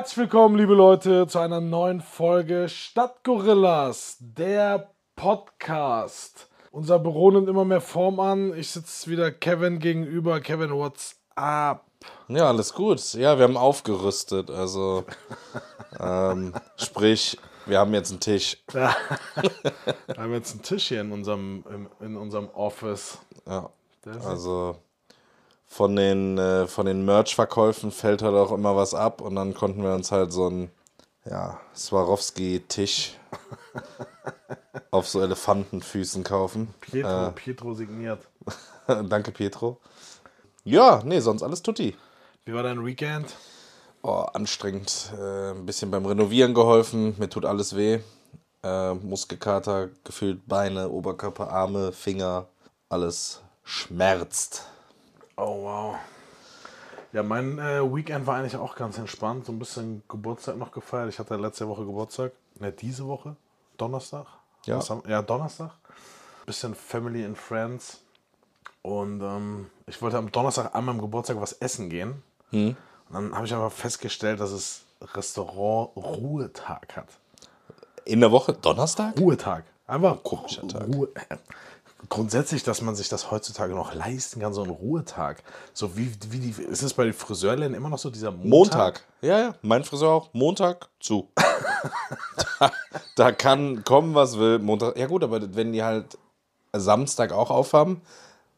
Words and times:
Herzlich 0.00 0.16
willkommen, 0.16 0.56
liebe 0.56 0.72
Leute, 0.72 1.26
zu 1.26 1.40
einer 1.40 1.60
neuen 1.60 2.00
Folge 2.00 2.70
Stadtgorillas, 2.70 4.16
der 4.18 4.94
Podcast. 5.14 6.48
Unser 6.70 6.98
Büro 6.98 7.30
nimmt 7.30 7.50
immer 7.50 7.66
mehr 7.66 7.82
Form 7.82 8.18
an. 8.18 8.56
Ich 8.56 8.70
sitze 8.70 9.10
wieder 9.10 9.30
Kevin 9.30 9.78
gegenüber. 9.78 10.40
Kevin, 10.40 10.70
what's 10.70 11.20
up? 11.36 11.84
Ja, 12.28 12.48
alles 12.48 12.72
gut. 12.72 13.12
Ja, 13.12 13.36
wir 13.36 13.44
haben 13.44 13.58
aufgerüstet. 13.58 14.50
Also, 14.50 15.04
ähm, 16.00 16.54
sprich, 16.76 17.36
wir 17.66 17.78
haben 17.78 17.92
jetzt 17.92 18.10
einen 18.10 18.20
Tisch. 18.20 18.56
Wir 18.72 18.94
haben 20.16 20.32
jetzt 20.32 20.52
einen 20.52 20.62
Tisch 20.62 20.88
hier 20.88 21.02
in 21.02 21.12
unserem, 21.12 21.62
in, 21.68 22.06
in 22.06 22.16
unserem 22.16 22.48
Office. 22.54 23.18
Ja. 23.46 23.68
Also 24.24 24.76
von 25.70 25.94
den, 25.94 26.36
äh, 26.36 26.66
von 26.66 26.84
den 26.84 27.04
Merch-Verkäufen 27.04 27.92
fällt 27.92 28.22
halt 28.22 28.34
auch 28.34 28.50
immer 28.50 28.74
was 28.74 28.92
ab 28.92 29.20
und 29.20 29.36
dann 29.36 29.54
konnten 29.54 29.84
wir 29.84 29.94
uns 29.94 30.10
halt 30.10 30.32
so 30.32 30.48
einen 30.48 30.70
ja, 31.24 31.60
Swarovski-Tisch 31.76 33.16
auf 34.90 35.08
so 35.08 35.22
Elefantenfüßen 35.22 36.24
kaufen. 36.24 36.74
Pietro, 36.80 37.28
Äh, 37.28 37.30
Pietro 37.30 37.74
signiert. 37.74 38.26
danke, 39.08 39.30
Pietro. 39.30 39.78
Ja, 40.64 41.02
nee, 41.04 41.20
sonst 41.20 41.44
alles 41.44 41.62
tutti. 41.62 41.96
Wie 42.44 42.52
war 42.52 42.64
dein 42.64 42.84
Weekend? 42.84 43.36
Oh, 44.02 44.26
anstrengend. 44.32 45.12
Äh, 45.16 45.50
ein 45.52 45.66
bisschen 45.66 45.92
beim 45.92 46.04
Renovieren 46.04 46.52
geholfen. 46.52 47.14
Mir 47.18 47.28
tut 47.28 47.44
alles 47.44 47.76
weh. 47.76 48.00
Äh, 48.64 48.94
Muskelkater, 48.94 49.90
gefühlt 50.02 50.48
Beine, 50.48 50.88
Oberkörper, 50.90 51.48
Arme, 51.50 51.92
Finger. 51.92 52.48
Alles 52.88 53.40
schmerzt. 53.62 54.64
Oh, 55.40 55.62
wow. 55.62 55.96
Ja, 57.12 57.22
mein 57.22 57.58
äh, 57.58 57.80
Weekend 57.82 58.26
war 58.26 58.36
eigentlich 58.36 58.56
auch 58.56 58.76
ganz 58.76 58.98
entspannt. 58.98 59.46
So 59.46 59.52
ein 59.52 59.58
bisschen 59.58 60.02
Geburtstag 60.08 60.56
noch 60.58 60.70
gefeiert. 60.70 61.08
Ich 61.08 61.18
hatte 61.18 61.34
letzte 61.36 61.66
Woche 61.66 61.84
Geburtstag. 61.84 62.32
Ne, 62.58 62.70
diese 62.72 63.06
Woche. 63.06 63.36
Donnerstag. 63.76 64.26
Ja. 64.66 64.86
Haben- 64.86 65.02
ja, 65.08 65.22
Donnerstag. 65.22 65.70
Bisschen 66.46 66.74
Family 66.74 67.24
and 67.24 67.36
Friends. 67.38 68.00
Und 68.82 69.20
ähm, 69.22 69.70
ich 69.86 70.00
wollte 70.02 70.18
am 70.18 70.30
Donnerstag 70.30 70.74
an 70.74 70.84
meinem 70.84 71.00
Geburtstag 71.00 71.40
was 71.40 71.52
essen 71.54 71.88
gehen. 71.90 72.22
Und 72.52 72.76
dann 73.10 73.34
habe 73.34 73.46
ich 73.46 73.54
aber 73.54 73.70
festgestellt, 73.70 74.40
dass 74.40 74.50
es 74.50 74.82
Restaurant 75.14 75.96
Ruhetag 75.96 76.96
hat. 76.96 77.08
In 78.04 78.20
der 78.20 78.30
Woche? 78.30 78.52
Donnerstag? 78.52 79.18
Ruhetag. 79.18 79.64
Einfach 79.86 80.22
Komischer 80.22 80.66
Tag. 80.68 80.86
Ruhe. 80.86 81.08
Grundsätzlich, 82.08 82.62
dass 82.62 82.80
man 82.80 82.94
sich 82.94 83.08
das 83.08 83.30
heutzutage 83.30 83.74
noch 83.74 83.94
leisten 83.94 84.40
kann, 84.40 84.54
so 84.54 84.62
ein 84.62 84.70
Ruhetag. 84.70 85.42
So 85.74 85.96
wie, 85.96 86.10
wie 86.30 86.38
die, 86.38 86.62
ist 86.62 86.82
es 86.82 86.94
bei 86.94 87.04
den 87.04 87.12
Friseurläden 87.12 87.74
immer 87.74 87.90
noch 87.90 87.98
so 87.98 88.10
dieser 88.10 88.30
Montag? 88.30 88.48
Montag. 88.48 89.04
Ja, 89.20 89.38
ja. 89.38 89.54
Mein 89.62 89.84
Friseur 89.84 90.10
auch. 90.10 90.30
Montag 90.32 90.88
zu. 90.98 91.28
da, 92.58 92.72
da 93.16 93.32
kann 93.32 93.84
kommen, 93.84 94.14
was 94.14 94.38
will. 94.38 94.58
Montag. 94.58 94.96
Ja, 94.96 95.06
gut, 95.06 95.22
aber 95.22 95.54
wenn 95.54 95.72
die 95.72 95.82
halt 95.82 96.16
Samstag 96.72 97.32
auch 97.32 97.50
aufhaben, 97.50 98.00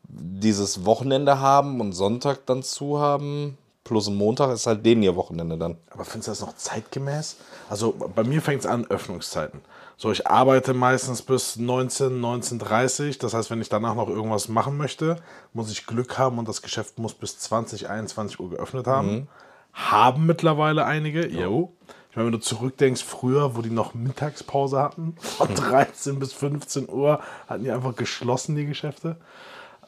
dieses 0.05 0.85
Wochenende 0.85 1.41
haben 1.41 1.81
und 1.81 1.93
Sonntag 1.93 2.47
dann 2.47 2.63
zu 2.63 3.01
haben, 3.01 3.59
plus 3.85 4.09
ein 4.09 4.15
Montag 4.15 4.51
ist 4.53 4.67
halt 4.67 4.85
denen 4.87 5.03
ihr 5.03 5.17
Wochenende 5.17 5.59
dann. 5.59 5.77
Aber 5.91 6.05
findest 6.05 6.29
du 6.29 6.33
das 6.33 6.41
noch 6.41 6.57
zeitgemäß? 6.57 7.37
Also 7.69 7.95
bei 8.15 8.25
mir 8.25 8.41
fängt 8.43 8.61
es 8.61 8.67
an, 8.67 8.87
Öffnungszeiten. 8.87 9.61
So, 9.97 10.11
ich 10.11 10.27
arbeite 10.27 10.75
meistens 10.75 11.23
bis 11.23 11.57
19, 11.57 12.21
19.30 12.21 13.21
Das 13.21 13.35
heißt, 13.35 13.51
wenn 13.51 13.61
ich 13.61 13.69
danach 13.69 13.95
noch 13.95 14.09
irgendwas 14.09 14.49
machen 14.49 14.77
möchte, 14.77 15.17
muss 15.53 15.71
ich 15.71 15.87
Glück 15.87 16.19
haben 16.19 16.39
und 16.39 16.49
das 16.49 16.63
Geschäft 16.63 16.99
muss 16.99 17.15
bis 17.15 17.39
20, 17.39 17.89
21 17.89 18.41
Uhr 18.41 18.51
geöffnet 18.51 18.87
haben. 18.87 19.29
Haben 19.73 20.27
mittlerweile 20.27 20.85
einige, 20.85 21.27
jo. 21.29 21.73
Ich 22.11 22.17
meine, 22.17 22.27
wenn 22.27 22.33
du 22.33 22.41
zurückdenkst, 22.41 23.03
früher, 23.03 23.57
wo 23.57 23.63
die 23.63 23.71
noch 23.71 23.95
Mittagspause 23.95 24.81
hatten, 24.81 25.15
von 25.21 25.55
13 25.55 26.19
bis 26.19 26.33
15 26.33 26.89
Uhr, 26.89 27.21
hatten 27.47 27.65
die 27.65 27.71
einfach 27.71 27.97
geschlossen, 27.97 28.55
die 28.55 28.67
Geschäfte. 28.67 29.17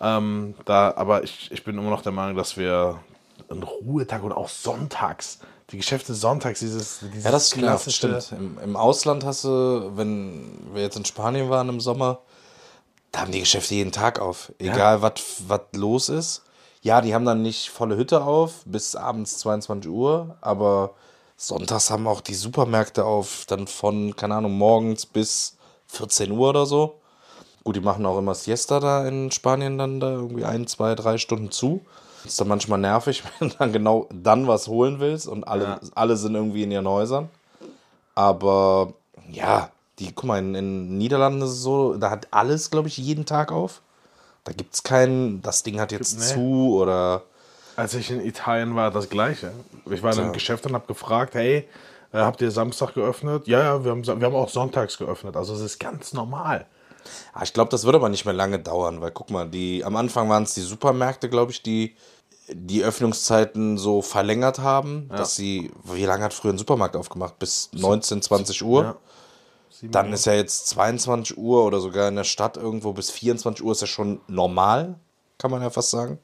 Ähm, 0.00 0.55
da, 0.65 0.94
aber 0.97 1.22
ich, 1.22 1.50
ich 1.53 1.65
bin 1.65 1.76
immer 1.76 1.91
noch 1.91 2.03
der 2.03 2.12
Meinung, 2.12 2.37
dass 2.37 2.56
wir 2.56 3.00
einen 3.50 3.62
Ruhetag 3.62 4.22
und 4.22 4.32
auch 4.32 4.49
sonntags, 4.49 5.38
die 5.71 5.77
Geschäfte 5.78 6.15
sonntags, 6.15 6.60
dieses, 6.60 7.00
dieses 7.12 7.25
Ja, 7.25 7.31
das 7.31 7.50
klassische- 7.50 8.21
stimmt. 8.21 8.32
Im, 8.41 8.59
Im 8.59 8.77
Ausland 8.77 9.25
hast 9.25 9.44
du, 9.44 9.93
wenn 9.94 10.59
wir 10.72 10.82
jetzt 10.82 10.97
in 10.97 11.05
Spanien 11.05 11.50
waren 11.50 11.69
im 11.69 11.81
Sommer, 11.81 12.21
da 13.12 13.21
haben 13.21 13.32
die 13.32 13.41
Geschäfte 13.41 13.75
jeden 13.75 13.93
Tag 13.93 14.19
auf. 14.21 14.53
Egal, 14.59 15.00
was 15.03 15.12
was 15.47 15.60
los 15.72 16.09
ist. 16.09 16.43
Ja, 16.82 17.00
die 17.00 17.15
haben 17.15 17.25
dann 17.25 17.43
nicht 17.43 17.71
volle 17.71 17.97
Hütte 17.97 18.22
auf 18.25 18.62
bis 18.66 18.94
abends 18.97 19.38
22 19.38 19.91
Uhr, 19.91 20.37
aber 20.43 20.94
sonntags 21.37 21.91
haben 21.91 22.06
auch 22.06 22.21
die 22.21 22.34
Supermärkte 22.34 23.05
auf, 23.05 23.44
dann 23.47 23.66
von, 23.66 24.15
keine 24.16 24.34
Ahnung, 24.34 24.59
morgens 24.59 25.06
bis 25.06 25.56
14 25.87 26.31
Uhr 26.32 26.50
oder 26.50 26.66
so. 26.66 27.00
Gut, 27.62 27.76
die 27.76 27.81
machen 27.81 28.05
auch 28.05 28.19
immer 28.19 28.34
Siesta 28.34 28.81
da 28.81 29.06
in 29.09 29.31
Spanien 29.31 29.78
dann 29.78 29.99
da 30.00 30.11
irgendwie 30.11 30.44
ein, 30.44 30.66
zwei, 30.66 30.94
drei 30.94 31.16
Stunden 31.16 31.50
zu. 31.50 31.81
Ist 32.25 32.41
dann 32.41 32.49
manchmal 32.49 32.79
nervig, 32.79 33.23
wenn 33.39 33.51
du 33.51 33.57
dann 33.57 33.73
genau 33.73 34.09
dann 34.12 34.47
was 34.49 34.67
holen 34.69 34.99
willst 35.01 35.27
und 35.29 35.45
alle, 35.47 35.65
Ja. 35.65 35.81
alle 35.95 36.17
sind 36.17 36.35
irgendwie 36.35 36.62
in 36.62 36.71
ihren 36.71 36.89
Häusern. 36.89 37.29
Aber 38.15 38.95
ja, 39.31 39.71
die, 39.99 40.12
guck 40.12 40.25
mal, 40.25 40.39
in, 40.39 40.55
in 40.55 40.99
Niederlanden 40.99 41.43
ist 41.43 41.51
es 41.51 41.62
so, 41.62 41.95
da 41.95 42.11
hat 42.11 42.29
alles, 42.31 42.71
glaube 42.71 42.89
ich, 42.89 42.97
jeden 42.99 43.27
Tag 43.27 43.53
auf. 43.53 43.81
Da 44.45 44.53
gibt 44.53 44.75
es 44.75 44.83
keinen, 44.83 45.41
das 45.43 45.62
Ding 45.62 45.81
hat 45.81 45.93
jetzt 45.93 46.19
Nee. 46.19 46.25
zu 46.35 46.77
oder. 46.77 47.23
Als 47.77 47.95
ich 47.95 48.11
in 48.11 48.21
Italien 48.25 48.77
war, 48.77 48.91
das 48.91 49.09
Gleiche. 49.09 49.53
Ich 49.91 50.03
war 50.03 50.12
in 50.12 50.19
einem 50.19 50.27
Ja. 50.29 50.33
Geschäft 50.33 50.65
und 50.67 50.75
habe 50.75 50.87
gefragt, 50.87 51.35
hey, 51.35 51.67
äh, 52.12 52.19
habt 52.19 52.41
ihr 52.41 52.51
Samstag 52.51 52.95
geöffnet? 52.95 53.49
Ja, 53.49 53.61
ja, 53.62 53.85
wir 53.85 53.91
haben, 53.91 54.06
wir 54.06 54.15
haben 54.27 54.35
auch 54.37 54.49
sonntags 54.49 54.97
geöffnet. 54.99 55.37
Also 55.37 55.55
es 55.55 55.61
ist 55.61 55.81
ganz 55.81 56.12
normal. 56.12 56.67
Ah, 57.33 57.43
ich 57.43 57.53
glaube, 57.53 57.71
das 57.71 57.85
wird 57.85 57.95
aber 57.97 58.09
nicht 58.09 58.25
mehr 58.25 58.35
lange 58.35 58.59
dauern, 58.61 59.01
weil 59.01 59.11
guck 59.11 59.31
mal, 59.31 59.49
die, 59.49 59.85
am 59.85 59.97
Anfang 59.97 60.29
waren 60.29 60.45
es 60.45 60.55
die 60.55 60.61
Supermärkte, 60.62 61.29
glaube 61.29 61.51
ich, 61.53 61.62
die 61.62 61.97
die 62.49 62.84
Öffnungszeiten 62.84 63.78
so 63.78 64.03
verlängert 64.03 64.59
haben, 64.59 65.09
dass 65.09 65.34
sie, 65.37 65.72
wie 65.84 66.05
lange 66.05 66.25
hat 66.25 66.34
früher 66.34 66.53
ein 66.53 66.59
Supermarkt 66.59 66.97
aufgemacht? 66.97 67.38
Bis 67.38 67.71
19, 67.72 68.22
20 68.22 68.65
Uhr. 68.65 68.82
Ja. 68.82 68.97
Dann 69.82 70.12
ist 70.12 70.27
ja 70.27 70.34
jetzt 70.34 70.69
22 70.69 71.37
Uhr 71.37 71.65
oder 71.65 71.81
sogar 71.81 72.09
in 72.09 72.16
der 72.16 72.25
Stadt 72.25 72.56
irgendwo 72.56 72.93
bis 72.93 73.10
24 73.10 73.65
Uhr 73.65 73.72
ist 73.72 73.81
ja 73.81 73.87
schon 73.87 74.21
normal, 74.28 74.94
kann 75.38 75.50
man 75.50 75.62
ja 75.62 75.71
fast 75.71 75.91
sagen. 75.91 76.19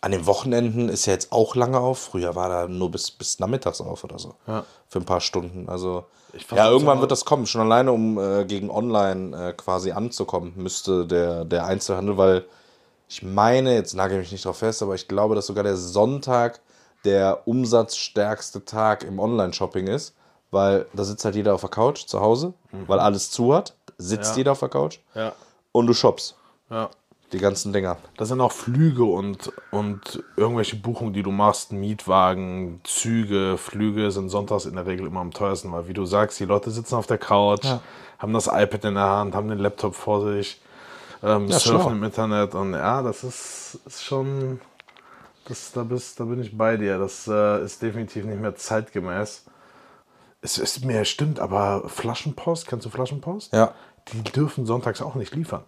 An 0.00 0.12
den 0.12 0.26
Wochenenden 0.26 0.88
ist 0.88 1.06
ja 1.06 1.12
jetzt 1.12 1.30
auch 1.30 1.54
lange 1.54 1.78
auf. 1.78 1.98
Früher 1.98 2.34
war 2.34 2.48
da 2.48 2.68
nur 2.68 2.90
bis, 2.90 3.10
bis 3.10 3.38
nachmittags 3.38 3.80
auf 3.80 4.02
oder 4.04 4.18
so. 4.18 4.34
Ja. 4.46 4.64
Für 4.88 4.98
ein 4.98 5.04
paar 5.04 5.20
Stunden. 5.20 5.68
Also, 5.68 6.04
ja, 6.54 6.70
irgendwann 6.70 7.00
wird 7.00 7.10
das 7.10 7.24
kommen. 7.24 7.46
Schon 7.46 7.60
alleine, 7.60 7.92
um 7.92 8.18
äh, 8.18 8.44
gegen 8.44 8.70
online 8.70 9.48
äh, 9.48 9.52
quasi 9.52 9.92
anzukommen, 9.92 10.52
müsste 10.56 11.06
der, 11.06 11.44
der 11.44 11.66
Einzelhandel, 11.66 12.16
weil 12.16 12.44
ich 13.10 13.24
meine, 13.24 13.74
jetzt 13.74 13.94
nagel 13.94 14.20
mich 14.20 14.30
nicht 14.30 14.44
drauf 14.44 14.58
fest, 14.58 14.84
aber 14.84 14.94
ich 14.94 15.08
glaube, 15.08 15.34
dass 15.34 15.46
sogar 15.48 15.64
der 15.64 15.76
Sonntag 15.76 16.60
der 17.04 17.42
umsatzstärkste 17.44 18.64
Tag 18.64 19.02
im 19.02 19.18
Online-Shopping 19.18 19.88
ist, 19.88 20.14
weil 20.52 20.86
da 20.92 21.02
sitzt 21.02 21.24
halt 21.24 21.34
jeder 21.34 21.54
auf 21.54 21.60
der 21.60 21.70
Couch 21.70 22.06
zu 22.06 22.20
Hause, 22.20 22.54
weil 22.86 23.00
alles 23.00 23.32
zu 23.32 23.52
hat, 23.52 23.74
sitzt 23.98 24.32
Ja. 24.32 24.36
jeder 24.38 24.52
auf 24.52 24.60
der 24.60 24.68
Couch 24.68 24.98
ja, 25.16 25.32
und 25.72 25.88
du 25.88 25.92
shoppst 25.92 26.36
ja. 26.70 26.88
die 27.32 27.38
ganzen 27.38 27.72
Dinger. 27.72 27.96
Das 28.16 28.28
sind 28.28 28.40
auch 28.40 28.52
Flüge 28.52 29.02
und, 29.04 29.52
und 29.72 30.22
irgendwelche 30.36 30.76
Buchungen, 30.76 31.12
die 31.12 31.24
du 31.24 31.32
machst, 31.32 31.72
Mietwagen, 31.72 32.80
Züge, 32.84 33.58
Flüge 33.58 34.12
sind 34.12 34.28
sonntags 34.28 34.66
in 34.66 34.76
der 34.76 34.86
Regel 34.86 35.08
immer 35.08 35.20
am 35.20 35.32
teuersten, 35.32 35.72
weil 35.72 35.88
wie 35.88 35.94
du 35.94 36.04
sagst, 36.04 36.38
die 36.38 36.44
Leute 36.44 36.70
sitzen 36.70 36.94
auf 36.94 37.08
der 37.08 37.18
Couch, 37.18 37.66
haben 38.20 38.32
das 38.32 38.46
iPad 38.46 38.84
in 38.84 38.94
der 38.94 39.02
Hand, 39.08 39.34
haben 39.34 39.48
den 39.48 39.58
Laptop 39.58 39.96
vor 39.96 40.32
sich, 40.32 40.60
ähm, 41.22 41.48
Ja, 41.48 41.58
surfen 41.58 41.80
schlau. 41.80 41.90
im 41.90 42.04
Internet 42.04 42.54
und 42.54 42.72
ja, 42.74 43.02
das 43.02 43.24
ist, 43.24 43.78
ist 43.86 44.04
schon, 44.04 44.60
das, 45.46 45.72
da, 45.72 45.82
bist, 45.82 46.20
da 46.20 46.24
bin 46.24 46.40
ich 46.40 46.56
bei 46.56 46.76
dir. 46.76 46.98
Das 46.98 47.26
äh, 47.28 47.64
ist 47.64 47.82
definitiv 47.82 48.24
nicht 48.24 48.40
mehr 48.40 48.54
zeitgemäß. 48.56 49.44
Es 50.42 50.58
ist 50.58 50.84
mir 50.84 51.04
stimmt, 51.04 51.38
aber 51.38 51.88
Flaschenpost, 51.88 52.66
kennst 52.66 52.86
du 52.86 52.90
Flaschenpost? 52.90 53.52
Ja. 53.52 53.74
Die 54.12 54.22
dürfen 54.22 54.64
sonntags 54.64 55.02
auch 55.02 55.14
nicht 55.14 55.34
liefern. 55.34 55.64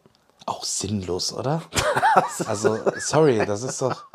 Auch 0.47 0.65
sinnlos, 0.65 1.33
oder? 1.33 1.63
also, 2.47 2.79
sorry, 2.99 3.45
das 3.47 3.63
ist 3.63 3.83
doch. 3.83 4.07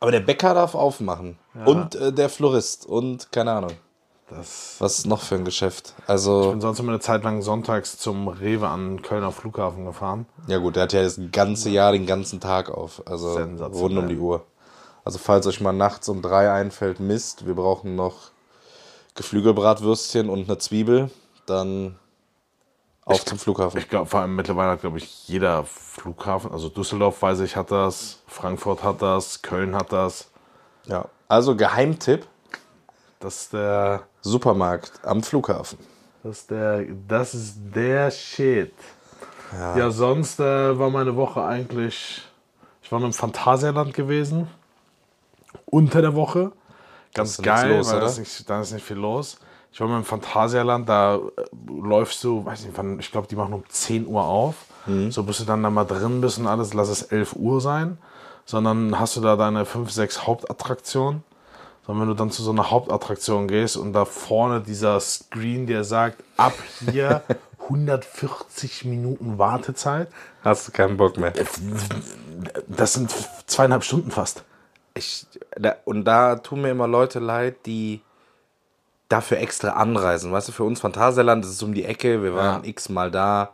Aber 0.00 0.10
der 0.10 0.20
Bäcker 0.20 0.54
darf 0.54 0.74
aufmachen. 0.74 1.38
Und 1.64 1.94
äh, 1.94 2.12
der 2.12 2.28
Florist. 2.28 2.86
Und 2.86 3.30
keine 3.32 3.52
Ahnung. 3.52 3.72
Das 4.30 4.76
Was 4.78 4.98
ist 4.98 5.06
noch 5.06 5.22
für 5.22 5.34
ein 5.34 5.44
Geschäft? 5.44 5.94
Ich 5.98 6.08
Also, 6.08 6.50
bin 6.50 6.60
sonst 6.60 6.78
immer 6.78 6.92
eine 6.92 7.00
Zeit 7.00 7.24
lang 7.24 7.42
sonntags 7.42 7.98
zum 7.98 8.28
Rewe 8.28 8.68
an 8.68 9.02
Kölner 9.02 9.32
Flughafen 9.32 9.84
gefahren. 9.84 10.26
ja 10.46 10.58
gut, 10.58 10.76
der 10.76 10.84
hat 10.84 10.92
ja 10.92 11.02
das 11.02 11.20
ganze 11.32 11.70
Jahr 11.70 11.92
den 11.92 12.06
ganzen 12.06 12.40
Tag 12.40 12.70
auf. 12.70 13.02
Also 13.06 13.34
rund 13.36 13.98
um 13.98 14.08
die 14.08 14.18
Uhr. 14.18 14.44
Also 15.04 15.18
falls 15.18 15.46
euch 15.46 15.60
mal 15.60 15.72
nachts 15.72 16.08
um 16.08 16.22
drei 16.22 16.52
einfällt, 16.52 17.00
Mist, 17.00 17.46
wir 17.46 17.54
brauchen 17.54 17.96
noch 17.96 18.30
Geflügelbratwürstchen 19.14 20.28
und 20.28 20.48
eine 20.48 20.58
Zwiebel, 20.58 21.10
dann 21.46 21.96
auf 23.04 23.24
zum 23.24 23.38
Flughafen. 23.38 23.78
Ich 23.78 23.88
glaube, 23.88 24.06
vor 24.06 24.20
allem 24.20 24.36
mittlerweile 24.36 24.70
hat, 24.70 24.82
glaube 24.82 24.98
ich, 24.98 25.26
jeder 25.28 25.64
Flughafen, 25.64 26.52
also 26.52 26.68
Düsseldorf, 26.68 27.20
weiß 27.20 27.40
ich, 27.40 27.56
hat 27.56 27.70
das, 27.72 28.18
Frankfurt 28.28 28.84
hat 28.84 29.02
das, 29.02 29.42
Köln 29.42 29.74
hat 29.74 29.90
das. 29.92 30.28
Ja. 30.86 31.06
Also 31.26 31.56
Geheimtipp, 31.56 32.26
Das 33.20 33.42
ist 33.42 33.52
der. 33.52 34.02
Supermarkt 34.22 34.92
am 35.04 35.22
Flughafen. 35.22 35.78
Das 36.22 36.38
ist 36.38 36.50
der. 36.50 36.84
Das 37.06 37.34
ist 37.34 37.56
der 37.74 38.10
Shit. 38.10 38.72
Ja, 39.52 39.90
sonst 39.90 40.40
äh, 40.40 40.78
war 40.78 40.90
meine 40.90 41.14
Woche 41.16 41.42
eigentlich. 41.44 42.22
Ich 42.82 42.92
war 42.92 43.02
im 43.02 43.12
Phantasialand 43.12 43.94
gewesen. 43.94 44.48
Unter 45.66 46.00
der 46.00 46.14
Woche. 46.14 46.52
Ganz 47.14 47.36
da 47.38 47.42
geil, 47.42 47.76
los, 47.76 47.92
weil 47.92 48.00
da 48.00 48.06
ist, 48.06 48.18
nicht, 48.18 48.48
da 48.48 48.60
ist 48.60 48.72
nicht 48.72 48.84
viel 48.84 48.96
los. 48.96 49.38
Ich 49.72 49.80
war 49.80 49.88
mal 49.88 49.98
im 49.98 50.04
Phantasialand, 50.04 50.88
da 50.88 51.16
äh, 51.16 51.20
läufst 51.68 52.22
du, 52.24 52.44
weiß 52.44 52.64
nicht 52.64 52.76
wann, 52.76 52.98
ich 53.00 53.10
glaube, 53.10 53.26
die 53.26 53.36
machen 53.36 53.54
um 53.54 53.64
10 53.68 54.06
Uhr 54.06 54.24
auf. 54.24 54.54
Mhm. 54.86 55.10
So 55.10 55.24
bis 55.24 55.38
du 55.38 55.44
dann 55.44 55.62
da 55.62 55.70
mal 55.70 55.84
drin 55.84 56.20
bist 56.20 56.38
und 56.38 56.46
alles, 56.46 56.72
lass 56.74 56.88
es 56.88 57.02
11 57.02 57.34
Uhr 57.34 57.60
sein. 57.60 57.98
Sondern 58.44 58.98
hast 58.98 59.16
du 59.16 59.20
da 59.20 59.36
deine 59.36 59.64
5, 59.64 59.90
6 59.90 60.26
Hauptattraktionen. 60.26 61.22
Sondern 61.90 62.06
wenn 62.06 62.14
du 62.14 62.22
dann 62.22 62.30
zu 62.30 62.44
so 62.44 62.52
einer 62.52 62.70
Hauptattraktion 62.70 63.48
gehst 63.48 63.76
und 63.76 63.92
da 63.92 64.04
vorne 64.04 64.60
dieser 64.60 65.00
Screen, 65.00 65.66
der 65.66 65.82
sagt, 65.82 66.22
ab 66.36 66.54
hier 66.88 67.24
140 67.64 68.84
Minuten 68.84 69.38
Wartezeit, 69.38 70.06
Hast 70.44 70.68
du 70.68 70.72
keinen 70.72 70.96
Bock 70.96 71.16
mehr? 71.16 71.32
das 72.68 72.92
sind 72.92 73.12
zweieinhalb 73.46 73.82
Stunden 73.82 74.12
fast. 74.12 74.44
Ich, 74.94 75.26
da, 75.56 75.74
und 75.84 76.04
da 76.04 76.36
tun 76.36 76.60
mir 76.60 76.70
immer 76.70 76.86
Leute 76.86 77.18
leid, 77.18 77.66
die 77.66 78.02
dafür 79.08 79.38
extra 79.38 79.70
anreisen. 79.70 80.30
Weißt 80.30 80.46
du, 80.46 80.52
für 80.52 80.62
uns 80.62 80.78
Phantasialand 80.78 81.44
ist 81.44 81.50
es 81.50 81.62
um 81.64 81.74
die 81.74 81.84
Ecke, 81.86 82.22
wir 82.22 82.36
waren 82.36 82.62
Ja. 82.62 82.68
x-mal 82.70 83.10
da. 83.10 83.50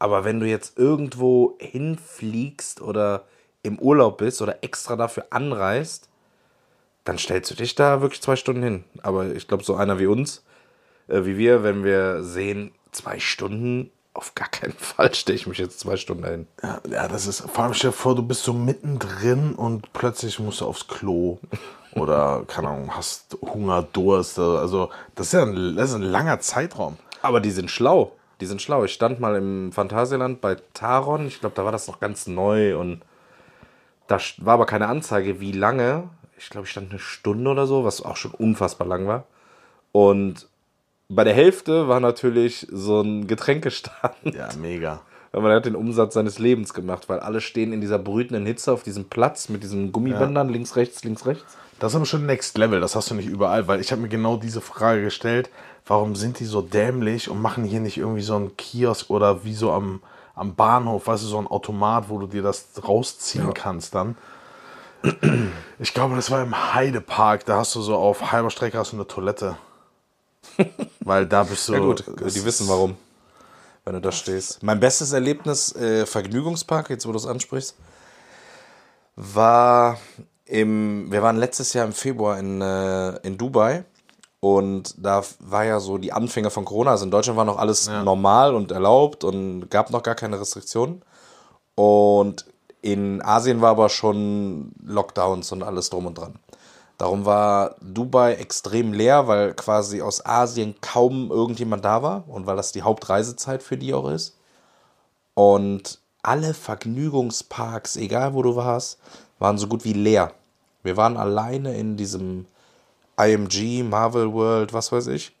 Aber 0.00 0.24
wenn 0.24 0.40
du 0.40 0.46
jetzt 0.46 0.76
irgendwo 0.76 1.54
hinfliegst 1.60 2.80
oder 2.80 3.22
im 3.62 3.78
Urlaub 3.78 4.18
bist 4.18 4.42
oder 4.42 4.64
extra 4.64 4.96
dafür 4.96 5.26
anreist, 5.30 6.07
dann 7.08 7.16
stellst 7.16 7.50
du 7.50 7.54
dich 7.54 7.74
da 7.74 8.02
wirklich 8.02 8.20
zwei 8.20 8.36
Stunden 8.36 8.62
hin. 8.62 8.84
Aber 9.02 9.34
ich 9.34 9.48
glaube, 9.48 9.64
so 9.64 9.74
einer 9.74 9.98
wie 9.98 10.06
uns, 10.06 10.44
äh, 11.08 11.24
wie 11.24 11.38
wir, 11.38 11.62
wenn 11.62 11.82
wir 11.82 12.22
sehen, 12.22 12.72
zwei 12.92 13.18
Stunden, 13.18 13.90
auf 14.12 14.34
gar 14.34 14.48
keinen 14.48 14.72
Fall 14.78 15.14
stehe 15.14 15.34
ich 15.34 15.46
mich 15.46 15.56
jetzt 15.56 15.80
zwei 15.80 15.96
Stunden 15.96 16.24
hin. 16.24 16.46
Ja, 16.62 16.80
ja, 16.90 17.08
das 17.08 17.26
ist, 17.26 17.40
vor 17.40 17.64
allem 17.64 17.72
stell 17.72 17.90
dir 17.90 17.96
vor, 17.96 18.14
du 18.14 18.22
bist 18.22 18.42
so 18.42 18.52
mittendrin 18.52 19.54
und 19.54 19.90
plötzlich 19.94 20.38
musst 20.38 20.60
du 20.60 20.66
aufs 20.66 20.86
Klo. 20.86 21.38
Oder, 21.94 22.44
keine 22.46 22.68
Ahnung, 22.68 22.94
hast 22.94 23.38
Hunger, 23.40 23.82
Durst. 23.90 24.38
Also, 24.38 24.90
das 25.14 25.28
ist 25.28 25.32
ja 25.32 25.42
ein, 25.44 25.76
das 25.76 25.88
ist 25.88 25.96
ein 25.96 26.02
langer 26.02 26.40
Zeitraum. 26.40 26.98
Aber 27.22 27.40
die 27.40 27.50
sind 27.50 27.70
schlau. 27.70 28.12
Die 28.42 28.46
sind 28.46 28.60
schlau. 28.60 28.84
Ich 28.84 28.92
stand 28.92 29.18
mal 29.18 29.34
im 29.34 29.72
Phantasialand 29.72 30.42
bei 30.42 30.58
Taron. 30.74 31.26
Ich 31.26 31.40
glaube, 31.40 31.56
da 31.56 31.64
war 31.64 31.72
das 31.72 31.88
noch 31.88 32.00
ganz 32.00 32.26
neu 32.26 32.78
und 32.78 33.00
da 34.08 34.18
war 34.38 34.54
aber 34.54 34.66
keine 34.66 34.88
Anzeige, 34.88 35.40
wie 35.40 35.52
lange. 35.52 36.10
Ich 36.38 36.50
glaube, 36.50 36.66
ich 36.66 36.70
stand 36.70 36.90
eine 36.90 36.98
Stunde 36.98 37.50
oder 37.50 37.66
so, 37.66 37.84
was 37.84 38.02
auch 38.02 38.16
schon 38.16 38.32
unfassbar 38.32 38.86
lang 38.86 39.06
war. 39.06 39.24
Und 39.92 40.46
bei 41.08 41.24
der 41.24 41.34
Hälfte 41.34 41.88
war 41.88 42.00
natürlich 42.00 42.66
so 42.70 43.00
ein 43.00 43.26
Getränkestand. 43.26 44.14
Ja, 44.34 44.48
mega. 44.60 45.00
Aber 45.32 45.42
man 45.42 45.52
hat 45.52 45.66
den 45.66 45.76
Umsatz 45.76 46.14
seines 46.14 46.38
Lebens 46.38 46.72
gemacht, 46.72 47.08
weil 47.08 47.20
alle 47.20 47.40
stehen 47.40 47.72
in 47.72 47.80
dieser 47.80 47.98
brütenden 47.98 48.46
Hitze 48.46 48.72
auf 48.72 48.82
diesem 48.82 49.06
Platz 49.06 49.48
mit 49.48 49.62
diesen 49.62 49.92
Gummibändern, 49.92 50.48
links, 50.48 50.76
rechts, 50.76 51.04
links, 51.04 51.26
rechts. 51.26 51.56
Das 51.78 51.92
ist 51.92 51.96
aber 51.96 52.06
schon 52.06 52.26
Next 52.26 52.58
Level, 52.58 52.80
das 52.80 52.96
hast 52.96 53.10
du 53.10 53.14
nicht 53.14 53.28
überall, 53.28 53.68
weil 53.68 53.80
ich 53.80 53.92
habe 53.92 54.02
mir 54.02 54.08
genau 54.08 54.36
diese 54.36 54.60
Frage 54.60 55.02
gestellt, 55.02 55.48
warum 55.86 56.16
sind 56.16 56.40
die 56.40 56.44
so 56.44 56.60
dämlich 56.60 57.30
und 57.30 57.40
machen 57.40 57.62
hier 57.62 57.80
nicht 57.80 57.98
irgendwie 57.98 58.22
so 58.22 58.34
einen 58.34 58.56
Kiosk 58.56 59.10
oder 59.10 59.44
wie 59.44 59.54
so 59.54 59.70
am, 59.70 60.00
am 60.34 60.54
Bahnhof, 60.54 61.06
weißt 61.06 61.22
du, 61.22 61.28
so 61.28 61.38
ein 61.38 61.46
Automat, 61.46 62.08
wo 62.08 62.18
du 62.18 62.26
dir 62.26 62.42
das 62.42 62.66
rausziehen 62.86 63.54
kannst 63.54 63.94
dann. 63.94 64.16
Ich 65.78 65.94
glaube, 65.94 66.16
das 66.16 66.30
war 66.30 66.42
im 66.42 66.74
Heidepark, 66.74 67.44
da 67.44 67.58
hast 67.58 67.74
du 67.74 67.80
so 67.80 67.96
auf 67.96 68.32
halber 68.32 68.50
Strecke 68.50 68.78
hast 68.78 68.92
du 68.92 68.96
eine 68.96 69.06
Toilette. 69.06 69.56
Weil 71.00 71.26
da 71.26 71.44
bist 71.44 71.68
du. 71.68 71.74
Ja 71.74 71.78
gut, 71.78 72.04
die 72.06 72.44
wissen 72.44 72.68
warum, 72.68 72.96
wenn 73.84 73.94
du 73.94 74.00
da 74.00 74.10
stehst. 74.10 74.62
Mein 74.62 74.80
bestes 74.80 75.12
Erlebnis, 75.12 75.74
äh, 75.76 76.04
Vergnügungspark, 76.04 76.90
jetzt 76.90 77.06
wo 77.06 77.12
du 77.12 77.18
es 77.18 77.26
ansprichst, 77.26 77.76
war 79.14 79.98
im, 80.46 81.12
wir 81.12 81.22
waren 81.22 81.36
letztes 81.36 81.72
Jahr 81.74 81.86
im 81.86 81.92
Februar 81.92 82.38
in, 82.38 82.60
äh, 82.60 83.16
in 83.18 83.38
Dubai 83.38 83.84
und 84.40 84.94
da 84.98 85.22
war 85.40 85.64
ja 85.64 85.80
so 85.80 85.98
die 85.98 86.12
Anfänge 86.12 86.50
von 86.50 86.64
Corona. 86.64 86.92
Also 86.92 87.04
in 87.04 87.10
Deutschland 87.10 87.36
war 87.36 87.44
noch 87.44 87.58
alles 87.58 87.88
normal 87.88 88.54
und 88.54 88.70
erlaubt 88.70 89.24
und 89.24 89.68
gab 89.70 89.90
noch 89.90 90.02
gar 90.02 90.14
keine 90.14 90.40
Restriktionen. 90.40 91.02
Und 91.74 92.46
in 92.82 93.22
Asien 93.22 93.60
war 93.60 93.70
aber 93.70 93.88
schon 93.88 94.72
Lockdowns 94.84 95.52
und 95.52 95.62
alles 95.62 95.90
drum 95.90 96.06
und 96.06 96.18
dran. 96.18 96.38
Darum 96.98 97.24
war 97.24 97.76
Dubai 97.80 98.34
extrem 98.34 98.92
leer, 98.92 99.28
weil 99.28 99.54
quasi 99.54 100.02
aus 100.02 100.24
Asien 100.26 100.74
kaum 100.80 101.30
irgendjemand 101.30 101.84
da 101.84 102.02
war 102.02 102.24
und 102.28 102.46
weil 102.46 102.56
das 102.56 102.72
die 102.72 102.82
Hauptreisezeit 102.82 103.62
für 103.62 103.76
die 103.76 103.94
auch 103.94 104.08
ist. 104.10 104.36
Und 105.34 106.00
alle 106.22 106.54
Vergnügungsparks, 106.54 107.96
egal 107.96 108.34
wo 108.34 108.42
du 108.42 108.56
warst, 108.56 108.98
waren 109.38 109.58
so 109.58 109.68
gut 109.68 109.84
wie 109.84 109.92
leer. 109.92 110.32
Wir 110.82 110.96
waren 110.96 111.16
alleine 111.16 111.76
in 111.76 111.96
diesem 111.96 112.46
IMG, 113.16 113.84
Marvel 113.84 114.32
World, 114.32 114.72
was 114.72 114.90
weiß 114.90 115.06
ich. 115.08 115.36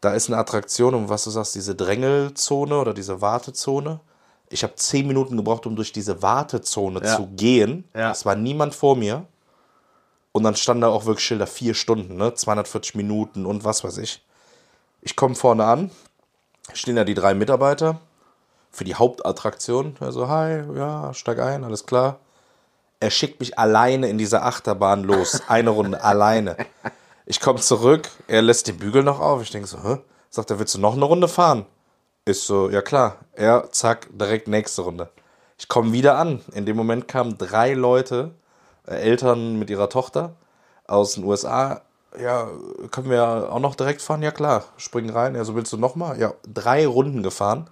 Da 0.00 0.14
ist 0.14 0.28
eine 0.28 0.38
Attraktion, 0.38 0.94
um 0.94 1.08
was 1.08 1.24
du 1.24 1.30
sagst, 1.30 1.54
diese 1.54 1.74
Drängelzone 1.74 2.78
oder 2.78 2.94
diese 2.94 3.20
Wartezone. 3.20 4.00
Ich 4.52 4.62
habe 4.62 4.74
zehn 4.76 5.06
Minuten 5.06 5.36
gebraucht, 5.36 5.66
um 5.66 5.76
durch 5.76 5.92
diese 5.92 6.22
Wartezone 6.22 7.00
Ja. 7.04 7.16
zu 7.16 7.26
gehen. 7.28 7.84
Ja. 7.94 8.10
Es 8.10 8.24
war 8.26 8.34
niemand 8.36 8.74
vor 8.74 8.96
mir. 8.96 9.24
Und 10.32 10.44
dann 10.44 10.56
stand 10.56 10.82
da 10.82 10.88
auch 10.88 11.04
wirklich 11.04 11.24
Schilder, 11.26 11.46
vier 11.46 11.74
Stunden, 11.74 12.16
ne? 12.16 12.34
240 12.34 12.94
Minuten 12.94 13.44
und 13.44 13.64
was 13.64 13.84
weiß 13.84 13.98
ich. 13.98 14.22
Ich 15.02 15.14
komme 15.16 15.34
vorne 15.34 15.64
an, 15.64 15.90
stehen 16.72 16.96
da 16.96 17.04
die 17.04 17.14
drei 17.14 17.34
Mitarbeiter 17.34 18.00
für 18.70 18.84
die 18.84 18.94
Hauptattraktion. 18.94 19.96
Also, 20.00 20.28
hi, 20.28 20.62
ja, 20.74 21.12
steig 21.12 21.38
ein, 21.38 21.64
alles 21.64 21.84
klar. 21.84 22.18
Er 23.00 23.10
schickt 23.10 23.40
mich 23.40 23.58
alleine 23.58 24.08
in 24.08 24.16
diese 24.16 24.42
Achterbahn 24.42 25.02
los. 25.04 25.42
Eine 25.48 25.70
Runde, 25.70 26.02
alleine. 26.04 26.56
Ich 27.26 27.40
komme 27.40 27.60
zurück, 27.60 28.08
er 28.28 28.40
lässt 28.42 28.68
den 28.68 28.78
Bügel 28.78 29.02
noch 29.02 29.20
auf. 29.20 29.42
Ich 29.42 29.50
denke 29.50 29.66
so, 29.68 29.82
hä? 29.82 29.98
Sagt 30.30 30.50
er, 30.50 30.58
willst 30.58 30.74
du 30.74 30.78
noch 30.78 30.94
eine 30.94 31.04
Runde 31.04 31.28
fahren? 31.28 31.66
Ist 32.24 32.46
so, 32.46 32.70
ja 32.70 32.82
klar. 32.82 33.16
Er, 33.32 33.70
zack, 33.72 34.08
direkt 34.12 34.46
nächste 34.46 34.82
Runde. 34.82 35.08
Ich 35.58 35.68
komme 35.68 35.92
wieder 35.92 36.16
an. 36.18 36.40
In 36.54 36.66
dem 36.66 36.76
Moment 36.76 37.08
kamen 37.08 37.36
drei 37.36 37.74
Leute, 37.74 38.32
äh, 38.86 38.94
Eltern 38.94 39.58
mit 39.58 39.70
ihrer 39.70 39.88
Tochter 39.88 40.36
aus 40.86 41.14
den 41.14 41.24
USA. 41.24 41.82
Ja, 42.20 42.48
können 42.90 43.10
wir 43.10 43.52
auch 43.52 43.58
noch 43.58 43.74
direkt 43.74 44.02
fahren? 44.02 44.22
Ja 44.22 44.30
klar. 44.30 44.64
Springen 44.76 45.10
rein. 45.10 45.34
Ja, 45.34 45.44
so 45.44 45.56
willst 45.56 45.72
du 45.72 45.78
noch 45.78 45.96
mal? 45.96 46.18
Ja, 46.18 46.34
drei 46.46 46.86
Runden 46.86 47.22
gefahren. 47.22 47.68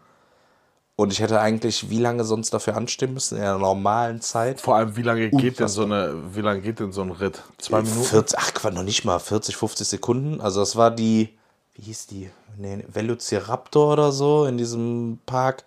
Und 0.97 1.13
ich 1.13 1.21
hätte 1.21 1.41
eigentlich 1.41 1.89
wie 1.89 1.99
lange 1.99 2.25
sonst 2.25 2.53
dafür 2.53 2.77
anstehen 2.77 3.15
müssen 3.15 3.37
in 3.37 3.43
der 3.43 3.57
normalen 3.57 4.21
Zeit? 4.21 4.61
Vor 4.61 4.77
allem, 4.77 4.97
wie 4.97 5.03
lange 5.03 5.31
geht 5.31 5.59
denn 5.59 5.69
so 5.69 5.85
eine, 5.85 6.15
wie 6.35 6.43
lange 6.43 6.61
geht 6.61 6.81
denn 6.81 6.93
so 6.93 7.03
ein 7.03 7.11
Ritt? 7.11 7.43
Zwei 7.59 7.83
Minuten? 7.83 8.05
40, 8.05 8.39
ach 8.39 8.71
noch 8.73 8.83
nicht 8.83 9.05
mal 9.05 9.19
40, 9.19 9.57
50 9.57 9.89
Sekunden. 9.89 10.41
Also 10.41 10.61
das 10.61 10.77
war 10.77 10.91
die, 10.91 11.39
wie 11.75 11.83
hieß 11.83 12.07
die? 12.09 12.31
Nee, 12.57 12.85
Velociraptor 12.89 13.93
oder 13.93 14.13
so 14.13 14.47
in 14.47 14.59
diesem 14.59 15.19
Park. 15.27 15.65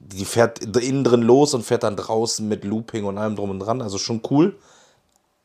Die 0.00 0.24
fährt 0.24 0.76
innen 0.76 1.04
drin 1.04 1.22
los 1.22 1.54
und 1.54 1.64
fährt 1.64 1.84
dann 1.84 1.96
draußen 1.96 2.46
mit 2.46 2.64
Looping 2.64 3.04
und 3.04 3.16
allem 3.18 3.36
drum 3.36 3.50
und 3.50 3.60
dran. 3.60 3.80
Also 3.80 3.98
schon 3.98 4.22
cool. 4.30 4.56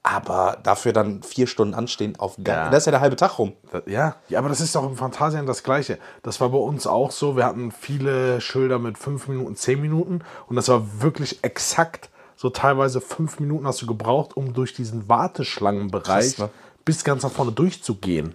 Aber 0.01 0.57
dafür 0.63 0.93
dann 0.93 1.21
vier 1.23 1.45
Stunden 1.45 1.73
anstehen 1.73 2.17
auf 2.17 2.37
gar 2.43 2.55
Ja. 2.65 2.69
Da 2.69 2.77
ist 2.77 2.85
ja 2.85 2.91
der 2.91 3.01
halbe 3.01 3.15
Tag 3.15 3.37
rum. 3.37 3.53
Ja, 3.85 4.15
ja, 4.29 4.39
aber 4.39 4.49
das 4.49 4.61
ist 4.61 4.73
doch 4.73 4.85
im 4.85 4.95
Phantasialand 4.95 5.47
das 5.47 5.61
Gleiche. 5.63 5.99
Das 6.23 6.39
war 6.41 6.49
bei 6.49 6.57
uns 6.57 6.87
auch 6.87 7.11
so. 7.11 7.35
Wir 7.35 7.45
hatten 7.45 7.71
viele 7.71 8.41
Schilder 8.41 8.79
mit 8.79 8.97
fünf 8.97 9.27
Minuten, 9.27 9.55
zehn 9.55 9.81
Minuten 9.81 10.21
und 10.47 10.55
das 10.55 10.69
war 10.69 11.01
wirklich 11.01 11.43
exakt 11.43 12.09
so 12.39 12.49
teilweise 12.49 13.01
fünf 13.01 13.41
Minuten 13.41 13.67
hast 13.67 13.81
du 13.81 13.85
gebraucht, 13.85 14.37
um 14.37 14.53
durch 14.53 14.73
diesen 14.73 15.09
Warteschlangenbereich 15.09 16.37
Krass, 16.37 16.37
ne? 16.37 16.49
bis 16.85 17.03
ganz 17.03 17.23
nach 17.23 17.31
vorne 17.31 17.51
durchzugehen. 17.51 18.33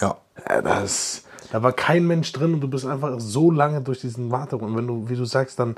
Ja. 0.00 0.16
Ja, 0.48 0.62
das, 0.62 1.24
da 1.52 1.62
war 1.62 1.74
kein 1.74 2.06
Mensch 2.06 2.32
drin 2.32 2.54
und 2.54 2.62
du 2.62 2.68
bist 2.68 2.86
einfach 2.86 3.20
so 3.20 3.50
lange 3.50 3.82
durch 3.82 4.00
diesen 4.00 4.30
Warteraum. 4.30 4.70
Und 4.70 4.76
wenn 4.78 4.86
du, 4.86 5.06
wie 5.10 5.16
du 5.16 5.26
sagst, 5.26 5.58
dann 5.58 5.76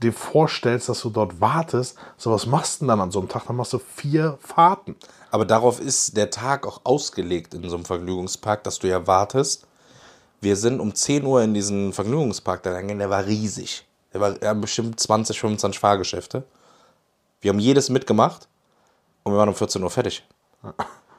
dir 0.00 0.12
vorstellst, 0.12 0.88
dass 0.88 1.00
du 1.00 1.10
dort 1.10 1.40
wartest, 1.40 1.98
so 2.16 2.30
was 2.30 2.46
machst 2.46 2.76
du 2.76 2.84
denn 2.84 2.90
dann 2.90 3.00
an 3.00 3.10
so 3.10 3.18
einem 3.18 3.28
Tag? 3.28 3.44
Dann 3.48 3.56
machst 3.56 3.72
du 3.72 3.80
vier 3.80 4.38
Fahrten. 4.40 4.94
Aber 5.32 5.44
darauf 5.44 5.80
ist 5.80 6.16
der 6.16 6.30
Tag 6.30 6.64
auch 6.64 6.82
ausgelegt 6.84 7.54
in 7.54 7.68
so 7.68 7.74
einem 7.74 7.84
Vergnügungspark, 7.84 8.62
dass 8.62 8.78
du 8.78 8.86
ja 8.86 9.08
wartest. 9.08 9.66
Wir 10.40 10.54
sind 10.54 10.78
um 10.78 10.94
10 10.94 11.24
Uhr 11.24 11.42
in 11.42 11.54
diesen 11.54 11.92
Vergnügungspark 11.92 12.62
da 12.62 12.70
gegangen, 12.70 13.00
der 13.00 13.10
war 13.10 13.26
riesig. 13.26 13.84
Der 14.12 14.20
war 14.20 14.40
ja, 14.40 14.54
bestimmt 14.54 15.00
20, 15.00 15.40
25 15.40 15.80
Fahrgeschäfte. 15.80 16.44
Wir 17.40 17.48
haben 17.48 17.58
jedes 17.58 17.90
mitgemacht 17.90 18.46
und 19.24 19.32
wir 19.32 19.38
waren 19.38 19.48
um 19.48 19.56
14 19.56 19.82
Uhr 19.82 19.90
fertig. 19.90 20.24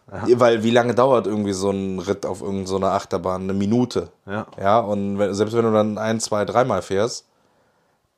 Weil 0.09 0.63
wie 0.63 0.71
lange 0.71 0.95
dauert 0.95 1.27
irgendwie 1.27 1.53
so 1.53 1.69
ein 1.69 1.99
Ritt 1.99 2.25
auf 2.25 2.41
irgendeiner 2.41 2.93
Achterbahn? 2.93 3.43
Eine 3.43 3.53
Minute. 3.53 4.09
Ja. 4.25 4.47
Ja, 4.57 4.79
und 4.79 5.17
selbst 5.33 5.55
wenn 5.55 5.65
du 5.65 5.71
dann 5.71 5.97
ein, 5.97 6.19
zwei, 6.21 6.45
dreimal 6.45 6.81
fährst, 6.81 7.25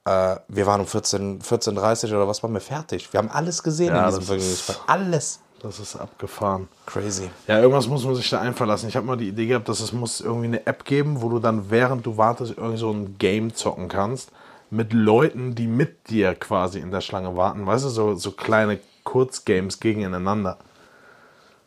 äh, 0.05 0.37
wir 0.47 0.67
waren 0.67 0.81
um 0.81 0.87
14, 0.87 1.41
14.30 1.41 2.09
oder 2.09 2.27
was 2.27 2.43
waren 2.43 2.53
wir 2.53 2.61
fertig. 2.61 3.11
Wir 3.11 3.17
haben 3.17 3.31
alles 3.31 3.63
gesehen 3.63 3.95
Ja, 3.95 4.03
in 4.03 4.09
diesem 4.09 4.23
Vergnügungspark. 4.23 4.79
Alles. 4.87 5.39
Das 5.61 5.79
ist 5.79 5.95
abgefahren. 5.97 6.69
Crazy. 6.85 7.29
Ja, 7.47 7.59
irgendwas 7.59 7.87
muss 7.87 8.05
man 8.05 8.15
sich 8.15 8.29
da 8.29 8.39
einfallen 8.39 8.69
lassen. 8.69 8.87
Ich 8.87 8.95
habe 8.95 9.05
mal 9.05 9.17
die 9.17 9.27
Idee 9.27 9.45
gehabt, 9.47 9.67
dass 9.67 9.81
es 9.81 9.91
muss 9.91 10.21
irgendwie 10.21 10.45
eine 10.47 10.65
App 10.65 10.85
geben, 10.85 11.21
wo 11.21 11.27
du 11.27 11.39
dann 11.39 11.69
während 11.69 12.05
du 12.05 12.15
wartest 12.17 12.53
irgendwie 12.55 12.77
so 12.77 12.91
ein 12.91 13.17
Game 13.17 13.53
zocken 13.53 13.89
kannst 13.89 14.31
mit 14.69 14.93
Leuten, 14.93 15.55
die 15.55 15.67
mit 15.67 16.09
dir 16.09 16.35
quasi 16.35 16.79
in 16.79 16.91
der 16.91 17.01
Schlange 17.01 17.35
warten. 17.35 17.65
Weißt 17.65 17.83
du, 17.83 17.89
so, 17.89 18.15
so 18.15 18.31
kleine 18.31 18.79
Kurzgames 19.03 19.79
gegeneinander. 19.79 20.57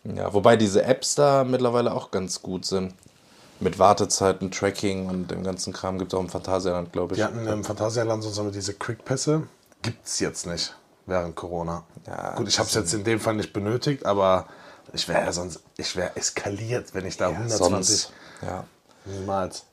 Ja, 0.04 0.32
wobei 0.32 0.56
diese 0.56 0.82
Apps 0.84 1.14
da 1.14 1.44
mittlerweile 1.44 1.92
auch 1.94 2.10
ganz 2.10 2.42
gut 2.42 2.64
sind. 2.64 2.94
Mit 3.60 3.78
Wartezeiten, 3.78 4.50
Tracking 4.50 5.08
und 5.08 5.30
dem 5.30 5.44
ganzen 5.44 5.72
Kram 5.72 5.98
gibt 5.98 6.12
es 6.12 6.18
auch 6.18 6.22
im 6.22 6.28
Phantasialand, 6.28 6.92
glaube 6.92 7.14
ich. 7.14 7.18
Wir 7.18 7.26
hatten 7.26 7.46
im 7.46 7.62
Phantasialand 7.62 8.24
so 8.24 8.50
diese 8.50 8.74
Quickpässe. 8.74 9.44
Gibt 9.82 10.04
es 10.06 10.18
jetzt 10.18 10.46
nicht 10.46 10.74
während 11.06 11.36
Corona. 11.36 11.84
Ja, 12.06 12.34
Gut, 12.34 12.48
ich 12.48 12.58
habe 12.58 12.68
es 12.68 12.74
jetzt 12.74 12.92
in 12.92 13.04
dem 13.04 13.20
Fall 13.20 13.34
nicht 13.34 13.52
benötigt, 13.52 14.04
aber 14.04 14.46
ich 14.92 15.08
wäre 15.08 15.24
ja 15.24 15.32
sonst, 15.32 15.60
ich 15.76 15.94
wäre 15.96 16.16
eskaliert, 16.16 16.94
wenn 16.94 17.06
ich 17.06 17.16
da 17.16 17.28
120 17.28 17.58
Sonst, 17.58 18.12
ja. 18.42 18.64
niemals. 19.04 19.64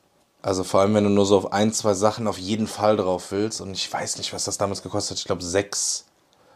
Also 0.42 0.64
vor 0.64 0.80
allem, 0.80 0.94
wenn 0.94 1.04
du 1.04 1.10
nur 1.10 1.26
so 1.26 1.36
auf 1.36 1.52
ein, 1.52 1.72
zwei 1.72 1.94
Sachen 1.94 2.26
auf 2.26 2.38
jeden 2.38 2.66
Fall 2.66 2.96
drauf 2.96 3.30
willst. 3.30 3.60
Und 3.60 3.72
ich 3.72 3.92
weiß 3.92 4.16
nicht, 4.18 4.32
was 4.32 4.44
das 4.44 4.56
damals 4.56 4.82
gekostet 4.82 5.12
hat. 5.12 5.18
Ich 5.18 5.26
glaube, 5.26 5.42
sechs, 5.42 6.06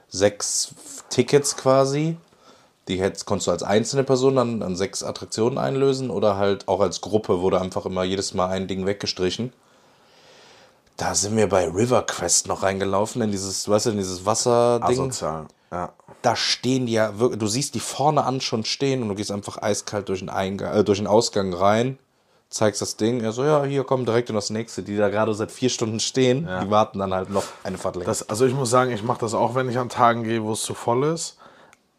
sechs 0.08 0.74
Tickets 1.10 1.56
quasi. 1.56 2.16
Die 2.88 3.00
hättest, 3.00 3.24
konntest 3.24 3.46
du 3.46 3.50
als 3.52 3.62
einzelne 3.62 4.04
Person 4.04 4.36
dann 4.36 4.62
an 4.62 4.76
sechs 4.76 5.02
Attraktionen 5.02 5.58
einlösen 5.58 6.10
oder 6.10 6.36
halt 6.36 6.68
auch 6.68 6.80
als 6.80 7.00
Gruppe 7.00 7.40
wurde 7.40 7.60
einfach 7.60 7.86
immer 7.86 8.04
jedes 8.04 8.34
Mal 8.34 8.48
ein 8.48 8.68
Ding 8.68 8.84
weggestrichen. 8.84 9.52
Da 10.96 11.14
sind 11.14 11.36
wir 11.36 11.48
bei 11.48 11.66
River 11.66 12.02
Quest 12.02 12.46
noch 12.46 12.62
reingelaufen, 12.62 13.22
in 13.22 13.30
dieses, 13.30 13.68
weißt 13.68 13.86
du, 13.86 13.90
in 13.90 13.96
dieses 13.96 14.26
Wasserding. 14.26 14.88
Asozial. 14.88 15.46
Ja. 15.72 15.92
Da 16.22 16.36
stehen 16.36 16.86
die 16.86 16.92
ja 16.92 17.18
wirklich, 17.18 17.40
du 17.40 17.46
siehst 17.48 17.74
die 17.74 17.80
vorne 17.80 18.24
an 18.24 18.40
schon 18.40 18.64
stehen 18.64 19.02
und 19.02 19.08
du 19.08 19.14
gehst 19.16 19.32
einfach 19.32 19.60
eiskalt 19.60 20.08
durch 20.08 20.20
den, 20.20 20.28
Eingang, 20.28 20.72
äh, 20.72 20.84
durch 20.84 20.98
den 20.98 21.08
Ausgang 21.08 21.52
rein, 21.52 21.98
zeigst 22.48 22.80
das 22.80 22.96
Ding, 22.96 23.22
er 23.22 23.32
so, 23.32 23.42
ja, 23.42 23.64
hier 23.64 23.82
komm 23.82 24.04
direkt 24.04 24.28
in 24.28 24.36
das 24.36 24.50
nächste. 24.50 24.84
Die 24.84 24.96
da 24.96 25.08
gerade 25.08 25.34
seit 25.34 25.50
vier 25.50 25.70
Stunden 25.70 25.98
stehen, 25.98 26.48
die 26.62 26.70
warten 26.70 27.00
dann 27.00 27.12
halt 27.12 27.30
noch 27.30 27.44
eine 27.64 27.76
Fahrt 27.76 27.96
länger. 27.96 28.06
Das, 28.06 28.28
also 28.28 28.46
ich 28.46 28.54
muss 28.54 28.70
sagen, 28.70 28.92
ich 28.92 29.02
mache 29.02 29.18
das 29.20 29.34
auch, 29.34 29.56
wenn 29.56 29.68
ich 29.68 29.78
an 29.78 29.88
Tagen 29.88 30.22
gehe, 30.22 30.44
wo 30.44 30.52
es 30.52 30.62
zu 30.62 30.74
voll 30.74 31.02
ist. 31.04 31.38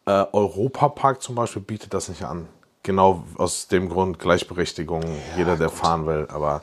Äh, 0.06 0.24
Europapark 0.32 1.20
zum 1.20 1.34
Beispiel 1.34 1.62
bietet 1.62 1.92
das 1.92 2.08
nicht 2.08 2.22
an. 2.22 2.48
Genau 2.82 3.24
aus 3.36 3.66
dem 3.66 3.88
Grund 3.88 4.20
Gleichberechtigung, 4.20 5.02
jeder, 5.36 5.56
der 5.56 5.68
fahren 5.68 6.06
will. 6.06 6.28
Aber 6.30 6.62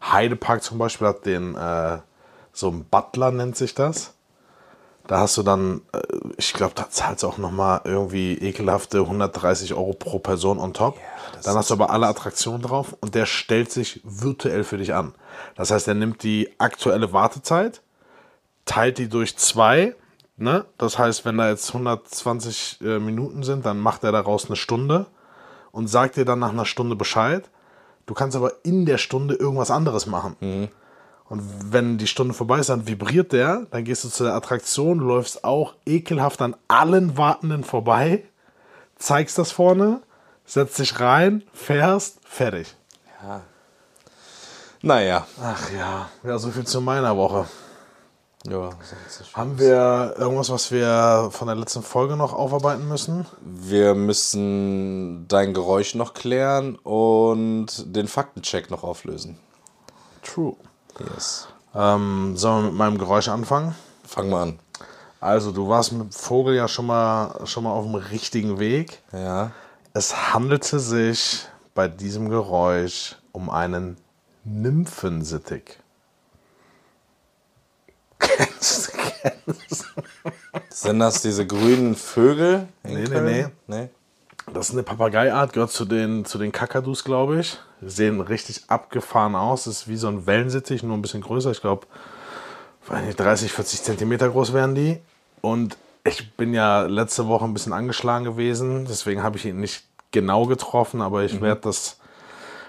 Heidepark 0.00 0.62
zum 0.62 0.78
Beispiel 0.78 1.08
hat 1.08 1.26
den, 1.26 1.56
äh, 1.56 1.98
so 2.52 2.68
ein 2.68 2.84
Butler 2.84 3.32
nennt 3.32 3.56
sich 3.56 3.74
das. 3.74 4.14
Da 5.06 5.18
hast 5.18 5.36
du 5.36 5.42
dann, 5.42 5.82
äh, 5.92 6.00
ich 6.36 6.52
glaube, 6.54 6.74
da 6.76 6.88
zahlst 6.88 7.24
du 7.24 7.28
auch 7.28 7.36
nochmal 7.36 7.80
irgendwie 7.84 8.38
ekelhafte 8.38 9.00
130 9.00 9.74
Euro 9.74 9.92
pro 9.92 10.18
Person 10.18 10.58
on 10.58 10.72
top. 10.72 10.96
dann 11.42 11.56
hast 11.56 11.70
du 11.70 11.74
aber 11.74 11.90
alle 11.90 12.06
Attraktionen 12.06 12.62
drauf 12.62 12.96
und 13.00 13.14
der 13.14 13.26
stellt 13.26 13.70
sich 13.70 14.00
virtuell 14.04 14.64
für 14.64 14.78
dich 14.78 14.94
an. 14.94 15.14
Das 15.56 15.70
heißt, 15.70 15.88
er 15.88 15.94
nimmt 15.94 16.22
die 16.22 16.54
aktuelle 16.58 17.12
Wartezeit, 17.12 17.82
teilt 18.64 18.98
die 18.98 19.08
durch 19.08 19.36
zwei. 19.36 19.94
Ne? 20.36 20.64
Das 20.78 20.98
heißt, 20.98 21.24
wenn 21.24 21.36
da 21.36 21.48
jetzt 21.48 21.68
120 21.68 22.80
äh, 22.80 22.98
Minuten 22.98 23.42
sind, 23.42 23.64
dann 23.64 23.78
macht 23.78 24.04
er 24.04 24.12
daraus 24.12 24.46
eine 24.46 24.56
Stunde 24.56 25.06
und 25.70 25.86
sagt 25.88 26.16
dir 26.16 26.24
dann 26.24 26.40
nach 26.40 26.50
einer 26.50 26.64
Stunde 26.64 26.96
Bescheid. 26.96 27.48
Du 28.06 28.14
kannst 28.14 28.36
aber 28.36 28.52
in 28.64 28.84
der 28.84 28.98
Stunde 28.98 29.34
irgendwas 29.34 29.70
anderes 29.70 30.06
machen. 30.06 30.36
Und 31.28 31.72
wenn 31.72 31.98
die 31.98 32.06
Stunde 32.06 32.34
vorbei 32.34 32.58
ist, 32.58 32.68
dann 32.68 32.86
vibriert 32.86 33.32
der, 33.32 33.66
dann 33.70 33.84
gehst 33.84 34.04
du 34.04 34.08
zu 34.08 34.24
der 34.24 34.34
Attraktion, 34.34 34.98
läufst 34.98 35.44
auch 35.44 35.74
ekelhaft 35.86 36.42
an 36.42 36.54
allen 36.68 37.16
Wartenden 37.16 37.64
vorbei, 37.64 38.24
zeigst 38.96 39.38
das 39.38 39.50
vorne, 39.50 40.02
setzt 40.44 40.78
dich 40.78 41.00
rein, 41.00 41.42
fährst, 41.52 42.18
fertig. 42.24 42.76
naja. 44.82 45.26
Ach 45.42 45.72
ja, 45.72 46.10
ja, 46.22 46.38
so 46.38 46.50
viel 46.50 46.66
zu 46.66 46.82
meiner 46.82 47.16
Woche. 47.16 47.46
Ja, 48.46 48.70
Haben 49.32 49.58
wir 49.58 50.16
irgendwas, 50.18 50.50
was 50.50 50.70
wir 50.70 51.30
von 51.32 51.46
der 51.46 51.56
letzten 51.56 51.82
Folge 51.82 52.14
noch 52.14 52.34
aufarbeiten 52.34 52.86
müssen? 52.88 53.24
Wir 53.40 53.94
müssen 53.94 55.26
dein 55.28 55.54
Geräusch 55.54 55.94
noch 55.94 56.12
klären 56.12 56.76
und 56.76 57.66
den 57.86 58.06
Faktencheck 58.06 58.70
noch 58.70 58.82
auflösen. 58.82 59.38
True. 60.22 60.56
Yes. 61.00 61.48
Ähm, 61.74 62.36
sollen 62.36 62.64
wir 62.64 62.70
mit 62.70 62.78
meinem 62.78 62.98
Geräusch 62.98 63.28
anfangen? 63.28 63.74
Fang 64.06 64.28
mal 64.28 64.42
an. 64.42 64.58
Also, 65.20 65.50
du 65.50 65.70
warst 65.70 65.92
mit 65.92 66.02
dem 66.02 66.12
Vogel 66.12 66.54
ja 66.54 66.68
schon 66.68 66.84
mal, 66.86 67.46
schon 67.46 67.64
mal 67.64 67.72
auf 67.72 67.86
dem 67.86 67.94
richtigen 67.94 68.58
Weg. 68.58 69.02
Ja. 69.12 69.52
Es 69.94 70.34
handelte 70.34 70.80
sich 70.80 71.46
bei 71.74 71.88
diesem 71.88 72.28
Geräusch 72.28 73.16
um 73.32 73.48
einen 73.48 73.96
Nymphensittich. 74.44 75.78
Kennst? 78.26 78.92
Kennst? 79.22 79.94
Sind 80.70 80.98
das 80.98 81.22
diese 81.22 81.46
grünen 81.46 81.94
Vögel? 81.94 82.68
Nee, 82.82 82.94
nee, 82.94 83.04
Köln? 83.04 83.52
nee. 83.66 83.88
Das 84.52 84.68
ist 84.68 84.74
eine 84.74 84.82
Papageiart, 84.82 85.52
gehört 85.52 85.70
zu 85.70 85.84
den, 85.84 86.24
zu 86.24 86.36
den 86.38 86.52
Kakadus, 86.52 87.04
glaube 87.04 87.40
ich. 87.40 87.58
Sehen 87.80 88.20
richtig 88.20 88.64
abgefahren 88.68 89.34
aus. 89.34 89.66
ist 89.66 89.88
wie 89.88 89.96
so 89.96 90.08
ein 90.08 90.26
Wellensittich, 90.26 90.82
nur 90.82 90.96
ein 90.96 91.02
bisschen 91.02 91.22
größer. 91.22 91.50
Ich 91.50 91.60
glaube, 91.62 91.86
30, 92.88 93.52
40 93.52 93.82
Zentimeter 93.82 94.28
groß 94.28 94.52
wären 94.52 94.74
die. 94.74 95.00
Und 95.40 95.76
ich 96.04 96.36
bin 96.36 96.52
ja 96.52 96.82
letzte 96.82 97.26
Woche 97.28 97.44
ein 97.44 97.54
bisschen 97.54 97.72
angeschlagen 97.72 98.24
gewesen. 98.24 98.84
Deswegen 98.86 99.22
habe 99.22 99.38
ich 99.38 99.46
ihn 99.46 99.60
nicht 99.60 99.84
genau 100.10 100.46
getroffen, 100.46 101.00
aber 101.00 101.24
ich 101.24 101.40
werde 101.40 101.62
das, 101.62 101.98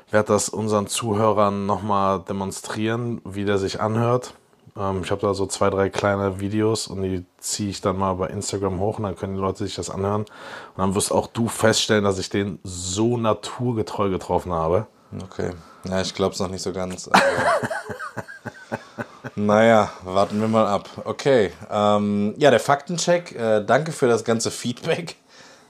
werd 0.09 0.29
das 0.29 0.47
unseren 0.47 0.88
Zuhörern 0.88 1.65
nochmal 1.65 2.21
demonstrieren, 2.21 3.21
wie 3.25 3.43
der 3.43 3.57
sich 3.57 3.81
anhört. 3.81 4.33
Ähm, 4.77 5.01
ich 5.03 5.12
habe 5.12 5.22
da 5.22 5.34
so 5.34 5.46
zwei, 5.46 5.70
drei 5.70 5.89
kleine 5.89 6.39
Videos 6.39 6.88
und 6.88 7.01
die 7.01 7.25
ziehe 7.38 7.70
ich 7.70 7.82
dann 7.82 7.98
mal 7.98 8.13
bei 8.13 8.27
Instagram 8.27 8.79
hoch 8.79 8.98
und 8.98 9.03
dann 9.03 9.15
können 9.15 9.36
die 9.36 9.41
Leute 9.41 9.65
sich 9.65 9.75
das 9.75 9.89
anhören. 9.89 10.22
Und 10.22 10.77
dann 10.77 10.96
wirst 10.96 11.12
auch 11.12 11.27
du 11.27 11.48
feststellen, 11.48 12.03
dass 12.03 12.20
ich 12.20 12.29
den 12.29 12.60
so 12.63 13.17
naturgetreu 13.17 14.10
getroffen 14.10 14.53
habe. 14.53 14.88
Okay. 15.24 15.51
Ja, 15.86 16.01
ich 16.01 16.13
glaube 16.13 16.34
es 16.34 16.39
noch 16.39 16.50
nicht 16.50 16.62
so 16.62 16.74
ganz. 16.74 17.10
naja, 19.36 19.89
warten 20.03 20.41
wir 20.41 20.48
mal 20.48 20.67
ab. 20.67 20.89
Okay. 21.05 21.51
Ähm, 21.70 22.34
ja, 22.38 22.50
der 22.50 22.60
Faktencheck. 22.60 23.36
Äh, 23.36 23.63
danke 23.63 23.91
für 23.91 24.08
das 24.08 24.24
ganze 24.24 24.51
Feedback. 24.51 25.15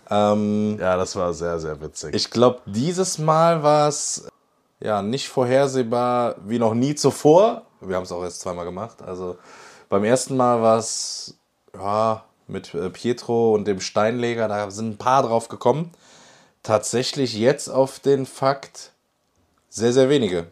Ähm, 0.09 0.77
Ja, 0.79 0.97
das 0.97 1.15
war 1.15 1.33
sehr, 1.33 1.59
sehr 1.59 1.79
witzig. 1.81 2.15
ich 2.15 2.29
glaube, 2.29 2.59
dieses 2.65 3.17
Mal 3.17 3.63
war 3.63 3.87
es 3.87 4.27
ja 4.79 5.01
nicht 5.01 5.29
vorhersehbar 5.29 6.35
wie 6.45 6.59
noch 6.59 6.73
nie 6.73 6.95
zuvor. 6.95 7.63
Wir 7.81 7.95
haben 7.95 8.03
es 8.03 8.11
auch 8.11 8.23
erst 8.23 8.41
zweimal 8.41 8.65
gemacht. 8.65 9.01
Also 9.01 9.37
beim 9.89 10.03
ersten 10.03 10.37
Mal 10.37 10.61
war 10.61 10.77
es 10.77 11.37
ja, 11.73 12.23
mit 12.47 12.73
äh, 12.73 12.89
Pietro 12.89 13.53
und 13.53 13.65
dem 13.65 13.79
Steinleger, 13.79 14.47
da 14.47 14.69
sind 14.71 14.91
ein 14.91 14.97
paar 14.97 15.23
drauf 15.23 15.47
gekommen. 15.47 15.91
Tatsächlich 16.63 17.35
jetzt 17.35 17.69
auf 17.69 17.99
den 17.99 18.25
Fakt 18.25 18.91
sehr, 19.69 19.93
sehr 19.93 20.09
wenige. 20.09 20.47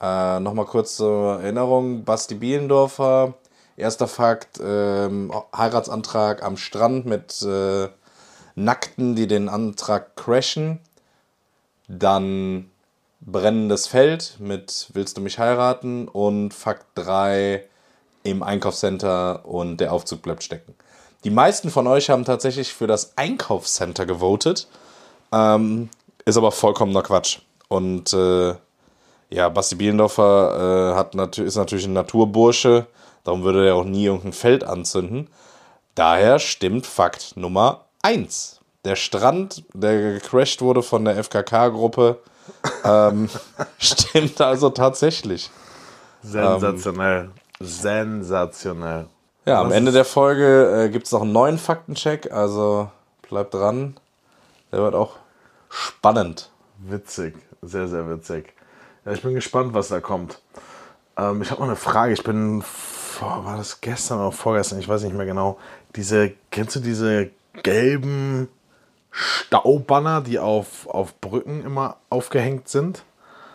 Äh, 0.00 0.40
Nochmal 0.40 0.66
kurz 0.66 0.96
zur 0.96 1.40
Erinnerung: 1.40 2.04
Basti 2.04 2.34
Bielendorfer, 2.34 3.34
erster 3.76 4.08
Fakt, 4.08 4.60
ähm, 4.62 5.32
Heiratsantrag 5.56 6.42
am 6.42 6.56
Strand 6.56 7.06
mit 7.06 7.42
äh, 7.42 7.88
Nackten, 8.54 9.14
die 9.14 9.26
den 9.26 9.48
Antrag 9.48 10.16
crashen. 10.16 10.80
Dann 11.88 12.69
brennendes 13.20 13.86
Feld 13.86 14.36
mit 14.38 14.88
Willst 14.92 15.16
du 15.16 15.20
mich 15.20 15.38
heiraten? 15.38 16.08
Und 16.08 16.54
Fakt 16.54 16.86
3 16.94 17.64
im 18.22 18.42
Einkaufscenter 18.42 19.46
und 19.46 19.78
der 19.78 19.92
Aufzug 19.92 20.22
bleibt 20.22 20.42
stecken. 20.42 20.74
Die 21.24 21.30
meisten 21.30 21.70
von 21.70 21.86
euch 21.86 22.10
haben 22.10 22.24
tatsächlich 22.24 22.72
für 22.72 22.86
das 22.86 23.16
Einkaufscenter 23.16 24.06
gewotet. 24.06 24.68
Ähm, 25.32 25.90
ist 26.24 26.36
aber 26.36 26.52
vollkommener 26.52 27.02
Quatsch. 27.02 27.40
Und 27.68 28.12
äh, 28.12 28.54
ja, 29.30 29.48
Basti 29.48 29.76
Bielendorfer 29.76 30.92
äh, 30.92 30.96
hat 30.96 31.14
natü 31.14 31.44
ist 31.44 31.56
natürlich 31.56 31.86
ein 31.86 31.92
Naturbursche. 31.92 32.86
Darum 33.24 33.42
würde 33.44 33.66
er 33.66 33.76
auch 33.76 33.84
nie 33.84 34.06
irgendein 34.06 34.32
Feld 34.32 34.64
anzünden. 34.64 35.28
Daher 35.94 36.38
stimmt 36.38 36.86
Fakt 36.86 37.36
Nummer 37.36 37.84
1. 38.02 38.60
Der 38.84 38.96
Strand, 38.96 39.62
der 39.74 40.14
gecrashed 40.14 40.62
wurde 40.62 40.82
von 40.82 41.04
der 41.04 41.22
FKK-Gruppe, 41.22 42.18
ähm, 42.84 43.28
stimmt 43.78 44.40
also 44.40 44.70
tatsächlich. 44.70 45.50
Sensationell. 46.22 47.30
Sensationell. 47.60 49.06
Ja, 49.46 49.60
am 49.60 49.68
Was 49.68 49.76
Ende 49.76 49.92
der 49.92 50.04
Folge 50.04 50.84
äh, 50.84 50.88
gibt 50.90 51.06
es 51.06 51.12
noch 51.12 51.22
einen 51.22 51.32
neuen 51.32 51.58
Faktencheck, 51.58 52.30
also 52.30 52.90
bleibt 53.28 53.54
dran. 53.54 53.96
Der 54.72 54.80
wird 54.80 54.94
auch 54.94 55.16
spannend. 55.68 56.50
Witzig. 56.78 57.34
Sehr, 57.62 57.88
sehr 57.88 58.08
witzig. 58.08 58.52
Ja, 59.04 59.12
ich 59.12 59.22
bin 59.22 59.34
gespannt, 59.34 59.74
was 59.74 59.88
da 59.88 60.00
kommt. 60.00 60.40
Ähm, 61.16 61.42
ich 61.42 61.50
habe 61.50 61.60
mal 61.60 61.66
eine 61.66 61.76
Frage. 61.76 62.12
Ich 62.12 62.22
bin, 62.22 62.62
vor, 62.62 63.44
war 63.44 63.56
das 63.56 63.80
gestern 63.80 64.18
oder 64.18 64.32
vorgestern? 64.32 64.78
Ich 64.78 64.88
weiß 64.88 65.02
nicht 65.02 65.14
mehr 65.14 65.26
genau. 65.26 65.58
Diese, 65.96 66.32
kennst 66.50 66.76
du 66.76 66.80
diese 66.80 67.30
gelben 67.62 68.48
Staubanner, 69.10 70.20
die 70.20 70.38
auf, 70.38 70.86
auf 70.86 71.20
Brücken 71.20 71.64
immer 71.64 71.96
aufgehängt 72.08 72.68
sind. 72.68 73.02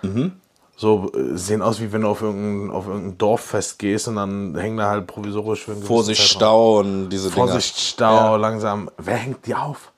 Mhm. 0.02 0.34
So 0.78 1.12
äh, 1.14 1.38
sehen 1.38 1.62
aus, 1.62 1.80
wie 1.80 1.92
wenn 1.94 2.02
du 2.02 2.10
auf 2.10 2.22
irgendein, 2.22 2.76
auf 2.76 2.88
irgendein 2.88 3.18
Dorffest 3.18 3.80
gehst 3.80 4.08
und 4.08 4.16
dann 4.16 4.56
hängen 4.58 4.78
da 4.78 4.90
halt 4.90 5.08
provisorisch 5.08 5.66
Vorsicht, 5.66 6.22
Zeitraum. 6.22 6.38
Stau 6.38 6.80
und 6.80 7.10
diese 7.10 7.32
Vorsicht, 7.32 7.80
Stau, 7.80 8.36
langsam. 8.36 8.90
Wer 8.98 9.16
hängt 9.16 9.46
die 9.46 9.56
auf? 9.56 9.92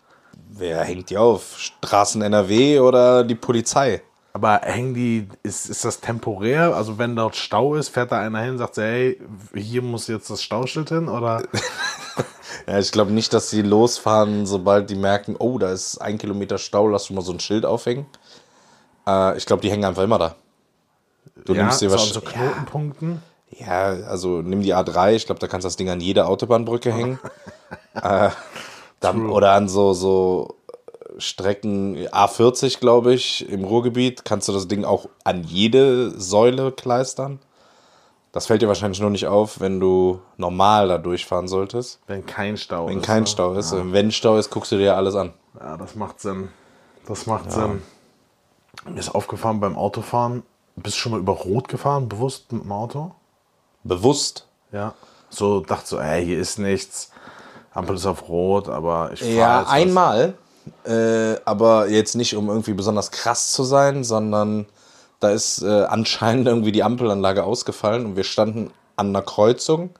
Wer 0.49 0.83
hängt 0.83 1.09
die 1.09 1.17
auf? 1.17 1.57
Straßen 1.57 2.21
NRW 2.21 2.79
oder 2.79 3.23
die 3.23 3.35
Polizei? 3.35 4.01
Aber 4.37 4.61
hängen 4.61 4.93
die, 4.93 5.27
ist, 5.41 5.67
ist 5.67 5.83
das 5.83 5.99
temporär? 5.99 6.75
Also 6.75 6.99
wenn 6.99 7.15
dort 7.15 7.35
Stau 7.35 7.73
ist, 7.73 7.89
fährt 7.89 8.11
da 8.11 8.19
einer 8.19 8.39
hin 8.41 8.51
und 8.51 8.57
sagt, 8.59 8.77
hey, 8.77 9.19
hier 9.55 9.81
muss 9.81 10.05
jetzt 10.05 10.29
das 10.29 10.43
Stauschild 10.43 10.89
hin? 10.89 11.09
Oder 11.09 11.41
Ja, 12.67 12.77
ich 12.77 12.91
glaube 12.91 13.11
nicht, 13.11 13.33
dass 13.33 13.49
sie 13.49 13.63
losfahren, 13.63 14.45
sobald 14.45 14.91
die 14.91 14.95
merken, 14.95 15.35
oh, 15.39 15.57
da 15.57 15.71
ist 15.71 15.97
ein 15.97 16.19
Kilometer 16.19 16.59
Stau, 16.59 16.87
lass 16.87 17.07
schon 17.07 17.15
mal 17.15 17.23
so 17.23 17.31
ein 17.31 17.39
Schild 17.39 17.65
aufhängen. 17.65 18.05
Äh, 19.07 19.35
ich 19.39 19.47
glaube, 19.47 19.63
die 19.63 19.71
hängen 19.71 19.85
einfach 19.85 20.03
immer 20.03 20.19
da. 20.19 20.35
Du 21.43 21.55
ja, 21.55 21.63
nimmst 21.63 21.81
dir 21.81 21.91
was. 21.91 22.07
so 22.09 22.21
Knotenpunkten? 22.21 23.23
Ja, 23.49 23.85
also 23.87 24.43
nimm 24.43 24.61
die 24.61 24.75
A3, 24.75 25.13
ich 25.13 25.25
glaube, 25.25 25.39
da 25.39 25.47
kannst 25.47 25.65
du 25.65 25.67
das 25.67 25.77
Ding 25.77 25.89
an 25.89 25.99
jeder 25.99 26.27
Autobahnbrücke 26.27 26.93
hängen. 26.93 27.17
äh, 27.95 28.29
dann, 28.99 29.31
oder 29.31 29.53
an 29.53 29.67
so, 29.67 29.93
so 29.93 30.56
Strecken 31.17 31.97
A40, 32.09 32.79
glaube 32.79 33.13
ich, 33.13 33.47
im 33.49 33.63
Ruhrgebiet, 33.63 34.25
kannst 34.25 34.47
du 34.47 34.53
das 34.53 34.67
Ding 34.67 34.85
auch 34.85 35.09
an 35.23 35.43
jede 35.43 36.11
Säule 36.19 36.71
kleistern. 36.71 37.39
Das 38.31 38.45
fällt 38.47 38.61
dir 38.61 38.67
wahrscheinlich 38.67 38.99
nur 38.99 39.09
nicht 39.09 39.27
auf, 39.27 39.59
wenn 39.59 39.79
du 39.79 40.21
normal 40.37 40.89
da 40.89 40.97
durchfahren 40.97 41.47
solltest. 41.47 41.99
Wenn 42.07 42.25
kein 42.25 42.57
Stau 42.57 42.87
Wenn 42.87 42.99
ist. 42.99 43.05
kein 43.05 43.21
ne? 43.23 43.27
Stau 43.27 43.53
ist. 43.53 43.73
Wenn 43.73 44.11
Stau 44.11 44.37
ist, 44.37 44.49
guckst 44.51 44.71
du 44.71 44.77
dir 44.77 44.95
alles 44.95 45.15
an. 45.15 45.33
Ja, 45.59 45.77
das 45.77 45.95
macht 45.95 46.19
Sinn. 46.19 46.49
Das 47.07 47.25
macht 47.25 47.51
Sinn. 47.51 47.81
Mir 48.85 48.99
ist 48.99 49.15
aufgefallen 49.15 49.59
beim 49.59 49.75
Autofahren, 49.75 50.43
bist 50.75 50.97
du 50.97 50.99
schon 50.99 51.13
mal 51.13 51.19
über 51.19 51.33
Rot 51.33 51.67
gefahren, 51.67 52.07
bewusst 52.07 52.51
mit 52.51 52.63
dem 52.63 52.71
Auto? 52.71 53.11
Bewusst. 53.83 54.47
Ja. 54.71 54.93
So 55.29 55.61
dachte 55.61 55.87
so, 55.87 55.99
ey, 55.99 56.23
hier 56.23 56.39
ist 56.39 56.59
nichts. 56.59 57.11
Ampel 57.73 57.95
ist 57.95 58.05
auf 58.05 58.29
Rot, 58.29 58.69
aber 58.69 59.11
ich 59.13 59.19
fahre 59.19 59.33
Ja, 59.33 59.59
jetzt 59.61 59.95
was. 59.95 60.33
Äh, 60.85 61.39
aber 61.45 61.89
jetzt 61.89 62.15
nicht, 62.15 62.35
um 62.35 62.49
irgendwie 62.49 62.73
besonders 62.73 63.11
krass 63.11 63.51
zu 63.51 63.63
sein, 63.63 64.03
sondern 64.03 64.65
da 65.19 65.29
ist 65.29 65.61
äh, 65.63 65.85
anscheinend 65.85 66.47
irgendwie 66.47 66.71
die 66.71 66.83
Ampelanlage 66.83 67.43
ausgefallen 67.43 68.05
und 68.05 68.15
wir 68.15 68.23
standen 68.23 68.71
an 68.95 69.09
einer 69.09 69.21
Kreuzung 69.21 69.91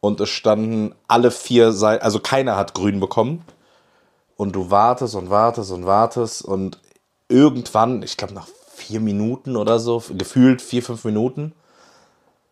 und 0.00 0.20
es 0.20 0.30
standen 0.30 0.94
alle 1.06 1.30
vier 1.30 1.72
Seiten, 1.72 2.02
also 2.04 2.18
keiner 2.18 2.56
hat 2.56 2.74
grün 2.74 3.00
bekommen. 3.00 3.44
Und 4.36 4.56
du 4.56 4.70
wartest 4.70 5.14
und 5.14 5.30
wartest 5.30 5.70
und 5.70 5.86
wartest 5.86 6.42
und 6.42 6.80
irgendwann, 7.28 8.02
ich 8.02 8.16
glaube 8.16 8.34
nach 8.34 8.48
vier 8.74 8.98
Minuten 8.98 9.56
oder 9.56 9.78
so, 9.78 10.02
gefühlt 10.10 10.60
vier, 10.60 10.82
fünf 10.82 11.04
Minuten, 11.04 11.52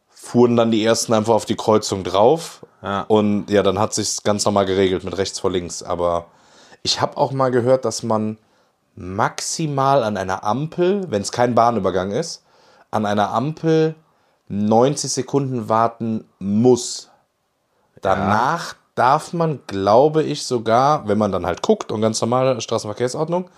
fuhren 0.08 0.54
dann 0.54 0.70
die 0.70 0.84
ersten 0.84 1.12
einfach 1.12 1.34
auf 1.34 1.46
die 1.46 1.56
Kreuzung 1.56 2.04
drauf. 2.04 2.64
Ja. 2.82 3.02
Und 3.08 3.50
ja, 3.50 3.62
dann 3.62 3.78
hat 3.78 3.94
sich's 3.94 4.22
ganz 4.22 4.44
normal 4.44 4.66
geregelt 4.66 5.02
mit 5.02 5.16
rechts 5.18 5.40
vor 5.40 5.50
links. 5.50 5.82
Aber 5.82 6.26
ich 6.82 7.00
habe 7.00 7.16
auch 7.16 7.32
mal 7.32 7.50
gehört, 7.50 7.84
dass 7.84 8.02
man 8.02 8.38
maximal 8.96 10.02
an 10.02 10.16
einer 10.16 10.44
Ampel, 10.44 11.10
wenn 11.10 11.22
es 11.22 11.32
kein 11.32 11.54
Bahnübergang 11.54 12.10
ist, 12.10 12.42
an 12.90 13.06
einer 13.06 13.30
Ampel 13.32 13.94
90 14.48 15.10
Sekunden 15.12 15.68
warten 15.68 16.24
muss. 16.38 17.08
Danach 18.02 18.74
darf 18.94 19.32
man, 19.32 19.60
glaube 19.66 20.22
ich, 20.22 20.44
sogar, 20.44 21.06
wenn 21.06 21.18
man 21.18 21.32
dann 21.32 21.46
halt 21.46 21.62
guckt 21.62 21.92
und 21.92 22.00
ganz 22.00 22.20
normale 22.20 22.60
Straßenverkehrsordnung, 22.60 23.48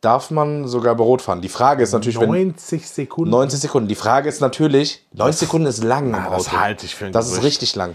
darf 0.00 0.30
man 0.30 0.66
sogar 0.66 0.96
bei 0.96 1.04
Rot 1.04 1.22
fahren. 1.22 1.40
Die 1.40 1.48
Frage 1.48 1.84
ist 1.84 1.92
natürlich, 1.92 2.18
wenn 2.18 2.28
90 2.30 2.88
Sekunden. 2.88 3.30
90 3.30 3.60
Sekunden. 3.60 3.88
Die 3.88 3.94
Frage 3.94 4.28
ist 4.28 4.40
natürlich, 4.40 5.06
90 5.12 5.40
Sekunden 5.40 5.66
ist 5.68 5.84
lang 5.84 6.14
Ah, 6.14 6.30
das 6.30 6.52
halte 6.52 6.86
ich 6.86 6.94
für 6.96 7.06
ein 7.06 7.12
Das 7.12 7.26
ist 7.26 7.32
Gerücht. 7.34 7.46
richtig 7.46 7.76
lang. 7.76 7.94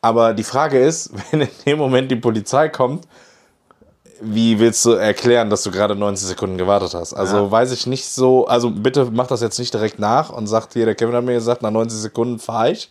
Aber 0.00 0.34
die 0.34 0.42
Frage 0.42 0.80
ist, 0.84 1.10
wenn 1.30 1.42
in 1.42 1.48
dem 1.64 1.78
Moment 1.78 2.10
die 2.10 2.16
Polizei 2.16 2.68
kommt, 2.68 3.06
wie 4.20 4.58
willst 4.58 4.84
du 4.84 4.92
erklären, 4.92 5.50
dass 5.50 5.62
du 5.62 5.70
gerade 5.70 5.94
90 5.94 6.28
Sekunden 6.28 6.58
gewartet 6.58 6.94
hast? 6.94 7.14
Also 7.14 7.50
weiß 7.50 7.72
ich 7.72 7.86
nicht 7.86 8.06
so, 8.06 8.46
also 8.46 8.70
bitte 8.70 9.08
mach 9.12 9.26
das 9.26 9.40
jetzt 9.40 9.58
nicht 9.58 9.74
direkt 9.74 9.98
nach 9.98 10.30
und 10.30 10.46
sagt 10.46 10.72
hier, 10.74 10.84
der 10.84 10.94
Kevin 10.94 11.14
hat 11.14 11.24
mir 11.24 11.34
gesagt, 11.34 11.62
nach 11.62 11.70
90 11.70 11.98
Sekunden 11.98 12.38
fahre 12.38 12.72
ich. 12.72 12.90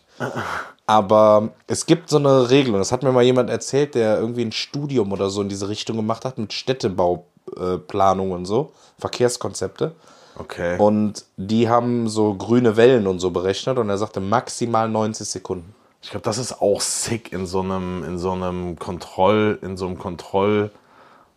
Aber 0.86 1.49
es 1.67 1.86
gibt 1.86 2.09
so 2.09 2.17
eine 2.17 2.49
Regelung, 2.49 2.79
das 2.79 2.91
hat 2.91 3.03
mir 3.03 3.12
mal 3.12 3.23
jemand 3.23 3.49
erzählt, 3.49 3.95
der 3.95 4.19
irgendwie 4.19 4.43
ein 4.43 4.51
Studium 4.51 5.12
oder 5.12 5.29
so 5.29 5.41
in 5.41 5.49
diese 5.49 5.69
Richtung 5.69 5.95
gemacht 5.95 6.25
hat 6.25 6.38
mit 6.38 6.51
Städtebauplanung 6.51 8.31
und 8.31 8.45
so, 8.45 8.73
Verkehrskonzepte. 8.99 9.93
Okay. 10.36 10.77
Und 10.77 11.25
die 11.38 11.69
haben 11.69 12.09
so 12.09 12.33
grüne 12.33 12.75
Wellen 12.75 13.07
und 13.07 13.19
so 13.19 13.31
berechnet 13.31 13.77
und 13.77 13.89
er 13.89 13.97
sagte 13.97 14.19
maximal 14.19 14.89
90 14.89 15.27
Sekunden. 15.27 15.75
Ich 16.01 16.09
glaube, 16.09 16.25
das 16.25 16.38
ist 16.38 16.62
auch 16.62 16.81
sick 16.81 17.31
in 17.31 17.45
so 17.45 17.62
einem, 17.62 18.03
in 18.03 18.19
so 18.19 18.31
einem 18.31 18.77
Kontroll, 18.77 19.57
in 19.62 19.77
so 19.77 19.86
einem 19.86 19.97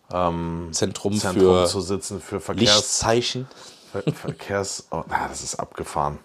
Kontrollzentrum 0.08 0.72
Zentrum 0.72 1.20
für 1.42 1.66
zu 1.66 1.80
sitzen 1.80 2.20
für 2.20 2.40
Verkehrs, 2.40 2.76
Lichtzeichen. 2.76 3.48
Ver 3.92 4.02
Verkehrs. 4.12 4.86
Oh, 4.90 5.02
na, 5.08 5.28
das 5.28 5.42
ist 5.42 5.56
abgefahren. 5.56 6.18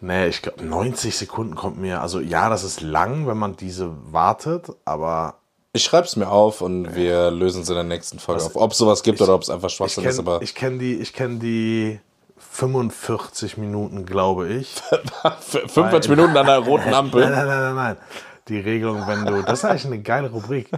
Nee, 0.00 0.28
ich 0.28 0.40
glaube, 0.40 0.64
90 0.64 1.16
Sekunden 1.16 1.54
kommt 1.54 1.78
mir. 1.78 2.00
Also 2.00 2.20
ja, 2.20 2.48
das 2.48 2.64
ist 2.64 2.80
lang, 2.80 3.26
wenn 3.26 3.36
man 3.36 3.56
diese 3.56 3.90
wartet, 4.12 4.68
aber 4.86 5.34
Ich 5.72 5.84
schreib's 5.84 6.16
mir 6.16 6.28
auf 6.30 6.62
und 6.62 6.94
wir 6.94 7.30
lösen 7.30 7.62
es 7.62 7.68
in 7.68 7.74
der 7.74 7.84
nächsten 7.84 8.18
Folge 8.18 8.42
auf. 8.44 8.56
Ob 8.56 8.72
es 8.72 8.78
sowas 8.78 9.02
gibt 9.02 9.20
oder 9.20 9.34
ob 9.34 9.42
es 9.42 9.50
einfach 9.50 9.68
ich 9.68 9.74
Schwachsinn 9.74 10.04
ist, 10.04 10.16
kenne 10.16 10.28
aber 10.30 10.44
kenn 10.44 10.78
die, 10.78 10.94
ich 10.94 11.12
kenn 11.12 11.38
die 11.38 12.00
45 12.38 13.58
Minuten, 13.58 14.06
glaube 14.06 14.48
ich. 14.48 14.74
45 15.40 16.08
Minuten 16.10 16.36
an 16.36 16.46
der 16.46 16.58
roten 16.58 16.84
Nein, 16.86 16.94
Ampel. 16.94 17.28
nein, 17.28 17.46
nein, 17.46 17.60
nein, 17.60 17.74
nein. 17.74 17.96
Die 18.48 18.58
Regelung, 18.58 19.06
wenn 19.06 19.26
du, 19.26 19.42
das 19.42 19.60
ist 19.60 19.64
eigentlich 19.66 19.84
eine 19.86 20.00
geile 20.00 20.30
Rubrik. 20.30 20.70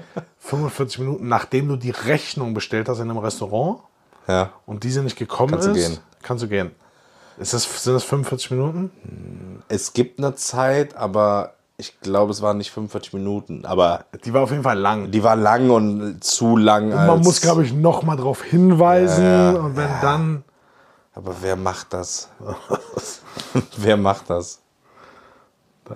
45 0.56 0.98
Minuten, 1.00 1.28
nachdem 1.28 1.68
du 1.68 1.76
die 1.76 1.90
Rechnung 1.90 2.54
bestellt 2.54 2.88
hast 2.88 2.98
in 3.00 3.08
einem 3.10 3.18
Restaurant 3.18 3.80
Ja. 4.28 4.50
und 4.66 4.84
diese 4.84 5.02
nicht 5.02 5.16
gekommen 5.16 5.52
Kannst 5.52 5.68
du 5.68 5.72
ist, 5.72 5.88
gehen. 5.88 5.98
kannst 6.22 6.42
du 6.44 6.48
gehen. 6.48 6.70
Ist 7.38 7.54
das, 7.54 7.64
sind 7.82 7.94
das 7.94 8.04
45 8.04 8.50
Minuten? 8.50 9.62
Es 9.68 9.92
gibt 9.94 10.18
eine 10.18 10.34
Zeit, 10.34 10.94
aber 10.96 11.54
ich 11.78 11.98
glaube, 12.00 12.30
es 12.30 12.42
waren 12.42 12.58
nicht 12.58 12.70
45 12.70 13.14
Minuten. 13.14 13.64
Aber 13.64 14.04
Die 14.24 14.32
war 14.34 14.42
auf 14.42 14.50
jeden 14.50 14.62
Fall 14.62 14.78
lang. 14.78 15.10
die 15.10 15.24
war 15.24 15.34
lang 15.34 15.70
und 15.70 16.22
zu 16.22 16.56
lang. 16.58 16.90
Man 16.90 17.08
als- 17.10 17.24
muss, 17.24 17.40
glaube 17.40 17.64
ich, 17.64 17.72
noch 17.72 18.02
mal 18.02 18.16
darauf 18.16 18.42
hinweisen 18.42 19.24
Ja, 19.24 19.52
ja. 19.52 19.58
und 19.58 19.76
wenn 19.76 19.88
dann. 20.02 20.44
Aber 21.14 21.34
wer 21.40 21.56
macht 21.56 21.92
das? 21.94 22.28
wer 23.76 23.96
macht 23.96 24.30
das? 24.30 24.60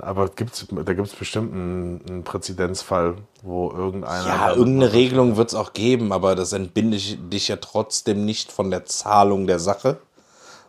Aber 0.03 0.29
gibt's, 0.29 0.67
da 0.71 0.95
gibt 0.95 1.09
es 1.09 1.15
bestimmt 1.15 1.53
einen, 1.53 2.01
einen 2.09 2.25
Präzedenzfall, 2.25 3.17
wo 3.43 3.71
irgendeiner. 3.71 4.27
Ja, 4.27 4.51
irgendeine 4.51 4.93
Regelung 4.93 5.37
wird 5.37 5.49
es 5.49 5.55
auch 5.55 5.73
geben, 5.73 6.13
aber 6.13 6.35
das 6.35 6.53
entbinde 6.53 6.97
ich 6.97 7.19
dich 7.31 7.49
ja 7.49 7.57
trotzdem 7.57 8.25
nicht 8.25 8.53
von 8.53 8.71
der 8.71 8.85
Zahlung 8.85 9.47
der 9.47 9.59
Sache, 9.59 9.99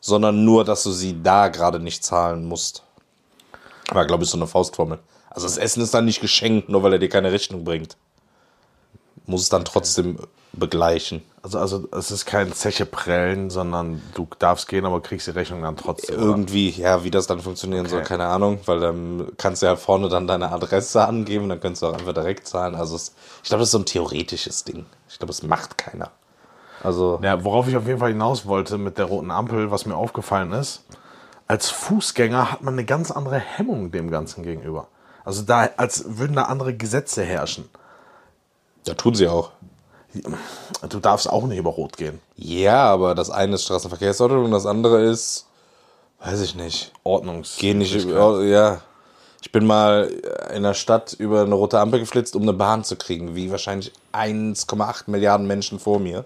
sondern 0.01 0.45
nur, 0.45 0.63
dass 0.63 0.83
du 0.83 0.91
sie 0.91 1.21
da 1.21 1.47
gerade 1.47 1.79
nicht 1.79 2.03
zahlen 2.03 2.45
musst. 2.45 2.83
Aber 3.89 4.05
glaube 4.05 4.23
ich, 4.23 4.29
so 4.29 4.37
eine 4.37 4.47
Faustformel. 4.47 4.99
Also 5.29 5.47
das 5.47 5.57
Essen 5.57 5.81
ist 5.81 5.93
dann 5.93 6.05
nicht 6.05 6.21
geschenkt, 6.21 6.69
nur 6.69 6.83
weil 6.83 6.93
er 6.93 6.99
dir 6.99 7.09
keine 7.09 7.31
Rechnung 7.31 7.63
bringt. 7.63 7.95
Muss 9.25 9.41
es 9.41 9.49
dann 9.49 9.65
trotzdem 9.65 10.17
begleichen. 10.53 11.21
Also, 11.55 11.60
also 11.60 11.88
es 11.97 12.12
ist 12.12 12.25
kein 12.25 12.51
Zeche 12.53 12.86
prellen, 12.86 13.49
sondern 13.49 14.01
du 14.15 14.27
darfst 14.39 14.67
gehen, 14.67 14.86
aber 14.86 15.01
kriegst 15.01 15.27
die 15.27 15.31
Rechnung 15.31 15.62
dann 15.62 15.77
trotzdem. 15.77 16.15
oder? 16.17 16.25
Irgendwie, 16.25 16.69
ja, 16.71 17.03
wie 17.03 17.12
das 17.12 17.27
dann 17.27 17.39
funktionieren 17.39 17.86
soll, 17.88 18.03
keine 18.03 18.25
Ahnung, 18.25 18.60
weil 18.65 18.79
dann 18.79 19.27
kannst 19.38 19.62
du 19.62 19.67
ja 19.67 19.75
vorne 19.75 20.10
dann 20.10 20.27
deine 20.27 20.51
Adresse 20.51 21.05
angeben, 21.05 21.49
dann 21.49 21.60
kannst 21.60 21.81
du 21.81 21.88
auch 21.88 21.93
einfach 21.93 22.13
direkt 22.13 22.47
zahlen. 22.47 22.75
Also 22.75 22.95
es, 22.95 23.13
ich 23.43 23.49
glaube, 23.49 23.60
das 23.62 23.69
ist 23.69 23.71
so 23.73 23.79
ein 23.79 23.86
theoretisches 23.86 24.63
Ding. 24.63 24.86
Ich 25.10 25.17
glaube, 25.19 25.31
es 25.31 25.43
macht 25.43 25.77
keiner. 25.77 26.12
Also, 26.83 27.19
Ja, 27.23 27.43
worauf 27.43 27.67
ich 27.67 27.75
auf 27.75 27.88
jeden 27.88 27.99
Fall 27.99 28.12
hinaus 28.12 28.45
wollte 28.45 28.77
mit 28.77 28.97
der 28.97 29.05
roten 29.05 29.31
Ampel, 29.31 29.71
was 29.71 29.86
mir 29.86 29.95
aufgefallen 29.95 30.51
ist, 30.51 30.83
als 31.47 31.69
Fußgänger 31.69 32.51
hat 32.51 32.62
man 32.62 32.73
eine 32.73 32.86
ganz 32.86 33.10
andere 33.10 33.38
Hemmung 33.39 33.91
dem 33.91 34.12
Ganzen 34.12 34.43
gegenüber. 34.43 34.88
Also 35.23 35.43
da, 35.43 35.69
als 35.77 36.05
würden 36.17 36.36
da 36.36 36.43
andere 36.43 36.73
Gesetze 36.75 37.23
herrschen. 37.23 37.69
da 38.86 38.93
tun 38.93 39.15
sie 39.15 39.27
auch. 39.27 39.51
Du 40.89 40.99
darfst 40.99 41.30
auch 41.30 41.45
nicht 41.45 41.58
über 41.58 41.71
Rot 41.71 41.97
gehen. 41.97 42.19
Ja, 42.36 42.84
aber 42.86 43.15
das 43.15 43.30
eine 43.30 43.56
ist 43.56 43.63
Straßenverkehrsordnung 43.63 44.45
und 44.45 44.51
das 44.51 44.65
andere 44.65 45.01
ist, 45.01 45.47
weiß 46.23 46.41
ich 46.41 46.56
nicht. 46.56 46.91
Ordnungs. 47.03 47.56
Geh 47.60 47.73
nicht, 47.73 47.93
über- 47.95 48.43
ja. 48.43 48.82
Ich 49.41 49.51
bin 49.51 49.65
mal 49.65 50.12
in 50.53 50.63
der 50.63 50.73
Stadt 50.73 51.13
über 51.13 51.41
eine 51.43 51.56
rote 51.56 51.80
Ampel 51.80 51.99
geflitzt, 51.99 52.36
um 52.36 52.41
eine 52.41 52.53
Bahn 52.53 52.84
zu 52.84 52.95
kriegen, 52.95 53.36
wie 53.36 53.51
wahrscheinlich 53.51 53.93
1,8 54.12 55.03
Milliarden 55.10 55.47
Menschen 55.47 55.80
vor 55.80 55.99
mir. 55.99 56.25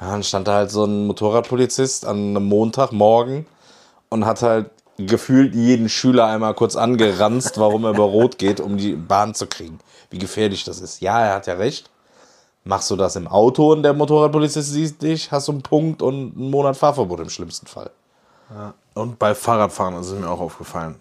Ja, 0.00 0.10
dann 0.10 0.22
stand 0.24 0.48
da 0.48 0.54
halt 0.54 0.70
so 0.70 0.84
ein 0.84 1.06
Motorradpolizist 1.06 2.06
an 2.06 2.16
einem 2.36 2.44
Montagmorgen 2.46 3.46
und 4.08 4.24
hat 4.26 4.42
halt 4.42 4.70
gefühlt 4.96 5.54
jeden 5.54 5.88
Schüler 5.88 6.26
einmal 6.26 6.54
kurz 6.54 6.74
angeranzt, 6.74 7.58
warum 7.58 7.84
er 7.84 7.90
über 7.90 8.04
Rot 8.04 8.38
geht, 8.38 8.60
um 8.60 8.76
die 8.76 8.94
Bahn 8.94 9.34
zu 9.34 9.46
kriegen. 9.46 9.78
Wie 10.10 10.18
gefährlich 10.18 10.64
das 10.64 10.80
ist. 10.80 11.00
Ja, 11.00 11.20
er 11.24 11.34
hat 11.34 11.46
ja 11.46 11.54
recht. 11.54 11.90
Machst 12.64 12.90
du 12.90 12.96
das 12.96 13.16
im 13.16 13.26
Auto 13.26 13.72
und 13.72 13.82
der 13.82 13.92
Motorradpolizist 13.92 14.72
sieht 14.72 15.02
dich, 15.02 15.32
hast 15.32 15.48
du 15.48 15.52
einen 15.52 15.62
Punkt 15.62 16.00
und 16.00 16.36
einen 16.36 16.50
Monat 16.50 16.76
Fahrverbot 16.76 17.20
im 17.20 17.28
schlimmsten 17.28 17.66
Fall. 17.66 17.90
Und 18.94 19.18
bei 19.18 19.34
Fahrradfahren 19.34 19.94
ist 19.96 20.08
es 20.08 20.18
mir 20.18 20.28
auch 20.28 20.40
aufgefallen. 20.40 20.96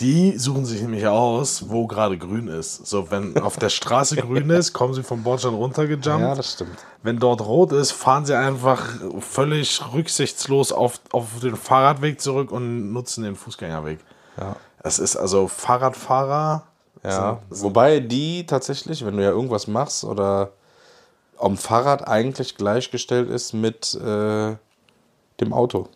Die 0.00 0.38
suchen 0.38 0.64
sich 0.64 0.80
nämlich 0.80 1.06
aus, 1.06 1.68
wo 1.68 1.86
gerade 1.88 2.16
grün 2.16 2.46
ist. 2.46 2.86
So, 2.86 3.10
wenn 3.10 3.36
auf 3.38 3.56
der 3.56 3.68
Straße 3.68 4.16
grün 4.22 4.48
ist, 4.50 4.72
kommen 4.72 4.94
sie 4.94 5.02
vom 5.02 5.24
Bordstein 5.24 5.54
runtergejumpt. 5.54 6.06
Ja, 6.06 6.34
das 6.34 6.52
stimmt. 6.52 6.78
Wenn 7.02 7.18
dort 7.18 7.40
rot 7.40 7.72
ist, 7.72 7.90
fahren 7.90 8.24
sie 8.24 8.36
einfach 8.36 8.82
völlig 9.20 9.80
rücksichtslos 9.92 10.70
auf, 10.70 11.00
auf 11.10 11.40
den 11.42 11.56
Fahrradweg 11.56 12.20
zurück 12.20 12.52
und 12.52 12.92
nutzen 12.92 13.24
den 13.24 13.34
Fußgängerweg. 13.34 13.98
Ja. 14.38 14.56
Es 14.80 15.00
ist 15.00 15.16
also 15.16 15.48
Fahrradfahrer. 15.48 16.62
Ja, 17.04 17.40
wobei 17.50 18.00
die 18.00 18.46
tatsächlich, 18.46 19.04
wenn 19.04 19.16
du 19.16 19.22
ja 19.22 19.30
irgendwas 19.30 19.66
machst 19.66 20.04
oder 20.04 20.50
am 21.38 21.56
Fahrrad 21.56 22.06
eigentlich 22.06 22.56
gleichgestellt 22.56 23.30
ist 23.30 23.52
mit 23.52 23.94
äh, 23.94 24.56
dem 25.40 25.52
Auto. 25.52 25.88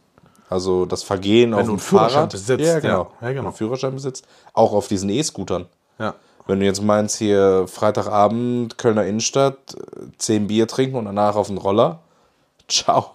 Also 0.48 0.84
das 0.84 1.02
Vergehen 1.02 1.54
auf 1.54 1.64
du 1.64 1.70
dem 1.70 1.78
Fahrrad. 1.78 2.30
besitzt, 2.30 2.64
ja, 2.64 2.80
genau. 2.80 3.10
ja. 3.20 3.28
Ja, 3.28 3.32
genau. 3.32 3.48
Einen 3.48 3.56
Führerschein 3.56 3.94
besitzt. 3.94 4.26
Auch 4.52 4.72
auf 4.72 4.86
diesen 4.86 5.08
E-Scootern. 5.08 5.66
Ja. 5.98 6.14
Wenn 6.46 6.60
du 6.60 6.66
jetzt 6.66 6.82
meinst, 6.82 7.16
hier 7.16 7.66
Freitagabend, 7.68 8.76
Kölner 8.76 9.06
Innenstadt, 9.06 9.74
äh, 9.74 10.06
10 10.18 10.48
Bier 10.48 10.68
trinken 10.68 10.96
und 10.96 11.06
danach 11.06 11.36
auf 11.36 11.46
den 11.46 11.58
Roller, 11.58 12.00
ciao. 12.68 13.12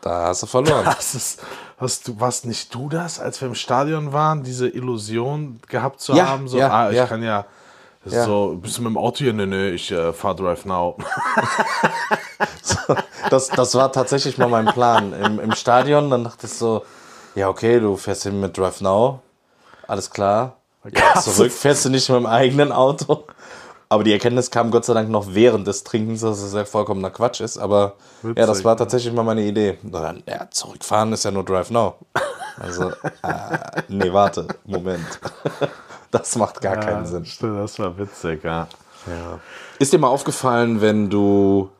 Da 0.00 0.26
hast 0.26 0.42
du 0.42 0.46
verloren. 0.46 0.84
Das 0.84 1.14
ist, 1.14 1.42
hast 1.78 2.08
du, 2.08 2.20
warst 2.20 2.44
nicht 2.46 2.74
du 2.74 2.88
das, 2.88 3.18
als 3.20 3.40
wir 3.40 3.48
im 3.48 3.54
Stadion 3.54 4.12
waren, 4.12 4.42
diese 4.42 4.68
Illusion 4.68 5.60
gehabt 5.68 6.00
zu 6.00 6.14
Ja, 6.14 6.28
haben? 6.28 6.46
So, 6.48 6.58
ja, 6.58 6.68
ah, 6.70 6.90
ich 6.90 7.08
kann 7.08 7.22
ja. 7.22 7.46
Ja. 8.04 8.24
So, 8.24 8.58
bist 8.60 8.78
du 8.78 8.82
mit 8.82 8.92
dem 8.92 8.98
Auto 8.98 9.18
hier? 9.18 9.32
Nee, 9.32 9.46
nee, 9.46 9.70
ich 9.70 9.90
äh, 9.90 10.12
fahr 10.12 10.34
Drive 10.34 10.64
Now. 10.64 10.96
Das, 13.30 13.48
das 13.48 13.74
war 13.74 13.92
tatsächlich 13.92 14.38
mal 14.38 14.48
mein 14.48 14.66
Plan. 14.66 15.12
Im, 15.12 15.38
Im 15.38 15.52
Stadion, 15.52 16.10
dann 16.10 16.24
dachte 16.24 16.46
ich 16.46 16.52
so, 16.52 16.84
ja, 17.34 17.48
okay, 17.48 17.78
du 17.78 17.96
fährst 17.96 18.24
hin 18.24 18.40
mit 18.40 18.56
Drive 18.56 18.80
Now. 18.80 19.20
Alles 19.86 20.10
klar. 20.10 20.56
Ja, 20.92 21.20
zurück 21.20 21.52
fährst 21.52 21.84
du 21.84 21.90
nicht 21.90 22.08
mit 22.08 22.16
dem 22.16 22.26
eigenen 22.26 22.72
Auto. 22.72 23.24
Aber 23.92 24.04
die 24.04 24.12
Erkenntnis 24.12 24.52
kam 24.52 24.70
Gott 24.70 24.84
sei 24.84 24.94
Dank 24.94 25.10
noch 25.10 25.34
während 25.34 25.66
des 25.66 25.82
Trinkens, 25.82 26.20
dass 26.20 26.40
es 26.40 26.54
ja 26.54 26.64
vollkommener 26.64 27.10
Quatsch 27.10 27.40
ist. 27.40 27.58
Aber 27.58 27.94
ja, 28.22 28.34
das 28.34 28.50
Witzig, 28.50 28.64
war 28.64 28.76
tatsächlich 28.76 29.12
mal 29.12 29.24
meine 29.24 29.42
Idee. 29.42 29.78
Dann, 29.82 30.22
ja, 30.28 30.48
zurückfahren 30.48 31.12
ist 31.12 31.24
ja 31.24 31.32
nur 31.32 31.44
Drive 31.44 31.70
Now. 31.70 31.96
Also, 32.56 32.90
äh, 33.22 33.82
nee, 33.88 34.12
warte, 34.12 34.46
Moment. 34.64 35.04
Das 36.12 36.34
macht 36.34 36.60
gar 36.60 36.76
keinen 36.76 37.06
Sinn. 37.06 37.24
Stimmt, 37.24 37.60
das 37.60 37.78
war 37.78 37.96
witzig, 37.96 38.42
ja. 38.42 38.66
Ist 39.78 39.92
dir 39.92 39.98
mal 39.98 40.08
aufgefallen, 40.08 40.80
wenn 40.80 41.08
du 41.08 41.70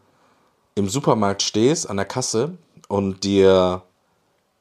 im 0.76 0.88
Supermarkt 0.88 1.42
stehst 1.42 1.90
an 1.90 1.96
der 1.96 2.06
Kasse 2.06 2.56
und 2.86 3.24
dir 3.24 3.82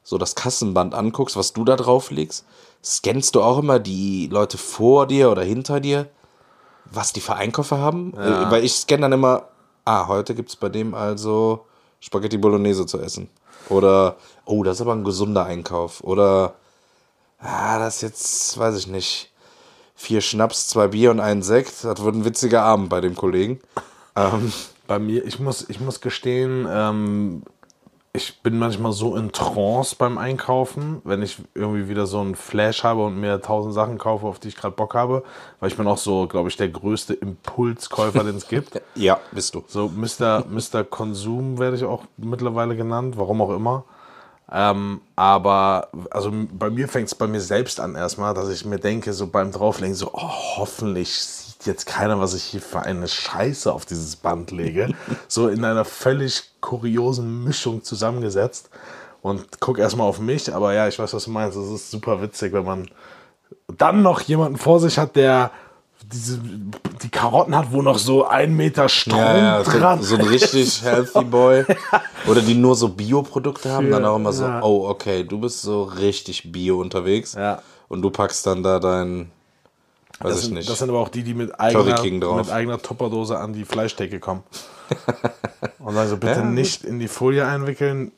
so 0.02 0.18
das 0.18 0.34
Kassenband 0.34 0.92
anguckst, 0.94 1.36
was 1.36 1.52
du 1.52 1.64
da 1.64 1.76
drauf 1.76 2.10
legst, 2.10 2.44
scannst 2.82 3.36
du 3.36 3.42
auch 3.42 3.58
immer 3.58 3.78
die 3.78 4.26
Leute 4.26 4.58
vor 4.58 5.06
dir 5.06 5.30
oder 5.30 5.42
hinter 5.42 5.78
dir, 5.78 6.08
was 6.90 7.12
die 7.12 7.20
für 7.20 7.34
Einkäufe 7.34 7.78
haben? 7.78 8.14
Äh, 8.14 8.50
Weil 8.50 8.64
ich 8.64 8.74
scanne 8.74 9.02
dann 9.02 9.12
immer, 9.12 9.48
ah, 9.84 10.06
heute 10.08 10.34
gibt 10.34 10.50
es 10.50 10.56
bei 10.56 10.68
dem 10.68 10.94
also 10.94 11.66
Spaghetti 12.00 12.38
Bolognese 12.38 12.86
zu 12.86 13.00
essen. 13.00 13.28
Oder, 13.68 14.16
oh, 14.44 14.62
das 14.62 14.76
ist 14.76 14.80
aber 14.82 14.92
ein 14.92 15.04
gesunder 15.04 15.44
Einkauf. 15.44 16.02
Oder, 16.02 16.54
ah, 17.38 17.78
das 17.78 17.96
ist 17.96 18.02
jetzt, 18.02 18.58
weiß 18.58 18.76
ich 18.76 18.86
nicht, 18.86 19.30
vier 19.94 20.20
Schnaps, 20.20 20.68
zwei 20.68 20.88
Bier 20.88 21.10
und 21.10 21.20
einen 21.20 21.42
Sekt. 21.42 21.84
Das 21.84 22.02
wird 22.02 22.14
ein 22.14 22.24
witziger 22.24 22.62
Abend 22.62 22.88
bei 22.88 23.00
dem 23.00 23.16
Kollegen. 23.16 23.60
Ähm, 24.16 24.52
Bei 24.88 24.98
mir, 24.98 25.24
ich 25.24 25.38
muss, 25.38 25.70
ich 25.70 25.78
muss 25.78 26.00
gestehen, 26.00 26.66
ähm, 26.68 27.44
ich 28.12 28.42
bin 28.42 28.58
manchmal 28.58 28.92
so 28.92 29.14
in 29.16 29.30
Trance 29.30 29.94
beim 29.96 30.18
Einkaufen, 30.18 31.00
wenn 31.04 31.22
ich 31.22 31.38
irgendwie 31.54 31.88
wieder 31.88 32.06
so 32.06 32.20
einen 32.20 32.34
Flash 32.34 32.82
habe 32.82 33.04
und 33.04 33.20
mir 33.20 33.40
tausend 33.40 33.72
Sachen 33.72 33.98
kaufe, 33.98 34.26
auf 34.26 34.40
die 34.40 34.48
ich 34.48 34.56
gerade 34.56 34.74
Bock 34.74 34.94
habe, 34.94 35.22
weil 35.60 35.70
ich 35.70 35.76
bin 35.76 35.86
auch 35.86 35.98
so, 35.98 36.26
glaube 36.26 36.48
ich, 36.48 36.56
der 36.56 36.68
größte 36.68 37.14
Impulskäufer, 37.14 38.24
den 38.24 38.36
es 38.36 38.48
gibt. 38.48 38.80
ja, 38.96 39.20
bist 39.30 39.54
du. 39.54 39.62
So 39.68 39.88
Mr. 39.88 40.44
Mr. 40.48 40.82
Konsum 40.82 41.58
werde 41.58 41.76
ich 41.76 41.84
auch 41.84 42.02
mittlerweile 42.16 42.74
genannt, 42.74 43.16
warum 43.16 43.40
auch 43.42 43.50
immer. 43.50 43.84
Ähm, 44.52 45.00
aber 45.14 45.88
also 46.10 46.32
bei 46.52 46.70
mir 46.70 46.88
fängt 46.88 47.06
es 47.06 47.14
bei 47.14 47.28
mir 47.28 47.40
selbst 47.40 47.78
an 47.78 47.94
erstmal, 47.94 48.34
dass 48.34 48.48
ich 48.48 48.64
mir 48.64 48.80
denke, 48.80 49.12
so 49.12 49.28
beim 49.28 49.52
Drauflegen, 49.52 49.94
so, 49.94 50.10
oh, 50.12 50.56
hoffentlich 50.56 51.12
jetzt 51.66 51.86
keiner, 51.86 52.20
was 52.20 52.34
ich 52.34 52.44
hier 52.44 52.60
für 52.60 52.80
eine 52.80 53.08
Scheiße 53.08 53.72
auf 53.72 53.84
dieses 53.86 54.16
Band 54.16 54.50
lege. 54.50 54.94
so 55.28 55.48
in 55.48 55.64
einer 55.64 55.84
völlig 55.84 56.50
kuriosen 56.60 57.44
Mischung 57.44 57.82
zusammengesetzt. 57.82 58.70
Und 59.22 59.60
guck 59.60 59.78
erstmal 59.78 60.06
auf 60.06 60.18
mich, 60.18 60.52
aber 60.54 60.72
ja, 60.72 60.88
ich 60.88 60.98
weiß, 60.98 61.12
was 61.12 61.24
du 61.24 61.30
meinst. 61.30 61.56
Es 61.56 61.68
ist 61.68 61.90
super 61.90 62.22
witzig, 62.22 62.52
wenn 62.54 62.64
man 62.64 62.88
dann 63.76 64.02
noch 64.02 64.20
jemanden 64.22 64.56
vor 64.56 64.80
sich 64.80 64.98
hat, 64.98 65.14
der 65.16 65.50
diese, 66.10 66.40
die 67.02 67.10
Karotten 67.10 67.54
hat, 67.54 67.72
wo 67.72 67.82
noch 67.82 67.98
so 67.98 68.26
ein 68.26 68.56
Meter 68.56 68.88
Strom 68.88 69.18
Ja, 69.18 69.36
ja, 69.36 69.62
dran 69.62 70.00
so, 70.02 70.16
so 70.16 70.22
ein 70.22 70.26
richtig 70.28 70.82
healthy 70.82 71.24
Boy. 71.24 71.64
Oder 72.26 72.40
die 72.40 72.54
nur 72.54 72.74
so 72.74 72.88
Bioprodukte 72.88 73.70
haben, 73.70 73.90
dann 73.90 74.04
auch 74.04 74.16
immer 74.16 74.32
so, 74.32 74.44
Ja. 74.44 74.62
oh, 74.62 74.88
okay, 74.88 75.24
du 75.24 75.38
bist 75.38 75.62
so 75.62 75.82
richtig 75.84 76.50
Bio 76.50 76.80
unterwegs. 76.80 77.36
Und 77.88 78.02
du 78.02 78.10
packst 78.10 78.46
dann 78.46 78.62
da 78.62 78.78
dein, 78.78 79.30
weiß 80.20 80.32
Das 80.32 80.42
sind, 80.42 80.54
nicht. 80.54 80.68
das 80.68 80.78
sind 80.78 80.88
aber 80.90 81.00
auch 81.00 81.08
die, 81.08 81.22
die 81.22 81.34
mit 81.34 81.58
eigener, 81.60 82.02
mit 82.36 82.50
eigener 82.50 82.78
Tupperdose 82.78 83.38
an 83.38 83.52
die 83.52 83.64
Fleischtheke 83.64 84.20
kommen. 84.20 84.42
Und 85.78 85.96
also 85.96 86.16
bitte 86.16 86.40
Ja, 86.40 86.44
nicht 86.44 86.84
in 86.84 86.98
die 86.98 87.08
Folie 87.08 87.46
einwickeln, 87.46 88.12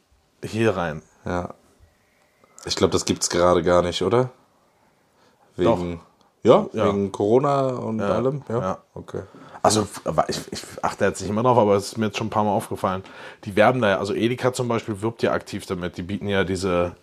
hier 0.44 0.76
rein. 0.76 1.02
ja. 1.24 1.54
Ich 2.64 2.76
glaube, 2.76 2.92
das 2.92 3.04
gibt's 3.04 3.28
gerade 3.28 3.62
gar 3.64 3.82
nicht, 3.82 4.02
oder? 4.02 4.30
Wegen, 5.56 6.00
ja, 6.44 6.66
Ja. 6.72 6.86
wegen 6.86 7.10
Corona 7.10 7.70
und 7.70 8.00
allem? 8.00 8.42
Ja. 8.48 8.58
ja. 8.60 8.78
Okay. 8.94 9.22
Also 9.62 9.86
aber 10.04 10.28
ich, 10.28 10.40
ich 10.52 10.62
achte 10.80 11.04
jetzt 11.04 11.20
nicht 11.20 11.30
immer 11.30 11.42
drauf, 11.42 11.58
aber 11.58 11.74
es 11.74 11.86
ist 11.88 11.98
mir 11.98 12.06
jetzt 12.06 12.18
schon 12.18 12.28
ein 12.28 12.30
paar 12.30 12.44
Mal 12.44 12.52
aufgefallen. 12.52 13.02
Die 13.44 13.56
werben 13.56 13.80
da 13.80 13.90
ja, 13.90 13.98
also 13.98 14.14
Edeka 14.14 14.52
zum 14.52 14.68
Beispiel 14.68 15.00
wirbt 15.02 15.22
ja 15.24 15.32
aktiv 15.32 15.66
damit. 15.66 15.96
Die 15.96 16.02
bieten 16.02 16.28
ja 16.28 16.44
diese, 16.44 16.94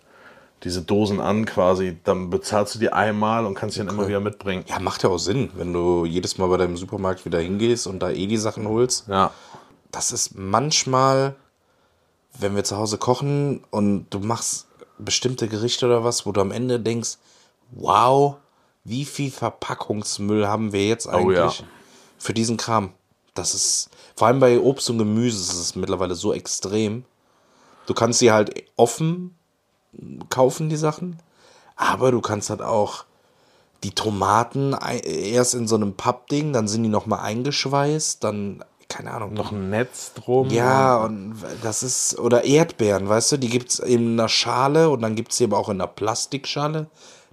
diese 0.62 0.82
Dosen 0.82 1.20
an 1.20 1.46
quasi. 1.46 1.96
Dann 2.04 2.30
bezahlst 2.30 2.74
du 2.74 2.78
die 2.78 2.92
einmal 2.92 3.46
und 3.46 3.54
kannst 3.54 3.74
sie 3.74 3.84
dann 3.84 3.94
immer 3.94 4.08
wieder 4.08 4.20
mitbringen. 4.20 4.64
Ja, 4.68 4.78
macht 4.78 5.02
ja 5.02 5.10
auch 5.10 5.18
Sinn, 5.18 5.50
wenn 5.54 5.72
du 5.72 6.04
jedes 6.04 6.38
Mal 6.38 6.48
bei 6.48 6.56
deinem 6.56 6.76
Supermarkt 6.76 7.24
wieder 7.24 7.40
hingehst 7.40 7.86
und 7.86 8.00
da 8.00 8.10
eh 8.10 8.26
die 8.26 8.36
Sachen 8.36 8.68
holst. 8.68 9.08
Ja. 9.08 9.32
das 9.90 10.12
ist 10.12 10.36
manchmal, 10.36 11.34
wenn 12.38 12.54
wir 12.54 12.64
zu 12.64 12.76
Hause 12.76 12.98
kochen 12.98 13.64
und 13.70 14.06
du 14.10 14.20
machst 14.20 14.66
bestimmte 14.98 15.48
Gerichte 15.48 15.86
oder 15.86 16.04
was, 16.04 16.26
wo 16.26 16.32
du 16.32 16.40
am 16.40 16.52
Ende 16.52 16.78
denkst, 16.78 17.16
wow, 17.70 18.36
wie 18.84 19.04
viel 19.04 19.30
Verpackungsmüll 19.30 20.46
haben 20.46 20.72
wir 20.72 20.86
jetzt 20.86 21.06
eigentlich 21.06 21.60
ja. 21.60 21.66
für 22.18 22.34
diesen 22.34 22.56
Kram? 22.56 22.92
Das 23.34 23.54
ist, 23.54 23.90
vor 24.16 24.26
allem 24.26 24.40
bei 24.40 24.58
Obst 24.58 24.90
und 24.90 24.98
Gemüse 24.98 25.38
ist 25.38 25.58
es 25.58 25.74
mittlerweile 25.76 26.14
so 26.14 26.32
extrem. 26.32 27.04
Du 27.86 27.94
kannst 27.94 28.18
sie 28.18 28.32
halt 28.32 28.64
offen 28.76 29.36
kaufen, 30.28 30.68
die 30.68 30.76
Sachen, 30.76 31.18
aber 31.76 32.10
du 32.10 32.20
kannst 32.20 32.50
halt 32.50 32.62
auch 32.62 33.04
die 33.82 33.92
Tomaten 33.92 34.76
erst 35.04 35.54
in 35.54 35.66
so 35.66 35.76
einem 35.76 35.94
Pappding, 35.94 36.52
dann 36.52 36.68
sind 36.68 36.82
die 36.82 36.88
nochmal 36.90 37.20
eingeschweißt, 37.20 38.22
dann, 38.22 38.62
keine 38.88 39.10
Ahnung, 39.12 39.32
Noch 39.32 39.52
ein 39.52 39.70
Netz 39.70 40.12
drum. 40.12 40.50
ja, 40.50 40.98
und 40.98 41.36
das 41.62 41.82
ist, 41.82 42.18
oder 42.18 42.44
Erdbeeren, 42.44 43.08
weißt 43.08 43.32
du, 43.32 43.36
die 43.38 43.48
gibt 43.48 43.70
es 43.70 43.78
in 43.78 44.12
einer 44.20 44.28
Schale 44.28 44.90
und 44.90 45.00
dann 45.00 45.14
gibt 45.14 45.32
es 45.32 45.38
sie 45.38 45.44
aber 45.44 45.58
auch 45.58 45.70
in 45.70 45.80
einer 45.80 45.86
Plastikschale, 45.88 46.88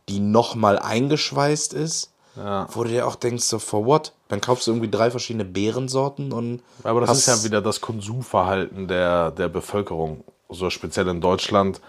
die 0.07 0.19
nochmal 0.19 0.79
eingeschweißt 0.79 1.73
ist. 1.73 2.11
Ja. 2.37 2.67
Wo 2.71 2.83
du 2.83 2.91
dir 2.91 3.07
auch 3.07 3.15
denkst, 3.15 3.43
so, 3.45 3.57
for 3.57 3.85
what? 3.87 4.13
Dann 4.27 4.39
kaufst 4.41 4.67
du 4.67 4.71
irgendwie 4.71 4.91
drei 4.91 5.09
verschiedene 5.09 5.43
Beerensorten 5.43 6.31
und. 6.31 6.61
Aber 6.83 7.01
das 7.01 7.17
ist 7.17 7.25
ja 7.25 7.43
wieder 7.43 7.63
das 7.63 7.81
Konsumverhalten 7.81 8.87
der, 8.87 9.31
der 9.31 9.47
Bevölkerung, 9.49 10.23
so 10.47 10.69
speziell 10.69 11.07
in 11.07 11.19
Deutschland. 11.19 11.81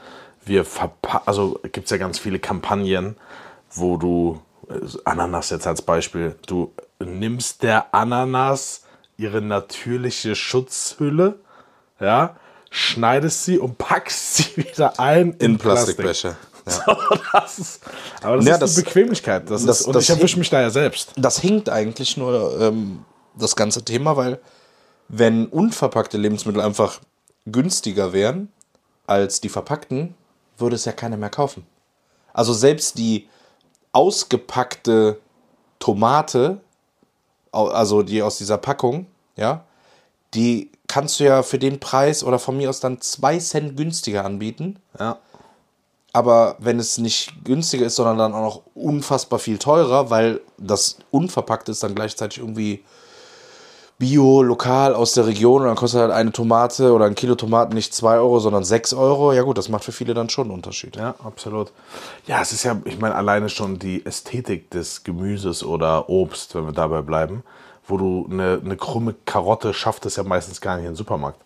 Wir 0.44 0.64
verpa 0.64 1.22
also 1.26 1.60
gibt 1.72 1.86
es 1.86 1.90
ja 1.90 1.96
ganz 1.98 2.18
viele 2.18 2.38
Kampagnen, 2.38 3.16
wo 3.70 3.96
du, 3.96 4.40
äh, 4.70 4.74
Ananas 5.04 5.50
jetzt 5.50 5.66
als 5.66 5.82
Beispiel, 5.82 6.36
du 6.46 6.72
nimmst 7.00 7.62
der 7.62 7.94
Ananas 7.94 8.82
ihre 9.16 9.42
natürliche 9.42 10.34
Schutzhülle, 10.34 11.38
ja, 12.00 12.36
schneidest 12.70 13.44
sie 13.44 13.58
und 13.58 13.78
packst 13.78 14.36
sie 14.36 14.56
wieder 14.56 14.98
ein 14.98 15.32
in 15.38 15.58
Plastik. 15.58 15.96
Plastikbecher. 15.98 16.36
Ja. 16.66 16.72
So, 16.72 16.96
das 17.32 17.58
ist, 17.58 17.80
aber 18.22 18.36
das 18.36 18.44
Ja, 18.46 18.54
ist 18.54 18.60
das- 18.60 18.74
die 18.74 18.82
Bequemlichkeit. 18.82 19.50
Das 19.50 19.64
das- 19.64 19.80
ist, 19.80 19.86
und 19.86 19.96
ich 19.98 20.10
erwische 20.10 20.38
mich 20.38 20.50
da 20.50 20.60
ja 20.60 20.70
selbst. 20.70 21.12
Das 21.16 21.38
hinkt 21.40 21.68
eigentlich 21.70 22.16
nur 22.16 22.60
ähm, 22.60 23.04
das 23.38 23.56
ganze 23.56 23.84
Thema, 23.84 24.16
weil 24.16 24.38
wenn 25.08 25.46
unverpackte 25.46 26.18
Lebensmittel 26.18 26.60
einfach 26.60 27.00
günstiger 27.46 28.12
wären 28.12 28.52
als 29.06 29.40
die 29.40 29.48
verpackten, 29.48 30.14
würde 30.58 30.76
es 30.76 30.84
ja 30.84 30.92
keiner 30.92 31.16
mehr 31.16 31.30
kaufen. 31.30 31.66
Also 32.32 32.52
selbst 32.52 32.98
die 32.98 33.28
ausgepackte 33.92 35.20
Tomate, 35.78 36.60
also 37.52 38.02
die 38.02 38.22
aus 38.22 38.38
dieser 38.38 38.58
Packung, 38.58 39.06
ja, 39.36 39.64
die 40.34 40.70
kannst 40.88 41.20
du 41.20 41.24
ja 41.24 41.42
für 41.42 41.58
den 41.58 41.80
Preis 41.80 42.22
oder 42.22 42.38
von 42.38 42.56
mir 42.56 42.68
aus 42.68 42.80
dann 42.80 43.00
zwei 43.00 43.38
Cent 43.38 43.76
günstiger 43.76 44.24
anbieten. 44.24 44.78
Ja. 44.98 45.18
Aber 46.12 46.56
wenn 46.58 46.78
es 46.78 46.98
nicht 46.98 47.44
günstiger 47.44 47.86
ist, 47.86 47.96
sondern 47.96 48.18
dann 48.18 48.34
auch 48.34 48.42
noch 48.42 48.62
unfassbar 48.74 49.38
viel 49.38 49.58
teurer, 49.58 50.10
weil 50.10 50.40
das 50.56 50.98
unverpackt 51.10 51.68
ist, 51.68 51.82
dann 51.82 51.94
gleichzeitig 51.94 52.38
irgendwie 52.38 52.84
Bio, 53.98 54.42
lokal 54.42 54.94
aus 54.94 55.12
der 55.12 55.26
Region 55.26 55.62
und 55.62 55.66
dann 55.68 55.76
kostet 55.76 56.00
halt 56.00 56.12
eine 56.12 56.30
Tomate 56.30 56.92
oder 56.92 57.06
ein 57.06 57.16
Kilo 57.16 57.34
Tomaten 57.34 57.74
nicht 57.74 57.92
2 57.92 58.18
Euro, 58.18 58.38
sondern 58.38 58.62
6 58.62 58.94
Euro. 58.94 59.32
Ja 59.32 59.42
gut, 59.42 59.58
das 59.58 59.68
macht 59.68 59.82
für 59.82 59.90
viele 59.90 60.14
dann 60.14 60.28
schon 60.28 60.44
einen 60.44 60.54
Unterschied. 60.54 60.94
Ja, 60.94 61.16
absolut. 61.24 61.72
Ja, 62.26 62.40
es 62.40 62.52
ist 62.52 62.62
ja, 62.62 62.80
ich 62.84 63.00
meine, 63.00 63.16
alleine 63.16 63.48
schon 63.48 63.80
die 63.80 64.06
Ästhetik 64.06 64.70
des 64.70 65.02
Gemüses 65.02 65.64
oder 65.64 66.08
Obst, 66.08 66.54
wenn 66.54 66.64
wir 66.66 66.72
dabei 66.72 67.02
bleiben, 67.02 67.42
wo 67.88 67.96
du 67.96 68.28
eine, 68.30 68.60
eine 68.64 68.76
krumme 68.76 69.16
Karotte 69.24 69.74
schafft 69.74 70.06
es 70.06 70.14
ja 70.14 70.22
meistens 70.22 70.60
gar 70.60 70.76
nicht 70.76 70.84
in 70.84 70.92
den 70.92 70.96
Supermarkt. 70.96 71.40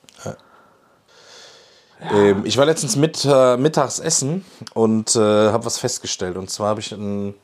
Ähm, 2.11 2.45
ich 2.45 2.59
war 2.59 2.67
letztens 2.67 2.97
mit, 2.97 3.25
äh, 3.25 3.57
mittags 3.57 3.99
essen 3.99 4.45
und 4.75 5.15
äh, 5.17 5.21
habe 5.21 5.65
was 5.65 5.79
festgestellt. 5.79 6.37
Und 6.37 6.51
zwar 6.51 6.71
habe 6.71 6.81
ich 6.81 6.93
ein 6.93 7.35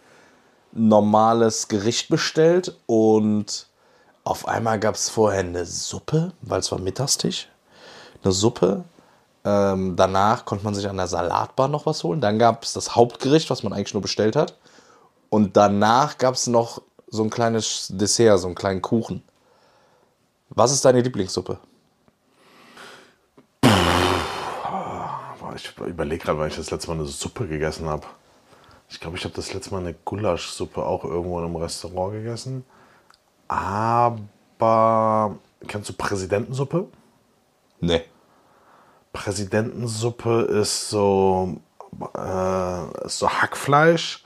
normales 0.72 1.68
Gericht 1.68 2.08
bestellt 2.08 2.76
und 2.86 3.67
auf 4.28 4.46
einmal 4.46 4.78
gab 4.78 4.94
es 4.94 5.08
vorher 5.08 5.40
eine 5.40 5.64
Suppe, 5.64 6.32
weil 6.42 6.60
es 6.60 6.70
war 6.70 6.78
Mittagstisch. 6.78 7.48
Eine 8.22 8.32
Suppe. 8.32 8.84
Ähm, 9.42 9.96
danach 9.96 10.44
konnte 10.44 10.66
man 10.66 10.74
sich 10.74 10.86
an 10.86 10.98
der 10.98 11.06
Salatbar 11.06 11.66
noch 11.66 11.86
was 11.86 12.04
holen. 12.04 12.20
Dann 12.20 12.38
gab 12.38 12.62
es 12.62 12.74
das 12.74 12.94
Hauptgericht, 12.94 13.48
was 13.48 13.62
man 13.62 13.72
eigentlich 13.72 13.94
nur 13.94 14.02
bestellt 14.02 14.36
hat. 14.36 14.58
Und 15.30 15.56
danach 15.56 16.18
gab 16.18 16.34
es 16.34 16.46
noch 16.46 16.82
so 17.06 17.22
ein 17.22 17.30
kleines 17.30 17.86
Dessert, 17.88 18.38
so 18.38 18.48
einen 18.48 18.54
kleinen 18.54 18.82
Kuchen. 18.82 19.22
Was 20.50 20.72
ist 20.72 20.84
deine 20.84 21.00
Lieblingssuppe? 21.00 21.58
Ich 25.56 25.74
überlege 25.78 26.22
gerade, 26.22 26.38
weil 26.38 26.50
ich 26.50 26.56
das 26.56 26.70
letzte 26.70 26.88
Mal 26.88 26.98
eine 26.98 27.06
Suppe 27.06 27.46
gegessen 27.46 27.88
habe. 27.88 28.06
Ich 28.90 29.00
glaube, 29.00 29.16
ich 29.16 29.24
habe 29.24 29.34
das 29.34 29.54
letzte 29.54 29.70
Mal 29.72 29.80
eine 29.80 29.94
Gulaschsuppe 29.94 30.84
auch 30.84 31.04
irgendwo 31.04 31.38
in 31.38 31.46
einem 31.46 31.56
Restaurant 31.56 32.12
gegessen. 32.12 32.66
Aber 33.48 35.36
kennst 35.66 35.88
du 35.88 35.94
Präsidentensuppe? 35.94 36.86
Nee. 37.80 38.02
Präsidentensuppe 39.12 40.42
ist 40.42 40.90
so, 40.90 41.56
äh, 42.16 43.06
ist 43.06 43.18
so 43.18 43.28
Hackfleisch 43.28 44.24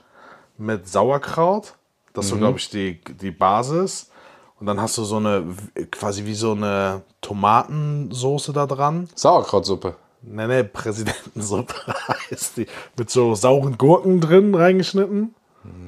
mit 0.57 0.87
Sauerkraut. 0.87 1.75
Das 2.13 2.25
ist 2.25 2.31
so, 2.31 2.37
glaube 2.37 2.59
ich, 2.59 2.69
die, 2.69 3.01
die 3.03 3.31
Basis. 3.31 4.11
Und 4.59 4.67
dann 4.67 4.79
hast 4.79 4.97
du 4.97 5.03
so 5.03 5.17
eine, 5.17 5.43
quasi 5.91 6.25
wie 6.25 6.35
so 6.35 6.51
eine 6.51 7.01
Tomatensoße 7.21 8.53
da 8.53 8.67
dran. 8.67 9.09
Sauerkrautsuppe. 9.15 9.95
Nee, 10.21 10.47
nee, 10.47 10.63
Präsidentensuppe 10.63 11.73
heißt 12.29 12.57
die. 12.57 12.67
Mit 12.97 13.09
so 13.09 13.35
sauren 13.35 13.77
Gurken 13.77 14.21
drin 14.21 14.55
reingeschnitten. 14.55 15.35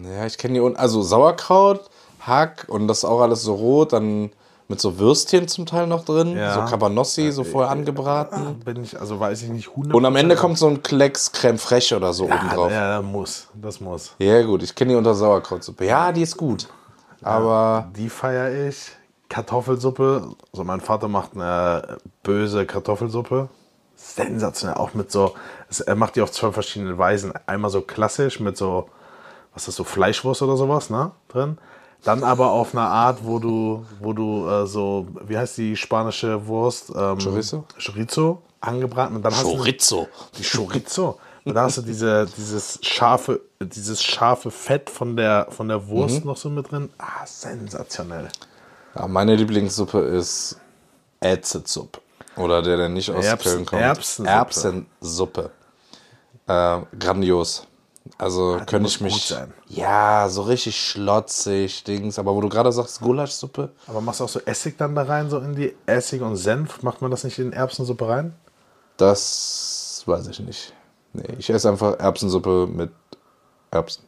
Ja, 0.04 0.26
ich 0.26 0.38
kenne 0.38 0.60
die. 0.60 0.76
Also 0.76 1.02
Sauerkraut, 1.02 1.90
Hack 2.28 2.66
und 2.68 2.88
das 2.88 3.06
auch 3.06 3.22
alles 3.22 3.44
so 3.44 3.56
rot, 3.56 3.94
dann 3.94 4.32
mit 4.68 4.82
so 4.82 4.98
Würstchen 4.98 5.48
zum 5.48 5.66
Teil 5.66 5.86
noch 5.88 6.06
drin. 6.06 6.36
Ja. 6.36 6.54
So 6.54 6.62
Cabanossi, 6.72 7.32
so 7.32 7.44
vorher 7.44 7.72
angebraten. 7.72 8.60
Bin 8.66 8.84
ich, 8.84 9.00
also 9.00 9.20
weiß 9.20 9.44
ich 9.44 9.50
nicht 9.50 9.70
100 9.70 9.94
Und 9.94 10.06
am 10.06 10.16
Ende 10.16 10.36
kommt 10.36 10.58
so 10.58 10.68
ein 10.68 10.82
Klecks 10.82 11.32
Creme 11.32 11.60
Fraiche 11.60 11.98
oder 11.98 12.14
so 12.14 12.26
oben 12.26 12.34
ja, 12.34 12.54
drauf. 12.54 12.72
ja, 12.72 12.98
das 12.98 13.06
muss. 13.06 13.48
Das 13.54 13.80
muss. 13.80 14.16
Ja, 14.20 14.42
gut, 14.42 14.64
ich 14.64 14.74
kenne 14.74 14.94
die 14.94 14.98
unter 14.98 15.14
Sauerkrautsuppe. 15.14 15.86
Ja, 15.86 16.12
die 16.12 16.24
ist 16.24 16.36
gut. 16.38 16.68
Aber 17.22 17.90
Die 17.96 18.10
feiere 18.10 18.68
ich. 18.68 18.92
Kartoffelsuppe. 19.30 20.30
Also 20.52 20.64
mein 20.64 20.82
Vater 20.82 21.08
macht 21.08 21.36
eine 21.36 21.98
böse 22.24 22.66
Kartoffelsuppe. 22.66 23.50
Sensationell. 23.96 24.78
Auch 24.78 24.94
mit 24.94 25.12
so, 25.12 25.34
er 25.86 25.96
macht 25.96 26.16
die 26.16 26.22
auf 26.22 26.32
zwei 26.32 26.52
verschiedene 26.52 26.98
Weisen. 26.98 27.34
Einmal 27.48 27.72
so 27.72 27.82
klassisch 27.82 28.40
mit 28.40 28.58
so, 28.58 28.88
was 29.54 29.64
ist 29.64 29.68
das, 29.70 29.76
so 29.76 29.84
Fleischwurst 29.84 30.42
oder 30.42 30.58
sowas, 30.58 30.90
ne? 30.90 31.12
Drin. 31.30 31.58
Dann 32.06 32.24
aber 32.24 32.52
auf 32.52 32.74
eine 32.74 32.84
Art, 32.86 33.20
wo 33.24 33.40
du, 33.40 33.86
wo 34.00 34.14
du 34.14 34.48
äh, 34.48 34.68
so, 34.68 35.08
wie 35.28 35.38
heißt 35.38 35.58
die 35.58 35.76
spanische 35.76 36.46
Wurst? 36.48 36.90
Ähm, 36.96 37.18
Chorizo? 37.18 37.66
Chorizo 37.84 38.42
angebraten. 38.62 39.16
Und 39.18 39.24
dann 39.24 39.34
hast 39.34 39.44
du 39.44 39.58
Chorizo. 39.58 40.08
die 40.38 40.44
Chorizo. 40.44 41.20
Und 41.44 41.54
da 41.56 41.64
hast 41.64 41.78
du 41.78 41.82
diese, 41.82 42.28
dieses, 42.38 42.80
scharfe, 42.82 43.42
dieses 43.60 44.02
scharfe 44.04 44.50
Fett 44.52 44.90
von 44.90 45.16
der, 45.16 45.48
von 45.50 45.68
der 45.68 45.88
Wurst 45.88 46.22
Mhm. 46.22 46.28
noch 46.28 46.38
so 46.38 46.50
mit 46.50 46.72
drin. 46.72 46.90
Ah, 46.98 47.26
sensationell. 47.26 48.30
Ja, 48.96 49.08
meine 49.08 49.36
Lieblingssuppe 49.36 50.00
ist 50.00 50.58
Ätzesuppe. 51.20 52.02
Oder 52.38 52.62
der, 52.62 52.78
der 52.78 52.90
nicht 52.90 53.10
aus 53.12 53.24
Erbsen- 53.26 53.52
Köln 53.52 53.66
kommt. 53.66 53.82
Erbsensuppe. 53.82 54.32
Erbsensuppe. 54.32 55.52
Äh, 56.48 56.80
grandios. 57.00 57.66
Also 58.18 58.58
könnte 58.66 58.80
muss 58.82 58.96
ich 58.96 59.02
mich. 59.02 59.36
Ja, 59.68 60.28
so 60.30 60.44
richtig 60.44 60.80
schlotzig, 60.80 61.84
Dings. 61.84 62.20
Aber 62.20 62.36
wo 62.36 62.42
du 62.42 62.50
gerade 62.50 62.72
sagst, 62.72 63.02
Gulaschsuppe. 63.02 63.72
Aber 63.88 64.00
machst 64.02 64.20
du 64.20 64.26
auch 64.26 64.30
so 64.30 64.40
Essig 64.46 64.78
dann 64.78 64.94
da 64.96 65.04
rein, 65.04 65.30
so 65.30 65.40
in 65.40 65.56
die 65.56 65.76
Essig 65.86 66.22
und 66.22 66.36
Senf? 66.38 66.84
Macht 66.84 67.02
man 67.02 67.10
das 67.12 67.24
nicht 67.24 67.40
in 67.40 67.52
Erbsensuppe 67.52 68.08
rein? 68.08 68.36
Das 68.98 70.04
weiß 70.06 70.28
ich 70.28 70.40
nicht. 70.40 70.74
Nee, 71.14 71.24
ich 71.38 71.50
esse 71.50 71.70
einfach 71.70 71.98
Erbsensuppe 72.00 72.68
mit 72.68 72.92
Erbsen. 73.72 74.04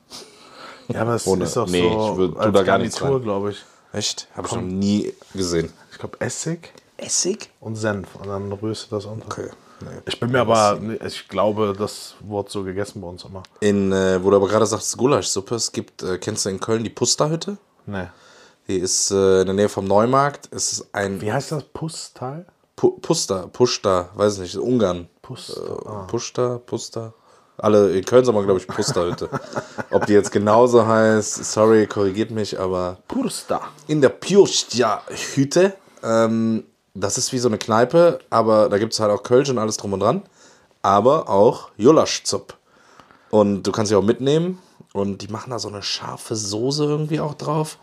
Ja, 0.89 1.01
aber 1.01 1.13
das 1.13 1.27
Ohne- 1.27 1.45
ist 1.45 1.55
doch 1.57 1.67
nee, 1.67 1.81
so 1.81 1.87
ich 2.13 2.19
würd- 2.19 2.33
tu 2.33 2.39
als 2.39 2.53
da 2.53 2.63
gar 2.63 2.77
nichts 2.77 3.01
rein. 3.01 3.21
glaube 3.21 3.51
ich. 3.51 3.63
Echt? 3.93 4.27
Habe 4.35 4.47
ich 4.47 4.53
noch 4.53 4.61
nie 4.61 5.13
gesehen. 5.33 5.71
Ich 5.91 5.97
glaube 5.97 6.19
Essig 6.21 6.71
Essig? 6.97 7.49
und 7.59 7.75
Senf 7.75 8.15
und 8.15 8.27
dann 8.27 8.51
rührst 8.53 8.89
du 8.91 8.95
das 8.95 9.05
unter. 9.05 9.25
Okay. 9.25 9.49
Nee. 9.79 9.89
Ich 10.05 10.19
bin 10.19 10.31
mir 10.31 10.39
aber, 10.41 10.79
ich 11.05 11.27
glaube, 11.27 11.75
das 11.77 12.15
wurde 12.19 12.49
so 12.49 12.63
gegessen 12.63 13.01
bei 13.01 13.07
uns 13.07 13.23
immer. 13.23 13.43
In, 13.59 13.91
äh, 13.91 14.23
wo 14.23 14.29
du 14.29 14.37
aber 14.37 14.47
gerade 14.47 14.65
sagst, 14.65 14.97
Gulaschsuppe, 14.97 15.55
es 15.55 15.71
gibt, 15.71 16.03
äh, 16.03 16.17
kennst 16.17 16.45
du 16.45 16.49
in 16.49 16.59
Köln 16.59 16.83
die 16.83 16.89
Pusterhütte? 16.89 17.57
Nee. 17.85 18.07
Die 18.67 18.77
ist 18.77 19.11
äh, 19.11 19.41
in 19.41 19.45
der 19.45 19.53
Nähe 19.55 19.69
vom 19.69 19.85
Neumarkt. 19.85 20.49
Es 20.51 20.73
ist 20.73 20.87
ein 20.93 21.21
Wie 21.21 21.31
heißt 21.31 21.51
das? 21.51 21.63
Pusstal? 21.63 22.45
Pu 22.75 22.91
Puster, 22.99 23.47
Puster, 23.47 24.09
weiß 24.15 24.39
nicht, 24.39 24.55
Ungarn. 24.57 25.07
Puster. 25.21 25.61
Äh, 25.61 26.07
Puster, 26.11 26.59
Puster. 26.59 27.13
Alle, 27.57 27.91
in 27.97 28.05
Köln 28.05 28.23
sagen 28.23 28.37
wir, 28.37 28.43
glaube 28.43 28.59
ich, 28.59 28.67
Pusterhütte. 28.67 29.29
Ob 29.91 30.05
die 30.05 30.13
jetzt 30.13 30.31
genauso 30.31 30.85
heißt, 30.85 31.43
sorry, 31.45 31.87
korrigiert 31.87 32.29
mich, 32.29 32.59
aber 32.59 32.97
Pusta. 33.07 33.61
in 33.87 34.01
der 34.01 34.09
Pjostja-Hütte, 34.09 35.73
ähm, 36.03 36.65
das 36.99 37.17
ist 37.17 37.33
wie 37.33 37.39
so 37.39 37.47
eine 37.47 37.57
Kneipe, 37.57 38.19
aber 38.29 38.69
da 38.69 38.77
gibt 38.77 38.93
es 38.93 38.99
halt 38.99 39.11
auch 39.11 39.23
Kölsch 39.23 39.49
und 39.49 39.57
alles 39.57 39.77
drum 39.77 39.93
und 39.93 39.99
dran, 39.99 40.23
aber 40.81 41.29
auch 41.29 41.69
Julaschzup. 41.77 42.55
Und 43.29 43.63
du 43.63 43.71
kannst 43.71 43.89
sie 43.89 43.95
auch 43.95 44.03
mitnehmen 44.03 44.59
und 44.93 45.21
die 45.21 45.27
machen 45.27 45.51
da 45.51 45.59
so 45.59 45.67
eine 45.67 45.83
scharfe 45.83 46.35
Soße 46.35 46.83
irgendwie 46.85 47.19
auch 47.19 47.33
drauf. 47.33 47.77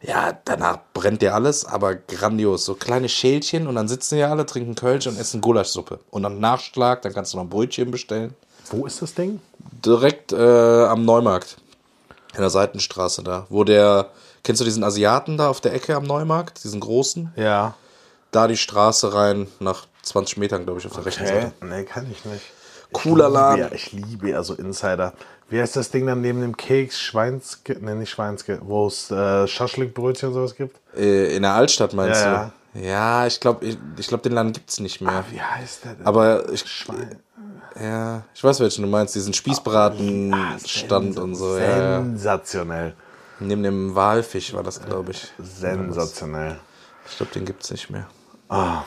Ja, 0.00 0.38
danach 0.44 0.78
brennt 0.94 1.22
dir 1.22 1.34
alles, 1.34 1.64
aber 1.64 1.96
grandios. 1.96 2.64
So 2.64 2.74
kleine 2.74 3.08
Schälchen 3.08 3.66
und 3.66 3.74
dann 3.74 3.88
sitzen 3.88 4.16
ja 4.16 4.30
alle, 4.30 4.46
trinken 4.46 4.76
Kölsch 4.76 5.08
und 5.08 5.18
essen 5.18 5.40
Gulaschsuppe. 5.40 5.98
Und 6.10 6.22
dann 6.22 6.38
Nachschlag, 6.38 7.02
dann 7.02 7.12
kannst 7.12 7.32
du 7.32 7.38
noch 7.38 7.44
ein 7.44 7.50
Brötchen 7.50 7.90
bestellen. 7.90 8.34
Wo 8.70 8.86
ist 8.86 9.02
das 9.02 9.14
Ding? 9.14 9.40
Direkt 9.84 10.32
äh, 10.32 10.84
am 10.84 11.04
Neumarkt. 11.04 11.56
In 12.34 12.40
der 12.40 12.50
Seitenstraße 12.50 13.24
da. 13.24 13.46
Wo 13.48 13.64
der, 13.64 14.10
kennst 14.44 14.60
du 14.60 14.64
diesen 14.64 14.84
Asiaten 14.84 15.36
da 15.36 15.48
auf 15.48 15.60
der 15.60 15.72
Ecke 15.72 15.96
am 15.96 16.04
Neumarkt? 16.04 16.62
Diesen 16.62 16.78
großen? 16.78 17.32
Ja. 17.34 17.74
Da 18.30 18.46
die 18.46 18.56
Straße 18.56 19.14
rein, 19.14 19.46
nach 19.60 19.86
20 20.02 20.36
Metern, 20.38 20.64
glaube 20.64 20.80
ich, 20.80 20.86
auf 20.86 20.92
der 20.92 21.06
rechten 21.06 21.24
Okay. 21.24 21.40
Seite. 21.42 21.52
Nee, 21.64 21.84
kann 21.84 22.10
ich 22.10 22.24
nicht. 22.24 22.44
Cooler 22.92 23.28
ich 23.28 23.32
Laden. 23.34 23.60
Ja, 23.60 23.72
ich 23.72 23.92
liebe 23.92 24.30
ja 24.30 24.42
so 24.42 24.54
Insider. 24.54 25.12
Wie 25.50 25.60
heißt 25.60 25.76
das 25.76 25.90
Ding 25.90 26.06
dann 26.06 26.20
neben 26.20 26.40
dem 26.40 26.56
Keks? 26.56 27.00
Schweinske? 27.00 27.78
Ne, 27.82 27.94
nicht 27.94 28.10
Schweinske. 28.10 28.58
Wo 28.62 28.86
es 28.86 29.10
äh, 29.10 29.46
Schaschlikbrötchen 29.46 30.28
und 30.28 30.34
sowas 30.34 30.54
gibt? 30.54 30.78
Äh, 30.96 31.34
in 31.36 31.42
der 31.42 31.52
Altstadt 31.54 31.92
meinst 31.94 32.20
Ja, 32.20 32.52
du? 32.74 32.80
Ja, 32.80 33.26
ich 33.26 33.40
glaube, 33.40 33.64
ich, 33.66 33.78
ich 33.98 34.06
glaub, 34.08 34.22
den 34.22 34.32
Laden 34.32 34.52
gibt 34.52 34.68
es 34.70 34.78
nicht 34.80 35.00
mehr. 35.00 35.24
Wie 35.30 35.40
heißt 35.40 35.84
der 35.84 35.94
denn? 35.94 36.06
Aber 36.06 36.50
ich, 36.52 36.66
Schwein. 36.66 37.18
ja, 37.80 38.22
ich 38.34 38.44
weiß, 38.44 38.60
welchen 38.60 38.82
du 38.82 38.88
meinst, 38.88 39.14
diesen 39.14 39.32
Spießbratenstand 39.32 41.18
und 41.18 41.34
so. 41.34 41.56
Ja, 41.56 41.64
ja. 41.78 41.96
Sensationell. 42.02 42.94
Neben 43.40 43.62
dem 43.62 43.94
Walfisch 43.94 44.52
war 44.52 44.62
das, 44.62 44.82
glaube 44.82 45.12
ich. 45.12 45.32
Sensationell. 45.38 46.58
Ich 47.10 47.16
glaube, 47.16 47.32
den 47.32 47.44
gibt 47.46 47.64
es 47.64 47.70
nicht 47.70 47.88
mehr. 47.90 48.06
Ah, 48.48 48.84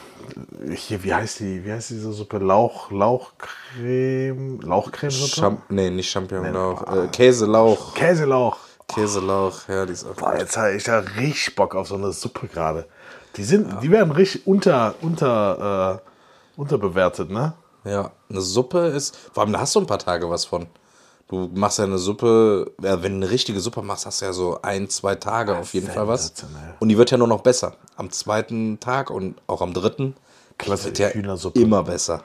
hier, 0.73 1.03
wie 1.03 1.13
heißt 1.13 1.39
die? 1.41 1.63
Wie 1.63 1.71
heißt 1.71 1.91
diese 1.91 2.11
Suppe? 2.11 2.39
Lauch, 2.39 2.89
Lauchcreme, 2.91 4.59
Lauchcremesuppe? 4.61 5.41
Champ 5.41 5.61
nee, 5.69 5.89
nicht 5.89 6.09
Champignon-Lauch. 6.09 6.87
Äh, 6.87 7.07
Käselauch. 7.07 7.93
Käselauch. 7.93 8.57
Käselauch, 8.87 9.67
ja, 9.67 9.85
die 9.85 9.93
ist 9.93 10.05
auch 10.05 10.15
Boah, 10.15 10.37
jetzt 10.37 10.57
habe 10.57 10.73
ich 10.73 10.83
da 10.83 10.99
richtig 10.99 11.55
Bock 11.55 11.75
auf 11.75 11.87
so 11.87 11.95
eine 11.95 12.11
Suppe 12.11 12.47
gerade. 12.47 12.87
Die 13.37 13.43
sind, 13.43 13.81
die 13.81 13.89
werden 13.89 14.11
richtig 14.11 14.45
unter, 14.45 14.95
unter, 15.01 16.01
äh, 16.03 16.59
unterbewertet, 16.59 17.29
ne? 17.29 17.53
Ja, 17.85 18.11
eine 18.29 18.41
Suppe 18.41 18.87
ist. 18.87 19.15
Vor 19.33 19.43
allem, 19.43 19.53
da 19.53 19.59
hast 19.61 19.75
du 19.75 19.79
ein 19.79 19.87
paar 19.87 19.99
Tage 19.99 20.29
was 20.29 20.45
von. 20.45 20.67
Du 21.31 21.49
machst 21.53 21.77
ja 21.79 21.85
eine 21.85 21.97
Suppe, 21.97 22.73
ja, 22.81 23.01
wenn 23.01 23.13
du 23.21 23.25
eine 23.25 23.29
richtige 23.33 23.61
Suppe 23.61 23.81
machst, 23.81 24.05
hast 24.05 24.19
du 24.21 24.25
ja 24.25 24.33
so 24.33 24.59
ein, 24.63 24.89
zwei 24.89 25.15
Tage 25.15 25.55
auf 25.57 25.73
jeden 25.73 25.87
Fall 25.89 26.05
was. 26.05 26.33
Und 26.81 26.89
die 26.89 26.97
wird 26.97 27.09
ja 27.09 27.17
nur 27.17 27.27
noch 27.29 27.39
besser. 27.39 27.77
Am 27.95 28.11
zweiten 28.11 28.81
Tag 28.81 29.09
und 29.09 29.41
auch 29.47 29.61
am 29.61 29.73
dritten 29.73 30.13
Klasse 30.57 30.91
ja 30.93 31.07
Hühnersuppe. 31.07 31.57
immer 31.61 31.83
besser. 31.83 32.21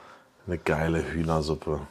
Eine 0.48 0.58
geile 0.58 1.04
Hühnersuppe. 1.04 1.82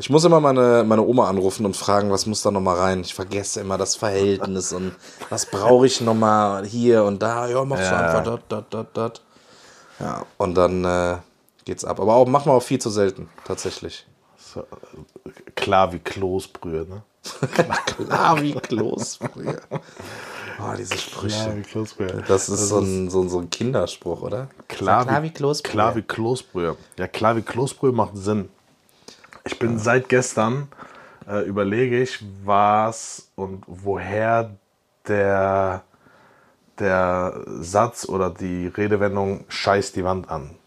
Ich 0.00 0.10
muss 0.10 0.24
immer 0.24 0.40
meine, 0.40 0.82
meine 0.84 1.02
Oma 1.02 1.28
anrufen 1.28 1.64
und 1.64 1.76
fragen, 1.76 2.10
was 2.10 2.26
muss 2.26 2.42
da 2.42 2.50
nochmal 2.50 2.78
rein. 2.78 3.02
Ich 3.02 3.14
vergesse 3.14 3.60
immer 3.60 3.78
das 3.78 3.94
Verhältnis 3.94 4.72
und 4.72 4.96
was 5.30 5.46
brauche 5.46 5.86
ich 5.86 6.00
nochmal 6.00 6.66
hier 6.66 7.04
und 7.04 7.22
da. 7.22 7.46
Ja, 7.46 7.64
machst 7.64 7.84
du 7.84 7.94
Ja. 7.94 8.00
einfach 8.00 8.24
dat, 8.24 8.40
dat, 8.48 8.74
dat, 8.74 8.96
dat. 8.96 9.22
Ja, 10.00 10.26
und 10.36 10.56
dann 10.56 10.84
äh, 10.84 11.18
geht's 11.64 11.84
ab. 11.84 12.00
Aber 12.00 12.16
auch 12.16 12.26
machen 12.26 12.46
wir 12.50 12.54
auch 12.54 12.62
viel 12.62 12.80
zu 12.80 12.90
selten, 12.90 13.28
tatsächlich. 13.44 14.04
So, 14.36 14.60
äh, 14.60 14.64
klar 15.60 15.92
wie 15.92 15.98
Kloßbrühe, 15.98 16.86
ne? 16.88 17.02
Klar 17.84 18.40
wie 18.40 18.54
Kloßbrühe. 18.54 19.60
Oh, 20.60 20.74
diese 20.78 20.96
Sprüche. 20.96 21.56
wie 21.56 21.62
Kloßbrühe. 21.62 22.24
Das 22.26 22.48
ist 22.48 22.68
so 22.68 22.78
ein, 22.78 23.10
so, 23.10 23.22
ein, 23.22 23.28
so 23.28 23.38
ein 23.40 23.50
Kinderspruch, 23.50 24.22
oder? 24.22 24.48
Klar, 24.68 25.04
klar 25.04 25.22
wie 25.22 25.30
Kloßbrühe. 25.30 25.72
Klar 25.72 25.96
wie 25.96 26.02
Kloßbrühe. 26.02 26.76
Ja, 26.96 27.08
klar 27.08 27.36
wie 27.36 27.42
Kloßbrühe 27.42 27.92
macht 27.92 28.16
Sinn. 28.16 28.48
Ich 29.44 29.58
bin 29.58 29.78
seit 29.78 30.08
gestern, 30.08 30.68
äh, 31.28 31.44
überlege 31.44 32.00
ich, 32.00 32.24
was 32.44 33.28
und 33.34 33.64
woher 33.66 34.56
der, 35.06 35.82
der 36.78 37.42
Satz 37.46 38.08
oder 38.08 38.30
die 38.30 38.68
Redewendung 38.68 39.44
scheiß 39.48 39.92
die 39.92 40.04
Wand 40.04 40.30
an. 40.30 40.57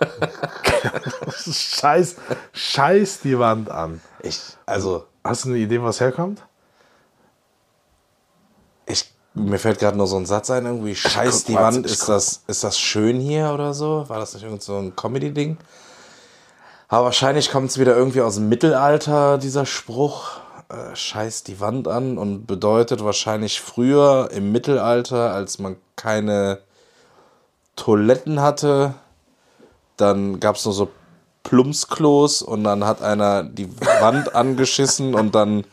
scheiß, 1.52 2.16
scheiß 2.52 3.20
die 3.20 3.38
Wand 3.38 3.70
an. 3.70 4.00
Ich, 4.22 4.40
also, 4.66 5.06
Hast 5.22 5.44
du 5.44 5.50
eine 5.50 5.58
Idee, 5.58 5.82
was 5.82 6.00
herkommt? 6.00 6.42
ich, 8.86 9.12
mir 9.34 9.58
fällt 9.58 9.78
gerade 9.78 9.96
nur 9.96 10.06
so 10.06 10.16
ein 10.16 10.26
Satz 10.26 10.50
ein, 10.50 10.66
irgendwie, 10.66 10.96
scheiß 10.96 11.44
die 11.44 11.54
Wand, 11.54 11.86
ist 11.86 12.08
das, 12.08 12.42
ist 12.46 12.64
das 12.64 12.78
schön 12.78 13.20
hier 13.20 13.52
oder 13.52 13.74
so? 13.74 14.08
War 14.08 14.18
das 14.18 14.34
nicht 14.34 14.42
irgend 14.42 14.62
so 14.62 14.76
ein 14.76 14.96
Comedy-Ding? 14.96 15.58
Aber 16.88 17.04
wahrscheinlich 17.04 17.50
kommt 17.50 17.70
es 17.70 17.78
wieder 17.78 17.94
irgendwie 17.94 18.22
aus 18.22 18.34
dem 18.36 18.48
Mittelalter, 18.48 19.38
dieser 19.38 19.66
Spruch, 19.66 20.38
äh, 20.68 20.96
scheiß 20.96 21.44
die 21.44 21.60
Wand 21.60 21.86
an 21.86 22.18
und 22.18 22.46
bedeutet 22.46 23.04
wahrscheinlich 23.04 23.60
früher 23.60 24.30
im 24.32 24.50
Mittelalter, 24.50 25.32
als 25.32 25.58
man 25.60 25.76
keine 25.94 26.58
Toiletten 27.76 28.40
hatte, 28.40 28.94
dann 30.00 30.40
gab 30.40 30.56
es 30.56 30.64
nur 30.64 30.74
so 30.74 30.88
Plumpsklos 31.42 32.42
und 32.42 32.64
dann 32.64 32.84
hat 32.84 33.02
einer 33.02 33.42
die 33.44 33.68
Wand 34.00 34.34
angeschissen 34.34 35.14
und 35.14 35.34
dann 35.34 35.64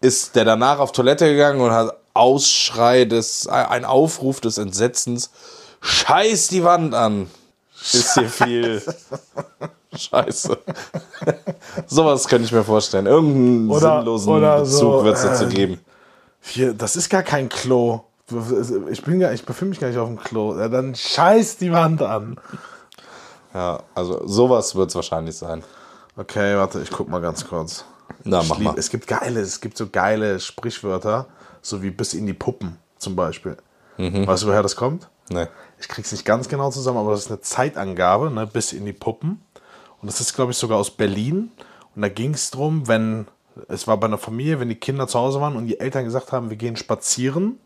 ist 0.00 0.36
der 0.36 0.44
danach 0.44 0.78
auf 0.78 0.92
Toilette 0.92 1.26
gegangen 1.26 1.60
und 1.60 1.70
hat 1.70 1.96
Ausschrei 2.14 3.04
des, 3.04 3.46
ein 3.46 3.84
Aufruf 3.84 4.40
des 4.40 4.58
Entsetzens, 4.58 5.30
scheiß 5.80 6.48
die 6.48 6.64
Wand 6.64 6.94
an. 6.94 7.28
Ist 7.92 8.14
hier 8.14 8.28
viel 8.28 8.82
Scheiße. 9.96 10.58
Sowas 11.86 12.28
könnte 12.28 12.46
ich 12.46 12.52
mir 12.52 12.64
vorstellen. 12.64 13.06
Irgendeinen 13.06 13.70
Oder- 13.70 13.98
sinnlosen 13.98 14.32
oder 14.32 14.60
Bezug 14.60 14.78
so, 14.78 15.04
wird 15.04 15.16
es 15.16 15.22
dazu 15.22 15.44
äh, 15.44 15.48
geben. 15.48 15.80
Hier, 16.42 16.74
das 16.74 16.96
ist 16.96 17.08
gar 17.08 17.22
kein 17.22 17.48
Klo. 17.48 18.00
Ich, 18.90 19.02
bin 19.02 19.20
gar, 19.20 19.32
ich 19.32 19.44
befinde 19.44 19.70
mich 19.70 19.80
gar 19.80 19.88
nicht 19.88 19.98
auf 19.98 20.08
dem 20.08 20.18
Klo. 20.18 20.58
Ja, 20.58 20.68
dann 20.68 20.94
scheiß 20.94 21.58
die 21.58 21.72
Wand 21.72 22.02
an. 22.02 22.36
Ja, 23.56 23.80
also 23.94 24.20
sowas 24.26 24.74
wird 24.74 24.90
es 24.90 24.94
wahrscheinlich 24.96 25.34
sein. 25.34 25.64
Okay, 26.14 26.58
warte, 26.58 26.82
ich 26.82 26.90
guck 26.90 27.08
mal 27.08 27.22
ganz 27.22 27.46
kurz. 27.48 27.86
Na, 28.22 28.42
Ich 28.42 28.48
mach 28.50 28.58
lieb- 28.58 28.66
mal. 28.66 28.78
Es 28.78 28.90
gibt 28.90 29.06
geile, 29.06 29.40
es 29.40 29.62
gibt 29.62 29.78
so 29.78 29.88
geile 29.88 30.38
Sprichwörter, 30.40 31.24
so 31.62 31.82
wie 31.82 31.88
bis 31.90 32.12
in 32.12 32.26
die 32.26 32.34
Puppen 32.34 32.78
zum 32.98 33.16
Beispiel. 33.16 33.56
Mhm. 33.96 34.26
Weißt 34.26 34.42
du, 34.42 34.48
woher 34.48 34.62
das 34.62 34.76
kommt? 34.76 35.08
Nee. 35.30 35.46
Ich 35.80 35.88
krieg's 35.88 36.12
nicht 36.12 36.26
ganz 36.26 36.48
genau 36.50 36.70
zusammen, 36.70 36.98
aber 36.98 37.12
das 37.12 37.20
ist 37.20 37.30
eine 37.30 37.40
Zeitangabe, 37.40 38.30
ne, 38.30 38.46
bis 38.46 38.74
in 38.74 38.84
die 38.84 38.92
Puppen. 38.92 39.40
Und 40.02 40.10
das 40.10 40.20
ist, 40.20 40.34
glaube 40.34 40.52
ich, 40.52 40.58
sogar 40.58 40.76
aus 40.76 40.90
Berlin. 40.90 41.50
Und 41.94 42.02
da 42.02 42.10
ging 42.10 42.34
es 42.34 42.50
darum, 42.50 42.86
wenn, 42.88 43.26
es 43.68 43.86
war 43.86 43.96
bei 43.96 44.06
einer 44.06 44.18
Familie, 44.18 44.60
wenn 44.60 44.68
die 44.68 44.74
Kinder 44.74 45.08
zu 45.08 45.18
Hause 45.18 45.40
waren 45.40 45.56
und 45.56 45.66
die 45.66 45.80
Eltern 45.80 46.04
gesagt 46.04 46.30
haben, 46.30 46.50
wir 46.50 46.58
gehen 46.58 46.76
spazieren, 46.76 47.58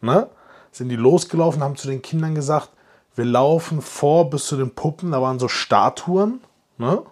ne, 0.00 0.28
sind 0.72 0.88
die 0.88 0.96
losgelaufen, 0.96 1.62
haben 1.62 1.76
zu 1.76 1.86
den 1.88 2.00
Kindern 2.00 2.34
gesagt, 2.34 2.70
wir 3.16 3.24
laufen 3.24 3.82
vor 3.82 4.30
bis 4.30 4.46
zu 4.46 4.56
den 4.56 4.70
Puppen, 4.70 5.10
da 5.10 5.20
waren 5.20 5.38
so 5.38 5.48
Statuen, 5.48 6.40
ne, 6.78 7.02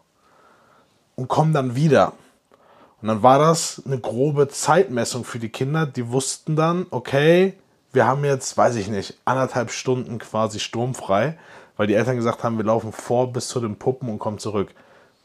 und 1.16 1.28
kommen 1.28 1.52
dann 1.52 1.74
wieder. 1.74 2.12
Und 3.00 3.08
dann 3.08 3.22
war 3.22 3.38
das 3.38 3.82
eine 3.84 3.98
grobe 3.98 4.48
Zeitmessung 4.48 5.24
für 5.24 5.38
die 5.38 5.50
Kinder. 5.50 5.86
Die 5.86 6.10
wussten 6.10 6.56
dann, 6.56 6.86
okay, 6.90 7.54
wir 7.92 8.06
haben 8.06 8.24
jetzt, 8.24 8.56
weiß 8.56 8.76
ich 8.76 8.88
nicht, 8.88 9.18
anderthalb 9.24 9.70
Stunden 9.70 10.18
quasi 10.18 10.58
sturmfrei, 10.58 11.38
weil 11.76 11.86
die 11.86 11.94
Eltern 11.94 12.16
gesagt 12.16 12.42
haben, 12.44 12.56
wir 12.56 12.64
laufen 12.64 12.92
vor 12.92 13.32
bis 13.32 13.48
zu 13.48 13.60
den 13.60 13.76
Puppen 13.76 14.08
und 14.08 14.18
kommen 14.18 14.38
zurück. 14.38 14.70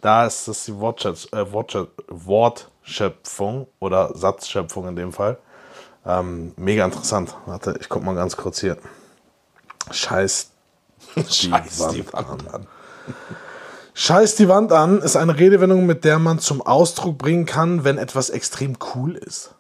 Da 0.01 0.25
ist 0.25 0.47
das 0.47 0.65
die 0.65 0.71
äh, 0.71 0.75
Wortschöpf 0.75 1.27
Wortschöpfung 2.09 3.67
oder 3.79 4.15
Satzschöpfung 4.15 4.87
in 4.87 4.95
dem 4.95 5.13
Fall. 5.13 5.37
Ähm, 6.05 6.53
mega 6.57 6.85
interessant. 6.85 7.35
Warte, 7.45 7.77
ich 7.79 7.89
guck 7.89 8.03
mal 8.03 8.15
ganz 8.15 8.37
kurz 8.37 8.59
hier. 8.59 8.77
Scheiß 9.91 10.48
Scheiß 11.29 11.89
die 11.93 12.05
Wand 12.11 12.29
Wand 12.29 12.53
an. 12.53 12.67
Scheiß 13.93 14.35
die 14.35 14.47
Wand 14.47 14.71
an 14.71 15.01
ist 15.01 15.15
eine 15.15 15.37
Redewendung, 15.37 15.85
mit 15.85 16.05
der 16.05 16.19
man 16.19 16.39
zum 16.39 16.61
Ausdruck 16.61 17.17
bringen 17.17 17.45
kann, 17.45 17.83
wenn 17.83 17.97
etwas 17.97 18.29
extrem 18.29 18.77
cool 18.95 19.15
ist. 19.15 19.55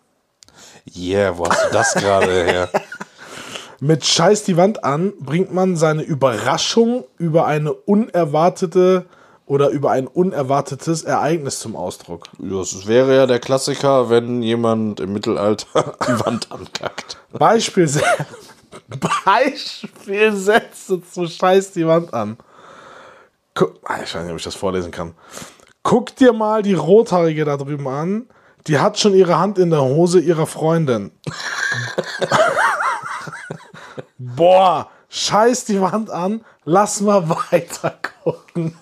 Yeah, 0.95 1.37
wo 1.37 1.47
hast 1.47 1.65
du 1.65 1.73
das 1.73 1.93
gerade 1.93 2.45
her? 2.45 2.69
Mit 3.81 4.05
Scheiß 4.05 4.43
die 4.43 4.57
Wand 4.57 4.83
an 4.83 5.13
bringt 5.21 5.53
man 5.53 5.77
seine 5.77 6.01
Überraschung 6.01 7.05
über 7.17 7.45
eine 7.45 7.71
unerwartete 7.71 9.05
oder 9.45 9.69
über 9.69 9.91
ein 9.91 10.05
unerwartetes 10.07 11.03
Ereignis 11.03 11.59
zum 11.59 11.77
Ausdruck. 11.77 12.25
Das 12.37 12.87
wäre 12.87 13.15
ja 13.15 13.25
der 13.25 13.39
Klassiker, 13.39 14.09
wenn 14.09 14.43
jemand 14.43 14.99
im 14.99 15.13
Mittelalter 15.13 15.95
die 16.07 16.25
Wand 16.25 16.51
ankackt. 16.51 17.17
Beispielse 17.31 18.01
Beispielsätze 19.25 21.01
zu 21.03 21.27
Scheiß 21.27 21.71
die 21.71 21.87
Wand 21.87 22.13
an. 22.13 22.37
Gu 23.55 23.67
Ah, 23.83 23.97
ich 24.03 24.13
weiß 24.13 24.23
nicht, 24.23 24.31
ob 24.31 24.37
ich 24.37 24.43
das 24.43 24.55
vorlesen 24.55 24.91
kann. 24.91 25.13
Guck 25.83 26.15
dir 26.15 26.33
mal 26.33 26.61
die 26.61 26.73
Rothaarige 26.73 27.45
da 27.45 27.57
drüben 27.57 27.87
an. 27.87 28.27
Die 28.67 28.79
hat 28.79 28.99
schon 28.99 29.13
ihre 29.13 29.39
Hand 29.39 29.57
in 29.57 29.69
der 29.69 29.81
Hose 29.81 30.19
ihrer 30.19 30.45
Freundin. 30.45 31.11
Boah, 34.17 34.89
scheiß 35.09 35.65
die 35.65 35.81
Wand 35.81 36.09
an. 36.09 36.43
Lass 36.65 37.01
mal 37.01 37.27
weiter 37.29 37.97
gucken. 38.23 38.75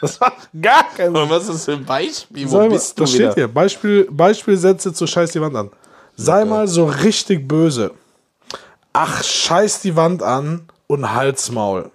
Das 0.00 0.20
macht 0.20 0.48
gar 0.60 0.84
keinen 0.92 1.10
Sinn. 1.10 1.16
Und 1.16 1.30
was 1.30 1.48
ist 1.48 1.64
für 1.66 1.72
ein 1.72 1.84
Beispiel? 1.84 2.50
Wo 2.50 2.58
mal, 2.58 2.68
bist 2.70 2.98
du 2.98 3.02
das 3.02 3.12
wieder? 3.12 3.32
steht 3.32 3.34
hier. 3.34 3.48
Beispiel, 3.48 4.08
Beispielsätze 4.10 4.92
zu 4.92 5.06
Scheiß 5.06 5.32
die 5.32 5.40
Wand 5.40 5.56
an. 5.56 5.70
Sei 6.16 6.44
mal 6.44 6.66
so 6.66 6.86
richtig 6.86 7.46
böse. 7.46 7.92
Ach, 8.92 9.22
scheiß 9.22 9.80
die 9.82 9.96
Wand 9.96 10.22
an 10.22 10.68
und 10.86 11.12
Halsmaul. 11.12 11.90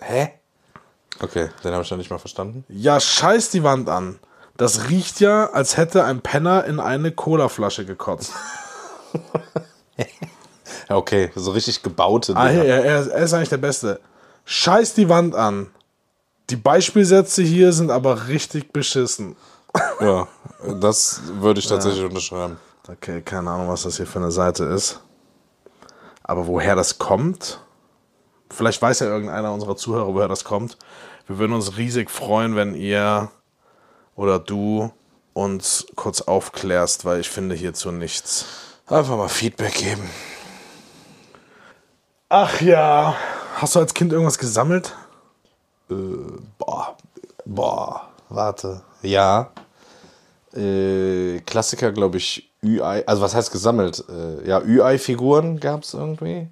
Hä? 0.00 0.32
Okay, 1.20 1.50
den 1.62 1.72
habe 1.72 1.82
ich 1.82 1.90
noch 1.90 1.98
nicht 1.98 2.10
mal 2.10 2.18
verstanden. 2.18 2.64
Ja, 2.68 2.98
scheiß 2.98 3.50
die 3.50 3.62
Wand 3.62 3.88
an. 3.88 4.18
Das 4.56 4.88
riecht 4.88 5.20
ja, 5.20 5.50
als 5.50 5.76
hätte 5.76 6.04
ein 6.04 6.20
Penner 6.20 6.64
in 6.64 6.80
eine 6.80 7.12
Colaflasche 7.12 7.84
gekotzt. 7.84 8.32
Ja, 10.88 10.96
okay, 10.96 11.30
so 11.34 11.50
richtig 11.50 11.82
gebaute. 11.82 12.34
Ah, 12.34 12.48
hier, 12.48 12.64
er, 12.64 12.84
er 12.84 13.22
ist 13.22 13.34
eigentlich 13.34 13.50
der 13.50 13.58
Beste. 13.58 14.00
Scheiß 14.46 14.94
die 14.94 15.08
Wand 15.08 15.34
an. 15.34 15.66
Die 16.48 16.56
Beispielsätze 16.56 17.42
hier 17.42 17.72
sind 17.72 17.90
aber 17.90 18.28
richtig 18.28 18.72
beschissen. 18.72 19.36
Ja, 20.00 20.26
das 20.80 21.20
würde 21.40 21.60
ich 21.60 21.66
tatsächlich 21.66 22.04
unterschreiben. 22.04 22.56
Okay, 22.90 23.20
keine 23.20 23.50
Ahnung, 23.50 23.68
was 23.68 23.82
das 23.82 23.98
hier 23.98 24.06
für 24.06 24.18
eine 24.18 24.30
Seite 24.30 24.64
ist. 24.64 25.00
Aber 26.22 26.46
woher 26.46 26.74
das 26.74 26.98
kommt? 26.98 27.60
Vielleicht 28.50 28.80
weiß 28.80 29.00
ja 29.00 29.08
irgendeiner 29.08 29.52
unserer 29.52 29.76
Zuhörer, 29.76 30.14
woher 30.14 30.28
das 30.28 30.42
kommt. 30.42 30.78
Wir 31.26 31.38
würden 31.38 31.52
uns 31.52 31.76
riesig 31.76 32.10
freuen, 32.10 32.56
wenn 32.56 32.74
ihr 32.74 33.30
oder 34.16 34.38
du 34.38 34.90
uns 35.34 35.86
kurz 35.96 36.22
aufklärst, 36.22 37.04
weil 37.04 37.20
ich 37.20 37.28
finde 37.28 37.54
hierzu 37.54 37.92
nichts. 37.92 38.46
Einfach 38.86 39.18
mal 39.18 39.28
Feedback 39.28 39.74
geben. 39.74 40.08
Ach 42.30 42.58
ja. 42.62 43.14
Hast 43.56 43.74
du 43.74 43.80
als 43.80 43.92
Kind 43.92 44.12
irgendwas 44.14 44.38
gesammelt? 44.38 44.96
Boah, 45.88 46.96
boah, 47.44 48.08
warte. 48.30 48.80
Ja. 49.02 49.50
Äh, 50.54 51.40
Klassiker, 51.40 51.92
glaube 51.92 52.16
ich, 52.16 52.47
Ü-Ei. 52.62 53.06
Also, 53.06 53.22
was 53.22 53.34
heißt 53.34 53.52
gesammelt? 53.52 54.04
Äh, 54.08 54.48
ja, 54.48 54.60
Ü-Ei-Figuren 54.60 55.60
gab 55.60 55.82
es 55.82 55.94
irgendwie. 55.94 56.48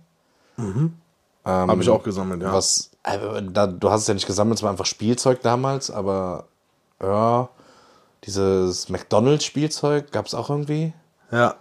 Habe 1.45 1.83
ich 1.83 1.91
auch 1.91 2.03
gesammelt, 2.03 2.43
ja. 2.43 2.53
Was 2.53 2.91
Aber 3.05 3.41
da, 3.41 3.67
du 3.69 3.91
hast 3.91 4.03
es 4.03 4.09
ja 4.09 4.15
nicht 4.15 4.27
gesammelt, 4.27 4.59
es 4.59 4.63
war 4.63 4.71
einfach 4.71 4.87
Spielzeug 4.87 5.43
damals, 5.43 5.91
aber 5.91 6.47
ja, 7.01 7.49
dieses 8.25 8.89
McDonalds-Spielzeug 8.89 10.11
gab 10.11 10.27
es 10.27 10.35
auch 10.35 10.51
irgendwie. 10.51 10.93
Ja. 11.31 11.55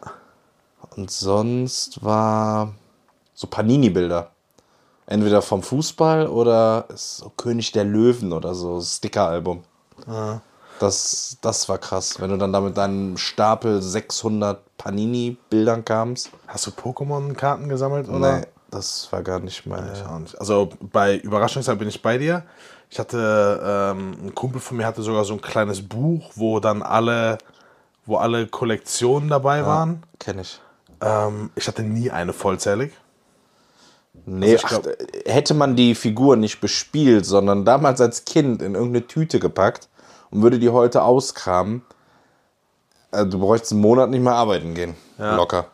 Und 0.96 1.12
sonst 1.12 2.04
war 2.04 2.74
so 3.34 3.48
Panini-Bilder. 3.48 4.32
Entweder 5.08 5.44
vom 5.44 5.62
Fußball 5.62 6.28
oder 6.28 6.88
so 6.96 7.32
König 7.38 7.72
der 7.72 7.84
Löwen 7.84 8.34
oder 8.34 8.56
so, 8.56 8.82
Sticker-Album. 8.82 9.64
Das, 10.80 11.38
das 11.42 11.70
war 11.70 11.78
krass, 11.78 12.20
wenn 12.20 12.30
du 12.32 12.38
dann 12.38 12.52
da 12.52 12.60
mit 12.60 12.76
deinem 12.78 13.18
Stapel 13.18 13.82
600 13.82 14.60
Panini-Bildern 14.78 15.86
kamst. 15.86 16.32
Hast 16.48 16.68
du 16.68 16.72
Pokémon-Karten 16.72 17.70
gesammelt, 17.70 18.10
oder? 18.10 18.40
Nee, 18.40 18.46
das 18.72 19.08
war 19.12 19.24
gar 19.24 19.40
nicht 19.40 19.66
mein. 19.66 19.90
Nicht. 19.90 20.40
Also 20.40 20.70
bei 20.82 21.18
Überraschungszeit 21.18 21.80
bin 21.80 21.88
ich 21.88 22.02
bei 22.02 22.18
dir. 22.18 22.44
Ich 22.90 23.00
hatte, 23.00 23.62
ähm, 23.96 24.16
ein 24.26 24.36
Kumpel 24.36 24.60
von 24.62 24.78
mir 24.78 24.86
hatte 24.86 25.02
sogar 25.02 25.24
so 25.26 25.34
ein 25.34 25.42
kleines 25.42 25.88
Buch, 25.88 26.32
wo 26.36 26.60
dann 26.60 26.82
alle, 26.84 27.38
wo 28.06 28.18
alle 28.18 28.48
Kollektionen 28.48 29.30
dabei 29.30 29.66
waren. 29.66 30.04
Kenn 30.20 30.40
ich. 30.40 30.60
Ähm, 31.02 31.52
ich 31.56 31.68
hatte 31.68 31.84
nie 31.84 32.12
eine 32.12 32.34
vollzählig. 32.34 32.92
Nee, 34.26 34.56
ich 34.56 34.64
glaub- 34.64 34.88
ach, 34.88 35.06
hätte 35.32 35.54
man 35.54 35.76
die 35.76 35.94
Figur 35.96 36.36
nicht 36.36 36.62
bespielt, 36.62 37.26
sondern 37.26 37.66
damals 37.66 38.02
als 38.02 38.26
Kind 38.26 38.62
in 38.62 38.76
irgendeine 38.76 39.08
Tüte 39.08 39.40
gepackt 39.40 39.90
und 40.36 40.42
würde 40.42 40.60
die 40.60 40.70
heute 40.70 41.04
auskramen, 41.04 41.82
äh, 43.12 43.26
du 43.26 43.40
bräuchtest 43.40 43.72
einen 43.72 43.82
Monat 43.82 44.10
nicht 44.10 44.22
mehr 44.22 44.34
arbeiten 44.36 44.74
gehen. 44.74 44.96
Locker. 45.38 45.68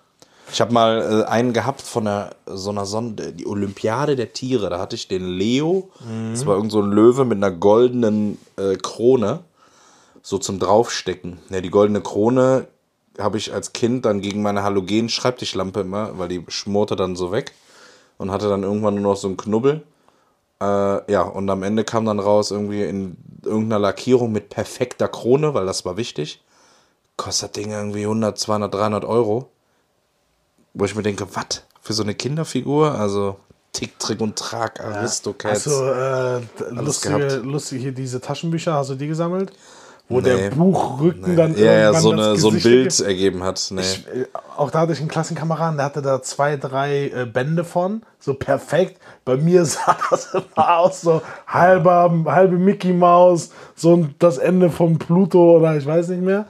Ich 0.53 0.61
habe 0.61 0.71
mal 0.73 1.23
äh, 1.23 1.29
einen 1.29 1.53
gehabt 1.53 1.81
von 1.81 2.05
der, 2.05 2.35
so 2.45 2.69
einer 2.69 2.85
Sonde, 2.85 3.33
die 3.33 3.47
Olympiade 3.47 4.15
der 4.15 4.33
Tiere. 4.33 4.69
Da 4.69 4.79
hatte 4.79 4.95
ich 4.95 5.07
den 5.07 5.25
Leo. 5.25 5.89
Das 6.31 6.45
war 6.45 6.55
irgend 6.55 6.71
so 6.71 6.81
ein 6.81 6.91
Löwe 6.91 7.25
mit 7.25 7.37
einer 7.37 7.51
goldenen 7.51 8.37
äh, 8.57 8.75
Krone. 8.75 9.39
So 10.21 10.37
zum 10.37 10.59
Draufstecken. 10.59 11.39
Ja, 11.49 11.61
die 11.61 11.71
goldene 11.71 12.01
Krone 12.01 12.67
habe 13.17 13.37
ich 13.37 13.53
als 13.53 13.73
Kind 13.73 14.05
dann 14.05 14.21
gegen 14.21 14.43
meine 14.43 14.61
Halogen-Schreibtischlampe 14.61 15.79
immer, 15.79 16.19
weil 16.19 16.27
die 16.27 16.45
schmorte 16.49 16.95
dann 16.95 17.15
so 17.15 17.31
weg 17.31 17.53
und 18.19 18.29
hatte 18.29 18.47
dann 18.47 18.61
irgendwann 18.61 18.93
nur 18.95 19.13
noch 19.13 19.17
so 19.17 19.27
einen 19.27 19.37
Knubbel. 19.37 19.81
Äh, 20.61 21.11
ja, 21.11 21.23
und 21.23 21.49
am 21.49 21.63
Ende 21.63 21.83
kam 21.83 22.05
dann 22.05 22.19
raus 22.19 22.51
irgendwie 22.51 22.83
in 22.83 23.17
irgendeiner 23.43 23.79
Lackierung 23.79 24.31
mit 24.31 24.49
perfekter 24.49 25.07
Krone, 25.07 25.55
weil 25.55 25.65
das 25.65 25.85
war 25.85 25.97
wichtig. 25.97 26.43
Kostet 27.17 27.57
das 27.57 27.63
Ding 27.63 27.71
irgendwie 27.71 28.03
100, 28.03 28.37
200, 28.37 28.73
300 28.73 29.05
Euro. 29.05 29.49
Wo 30.73 30.85
ich 30.85 30.95
mir 30.95 31.03
denke, 31.03 31.35
was? 31.35 31.63
Für 31.81 31.93
so 31.93 32.03
eine 32.03 32.13
Kinderfigur? 32.13 32.93
Also 32.93 33.37
Tick, 33.73 33.97
Trick 33.97 34.21
und 34.21 34.37
Trag, 34.37 34.79
Aristocats. 34.79 35.65
Hast 35.65 35.67
du 35.67 35.81
äh, 35.81 36.69
lustige, 36.69 37.35
lustige 37.37 37.81
hier 37.81 37.91
diese 37.91 38.21
Taschenbücher, 38.21 38.73
hast 38.73 38.91
du 38.91 38.95
die 38.95 39.07
gesammelt? 39.07 39.51
Wo 40.11 40.19
Nee. 40.19 40.49
der 40.49 40.49
Buchrücken 40.51 41.35
dann 41.35 41.55
ja, 41.57 41.73
ja, 41.73 41.93
so, 41.93 42.11
eine, 42.11 42.35
so 42.35 42.49
ein 42.49 42.59
Bild 42.59 42.99
ergibt? 42.99 42.99
ergeben 43.07 43.43
hat. 43.43 43.67
Nee. 43.71 43.81
Ich, 43.81 44.05
äh, 44.07 44.25
auch 44.57 44.69
da 44.71 44.81
hatte 44.81 44.93
ich 44.93 44.99
einen 44.99 45.07
Klassenkameraden, 45.07 45.77
der 45.77 45.85
hatte 45.85 46.01
da 46.01 46.21
zwei, 46.21 46.57
drei 46.57 47.07
äh, 47.09 47.25
Bände 47.25 47.63
von, 47.63 48.01
so 48.19 48.33
perfekt. 48.33 48.99
Bei 49.25 49.37
mir 49.37 49.65
sah 49.65 49.97
das 50.09 50.33
immer 50.33 50.77
aus, 50.77 51.01
so 51.01 51.21
halber, 51.47 52.11
halbe 52.25 52.57
Mickey 52.57 52.93
Maus, 52.93 53.49
so 53.75 53.93
ein- 53.95 54.15
das 54.19 54.37
Ende 54.37 54.69
von 54.69 54.97
Pluto 54.99 55.57
oder 55.57 55.75
ich 55.77 55.85
weiß 55.85 56.09
nicht 56.09 56.21
mehr. 56.23 56.45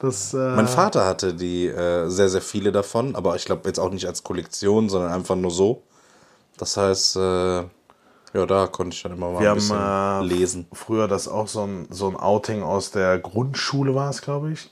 Das, 0.00 0.32
äh, 0.32 0.36
Mein 0.36 0.68
Vater 0.68 1.06
hatte 1.06 1.34
die 1.34 1.66
äh, 1.66 2.08
sehr, 2.08 2.28
sehr 2.28 2.40
viele 2.42 2.70
davon, 2.70 3.16
aber 3.16 3.34
ich 3.34 3.44
glaube 3.46 3.62
jetzt 3.66 3.80
auch 3.80 3.90
nicht 3.90 4.06
als 4.06 4.22
Kollektion, 4.22 4.88
sondern 4.88 5.10
einfach 5.12 5.34
nur 5.34 5.50
so. 5.50 5.82
Das 6.56 6.76
heißt, 6.76 7.16
äh, 7.16 7.62
ja, 8.34 8.46
da 8.46 8.66
konnte 8.66 8.94
ich 8.94 9.02
dann 9.02 9.12
immer 9.12 9.30
mal 9.30 9.40
wir 9.40 9.50
ein 9.50 9.54
bisschen 9.54 9.78
haben 9.78 10.24
äh, 10.24 10.34
lesen. 10.34 10.66
früher 10.72 11.08
das 11.08 11.28
auch 11.28 11.48
so 11.48 11.62
ein, 11.62 11.86
so 11.90 12.08
ein 12.08 12.16
Outing 12.16 12.62
aus 12.62 12.90
der 12.90 13.18
Grundschule 13.18 13.94
war 13.94 14.10
es, 14.10 14.22
glaube 14.22 14.52
ich. 14.52 14.70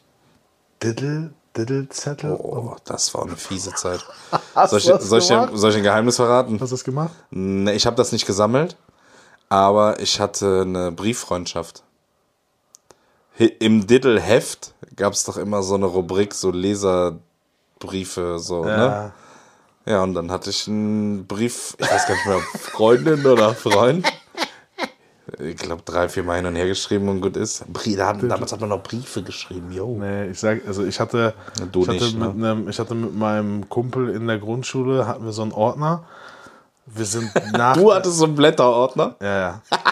Diddle, 0.82 1.32
Diddle-Zettel. 1.56 2.32
Oh, 2.32 2.76
das 2.84 3.14
war 3.14 3.22
eine 3.22 3.36
fiese 3.36 3.72
Zeit. 3.74 4.04
Soll, 4.68 4.78
ich, 4.78 4.84
soll, 4.84 5.18
ich, 5.18 5.26
soll 5.26 5.70
ich 5.70 5.76
ein 5.76 5.82
Geheimnis 5.82 6.16
verraten? 6.16 6.60
Hast 6.60 6.70
du 6.70 6.74
das 6.74 6.84
gemacht? 6.84 7.12
Nee, 7.30 7.72
ich 7.72 7.86
habe 7.86 7.96
das 7.96 8.12
nicht 8.12 8.26
gesammelt, 8.26 8.76
aber 9.48 10.00
ich 10.00 10.20
hatte 10.20 10.62
eine 10.62 10.92
Brieffreundschaft. 10.92 11.82
Im 13.38 13.86
Diddle-Heft 13.86 14.74
gab 14.96 15.12
es 15.12 15.24
doch 15.24 15.36
immer 15.36 15.62
so 15.62 15.74
eine 15.74 15.86
Rubrik, 15.86 16.32
so 16.34 16.50
Leserbriefe, 16.50 18.38
so, 18.38 18.64
ne? 18.64 19.12
Ja, 19.86 20.02
und 20.02 20.14
dann 20.14 20.30
hatte 20.32 20.50
ich 20.50 20.66
einen 20.66 21.26
Brief, 21.26 21.76
ich 21.78 21.90
weiß 21.90 22.06
gar 22.06 22.14
nicht 22.14 22.26
mehr, 22.26 22.40
Freundin 22.60 23.24
oder 23.24 23.54
Freund. 23.54 24.06
Ich 25.38 25.56
glaube, 25.56 25.82
drei, 25.84 26.08
vier 26.08 26.22
Mal 26.22 26.36
hin 26.36 26.46
und 26.46 26.56
her 26.56 26.66
geschrieben 26.66 27.08
und 27.08 27.20
gut 27.20 27.36
ist. 27.36 27.64
Damals 27.96 28.52
hat 28.52 28.60
man 28.60 28.68
noch 28.68 28.82
Briefe 28.82 29.22
geschrieben, 29.22 29.70
yo. 29.72 29.96
Nee, 29.98 30.30
ich 30.30 30.38
sag, 30.38 30.66
also 30.66 30.84
ich 30.84 30.98
hatte, 30.98 31.34
Du 31.72 31.82
ich, 31.82 31.88
hatte 31.88 32.04
nicht, 32.04 32.18
mit 32.18 32.36
ne? 32.36 32.50
einem, 32.50 32.68
ich 32.68 32.78
hatte 32.78 32.94
mit 32.94 33.14
meinem 33.14 33.68
Kumpel 33.68 34.10
in 34.10 34.26
der 34.26 34.38
Grundschule, 34.38 35.06
hatten 35.06 35.24
wir 35.24 35.32
so 35.32 35.42
einen 35.42 35.52
Ordner. 35.52 36.04
Wir 36.86 37.04
sind 37.04 37.30
nach. 37.52 37.76
Du 37.76 37.92
hattest 37.92 38.18
so 38.18 38.24
einen 38.24 38.34
Blätterordner? 38.34 39.16
ja, 39.20 39.38
ja. 39.38 39.62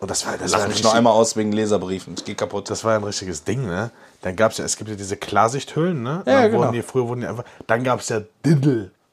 Und 0.00 0.10
das 0.10 0.26
war, 0.26 0.36
das, 0.36 0.52
Lach 0.52 0.60
war 0.60 0.68
mich 0.68 0.82
noch 0.82 0.94
einmal 0.94 1.12
aus 1.12 1.34
wegen 1.36 1.50
Leserbriefen. 1.50 2.14
Ich 2.16 2.24
geh 2.24 2.34
kaputt. 2.34 2.68
das 2.68 2.84
war 2.84 2.94
ein 2.94 3.04
richtiges 3.04 3.44
Ding, 3.44 3.66
ne? 3.66 3.90
Dann 4.20 4.36
gab 4.36 4.52
es 4.52 4.58
ja, 4.58 4.64
es 4.64 4.76
gibt 4.76 4.90
ja 4.90 4.96
diese 4.96 5.16
Klarsichthüllen, 5.16 6.02
ne? 6.02 6.22
Ja, 6.26 6.42
dann 6.42 6.50
genau. 6.50 6.62
wurden 6.62 6.72
die, 6.72 6.82
früher 6.82 7.08
wurden 7.08 7.22
die 7.22 7.26
einfach, 7.26 7.44
dann 7.66 7.84
gab 7.84 8.00
es 8.00 8.08
ja 8.10 8.20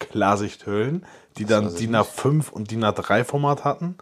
Diddle-Klarsichthüllen, 0.02 1.06
die 1.38 1.46
dann 1.46 1.74
DIN 1.76 1.96
A5 1.96 2.50
und 2.52 2.72
DIN 2.72 2.84
A3 2.86 3.24
Format 3.24 3.64
hatten, 3.64 3.96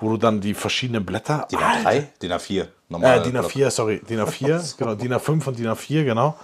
wo 0.00 0.10
du 0.10 0.16
dann 0.16 0.40
die 0.40 0.54
verschiedenen 0.54 1.04
Blätter. 1.04 1.46
DIN 1.50 1.58
A3? 1.58 2.04
DIN 2.22 2.32
A4. 2.32 2.66
Normal. 2.88 3.18
Äh, 3.18 3.22
DIN 3.22 3.36
A4, 3.36 3.70
sorry, 3.70 4.00
DIN 4.08 4.20
A4, 4.20 4.76
genau, 4.78 4.94
DIN 4.94 5.12
A5 5.14 5.46
und 5.48 5.58
DIN 5.58 5.68
A4, 5.68 6.04
genau. 6.04 6.36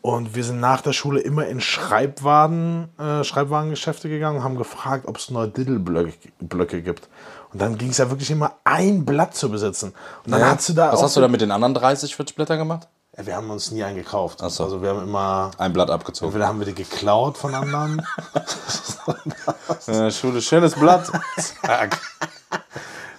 Und 0.00 0.34
wir 0.34 0.42
sind 0.42 0.58
nach 0.58 0.80
der 0.80 0.92
Schule 0.92 1.20
immer 1.20 1.46
in 1.46 1.60
Schreibwagen, 1.60 2.88
äh, 2.98 3.22
Schreibwarengeschäfte 3.22 4.08
gegangen 4.08 4.38
und 4.38 4.44
haben 4.44 4.58
gefragt, 4.58 5.06
ob 5.06 5.16
es 5.16 5.30
neue 5.30 5.48
Diddle-Blöcke 5.48 6.12
Blöcke 6.40 6.82
gibt. 6.82 7.08
Und 7.52 7.62
dann 7.62 7.78
ging 7.78 7.90
es 7.90 7.98
ja 7.98 8.10
wirklich 8.10 8.30
immer 8.30 8.56
ein 8.64 9.04
Blatt 9.04 9.36
zu 9.36 9.48
besitzen. 9.48 9.92
Und 10.24 10.32
dann 10.32 10.40
Ja. 10.40 10.50
hast 10.56 10.68
du 10.68 10.72
da 10.72 10.92
Was 10.92 11.02
hast 11.02 11.16
du 11.16 11.20
da 11.20 11.28
mit 11.28 11.40
den 11.40 11.52
anderen 11.52 11.74
30, 11.74 12.16
40 12.16 12.34
Blättern 12.34 12.58
gemacht? 12.58 12.88
Ja, 13.16 13.26
wir 13.26 13.36
haben 13.36 13.50
uns 13.50 13.70
nie 13.70 13.82
einen 13.84 13.96
gekauft. 13.96 14.38
so. 14.38 14.44
Also 14.64 14.80
wir 14.82 14.90
haben 14.90 15.02
immer, 15.02 15.50
Ein 15.58 15.72
Blatt 15.72 15.90
abgezogen. 15.90 16.28
entweder 16.28 16.48
haben 16.48 16.58
wir 16.60 16.66
die 16.66 16.74
geklaut 16.74 17.36
von 17.36 17.54
anderen. 17.54 18.02
Schule, 20.12 20.40
schönes 20.40 20.74
Blatt. 20.74 21.10
Zack. 21.62 22.00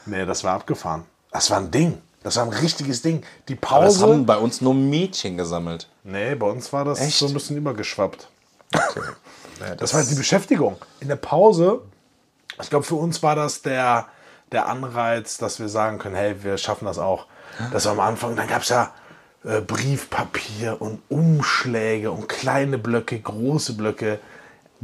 nee, 0.05 0.25
das 0.25 0.43
war 0.43 0.55
abgefahren. 0.55 1.05
Das 1.31 1.49
war 1.51 1.57
ein 1.59 1.69
Ding. 1.69 2.01
Das 2.23 2.37
war 2.37 2.43
ein 2.43 2.49
richtiges 2.53 3.01
Ding. 3.01 3.23
Die 3.49 3.57
Aber 3.61 3.85
das 3.85 4.01
haben 4.01 4.09
Pause. 4.11 4.23
bei 4.23 4.37
uns 4.37 4.61
nur 4.61 4.73
Mädchen 4.73 5.37
gesammelt. 5.37 5.87
Nee, 6.03 6.35
bei 6.35 6.47
uns 6.47 6.71
war 6.73 6.85
das 6.85 6.99
Echt? 6.99 7.17
so 7.19 7.27
ein 7.27 7.33
bisschen 7.33 7.57
übergeschwappt. 7.57 8.29
Das 9.77 9.93
war 9.93 10.03
die 10.03 10.15
Beschäftigung. 10.15 10.77
In 11.01 11.09
der 11.09 11.17
Pause, 11.17 11.81
ich 12.61 12.69
glaube, 12.69 12.83
für 12.85 12.95
uns 12.95 13.21
war 13.21 13.35
das 13.35 13.61
der, 13.61 14.07
der 14.51 14.67
Anreiz, 14.67 15.37
dass 15.37 15.59
wir 15.59 15.69
sagen 15.69 15.99
können, 15.99 16.15
hey, 16.15 16.43
wir 16.43 16.57
schaffen 16.57 16.85
das 16.85 16.97
auch. 16.97 17.27
Das 17.71 17.85
war 17.85 17.91
am 17.91 17.99
Anfang, 17.99 18.35
dann 18.35 18.47
gab 18.47 18.63
es 18.63 18.69
ja 18.69 18.91
äh, 19.43 19.61
Briefpapier 19.61 20.81
und 20.81 21.01
Umschläge 21.09 22.11
und 22.11 22.29
kleine 22.29 22.77
Blöcke, 22.77 23.19
große 23.19 23.73
Blöcke. 23.73 24.19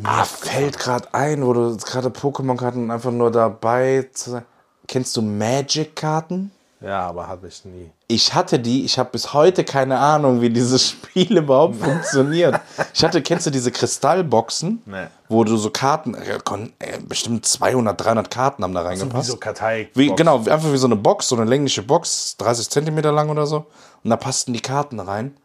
Ah, 0.03 0.23
fällt 0.23 0.79
gerade 0.79 1.13
ein, 1.13 1.45
wo 1.45 1.53
du 1.53 1.75
gerade 1.77 2.09
Pokémon-Karten 2.09 2.89
einfach 2.89 3.11
nur 3.11 3.31
dabei 3.31 4.09
zu 4.13 4.31
sein. 4.31 4.45
Kennst 4.87 5.15
du 5.17 5.21
Magic-Karten? 5.21 6.51
Ja, 6.81 7.01
aber 7.07 7.27
habe 7.27 7.47
ich 7.49 7.65
nie. 7.65 7.91
Ich 8.07 8.33
hatte 8.33 8.57
die, 8.57 8.85
ich 8.85 8.97
habe 8.97 9.09
bis 9.11 9.33
heute 9.33 9.65
keine 9.65 9.99
Ahnung, 9.99 10.39
wie 10.39 10.49
dieses 10.49 10.81
Spiel 10.89 11.37
überhaupt 11.37 11.75
funktioniert. 11.83 12.59
Ich 12.93 13.03
hatte, 13.03 13.21
kennst 13.21 13.45
du 13.47 13.51
diese 13.51 13.69
Kristallboxen, 13.71 14.81
Nee. 14.85 15.07
wo 15.27 15.43
du 15.43 15.57
so 15.57 15.71
Karten, 15.71 16.13
äh, 16.15 16.39
kon- 16.43 16.71
äh, 16.79 16.97
bestimmt 16.99 17.45
200, 17.45 17.99
300 17.99 18.31
Karten 18.31 18.63
haben 18.63 18.73
da 18.73 18.83
Wie 18.83 18.87
reingepasst. 18.87 19.29
so 19.29 19.35
Kartei. 19.37 19.89
Wie, 19.93 20.15
genau, 20.15 20.37
einfach 20.37 20.71
wie 20.71 20.77
so 20.77 20.87
eine 20.87 20.95
Box, 20.95 21.27
so 21.27 21.35
eine 21.35 21.43
längliche 21.45 21.83
Box, 21.83 22.37
30 22.37 22.69
Zentimeter 22.69 23.11
lang 23.11 23.29
oder 23.29 23.45
so. 23.45 23.65
Und 24.03 24.09
da 24.09 24.15
passten 24.15 24.53
die 24.53 24.61
Karten 24.61 25.01
rein. 25.01 25.35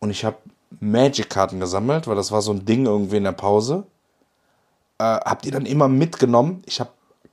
Und 0.00 0.10
ich 0.10 0.26
habe 0.26 0.36
Magic-Karten 0.80 1.58
gesammelt, 1.58 2.06
weil 2.06 2.16
das 2.16 2.30
war 2.32 2.42
so 2.42 2.52
ein 2.52 2.66
Ding 2.66 2.84
irgendwie 2.84 3.16
in 3.16 3.24
der 3.24 3.32
Pause. 3.32 3.84
Äh, 4.98 5.04
hab 5.04 5.40
die 5.40 5.50
dann 5.50 5.64
immer 5.64 5.88
mitgenommen. 5.88 6.62
Ich 6.66 6.80
habe 6.80 6.90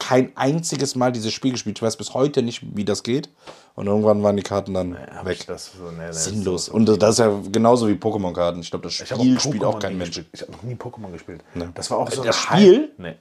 kein 0.07 0.35
einziges 0.35 0.95
Mal 0.95 1.11
dieses 1.11 1.31
Spiel 1.33 1.51
gespielt. 1.51 1.77
Ich 1.77 1.81
weiß 1.83 1.97
bis 1.97 2.13
heute 2.13 2.41
nicht, 2.41 2.61
wie 2.75 2.85
das 2.85 3.03
geht. 3.03 3.29
Und 3.75 3.87
irgendwann 3.87 4.21
waren 4.23 4.35
die 4.37 4.43
Karten 4.43 4.73
dann 4.73 4.97
Hab 4.97 5.25
weg. 5.25 5.45
das 5.47 5.71
so, 5.77 5.89
nee, 5.91 6.05
nee, 6.05 6.11
Sinnlos. 6.11 6.69
Und 6.69 6.85
das 6.85 7.11
ist 7.11 7.19
ja 7.19 7.39
genauso 7.51 7.87
wie 7.87 7.93
Pokémon-Karten. 7.93 8.59
Ich 8.61 8.69
glaube, 8.69 8.83
das 8.83 8.93
Spiel 8.93 9.37
auch 9.37 9.39
spielt 9.39 9.63
auch 9.63 9.79
kein 9.79 9.97
Mensch. 9.97 10.09
gespielt. 10.15 10.27
Ich 10.33 10.41
habe 10.41 10.51
noch 10.51 10.63
nie 10.63 10.75
Pokémon 10.75 11.11
gespielt. 11.11 11.43
Das 11.73 11.89
war 11.89 11.97
auch 11.99 12.11
so 12.11 12.23
Das 12.23 12.47
ein 12.49 12.57
Spiel? 12.59 12.91
Nee, 12.97 13.15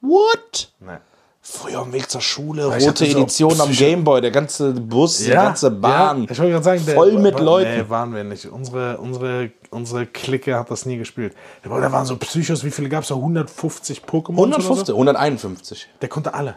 What? 0.00 0.72
nee. 0.80 0.96
Früher 1.44 1.80
am 1.80 1.92
Weg 1.92 2.08
zur 2.08 2.20
Schule, 2.20 2.72
ich 2.78 2.86
rote 2.86 3.04
so 3.04 3.18
Edition 3.18 3.60
am 3.60 3.72
Gameboy, 3.72 4.20
der 4.20 4.30
ganze 4.30 4.72
Bus, 4.72 5.18
die 5.18 5.30
ganze 5.30 5.72
Bahn. 5.72 6.22
Ja, 6.24 6.30
ich 6.30 6.38
wollte 6.38 6.52
gerade 6.52 6.64
sagen, 6.64 6.86
der- 6.86 6.94
voll 6.94 7.12
mit 7.18 7.34
wa- 7.34 7.40
Leuten. 7.40 7.78
Nee, 7.78 7.88
waren 7.88 8.14
wir 8.14 8.22
nicht. 8.22 8.46
Unsere, 8.46 8.98
unsere, 8.98 9.50
unsere 9.70 10.06
Clique 10.06 10.54
hat 10.56 10.70
das 10.70 10.86
nie 10.86 10.98
gespielt. 10.98 11.34
Aber 11.64 11.80
Da 11.80 11.90
waren 11.90 12.06
so 12.06 12.16
Psychos, 12.16 12.62
wie 12.62 12.70
viele 12.70 12.88
gab 12.88 13.02
es 13.02 13.08
da? 13.08 13.16
150 13.16 14.02
Pokémon? 14.04 14.36
150, 14.36 14.94
151. 14.94 15.88
Der 16.00 16.08
konnte 16.08 16.32
alle. 16.32 16.56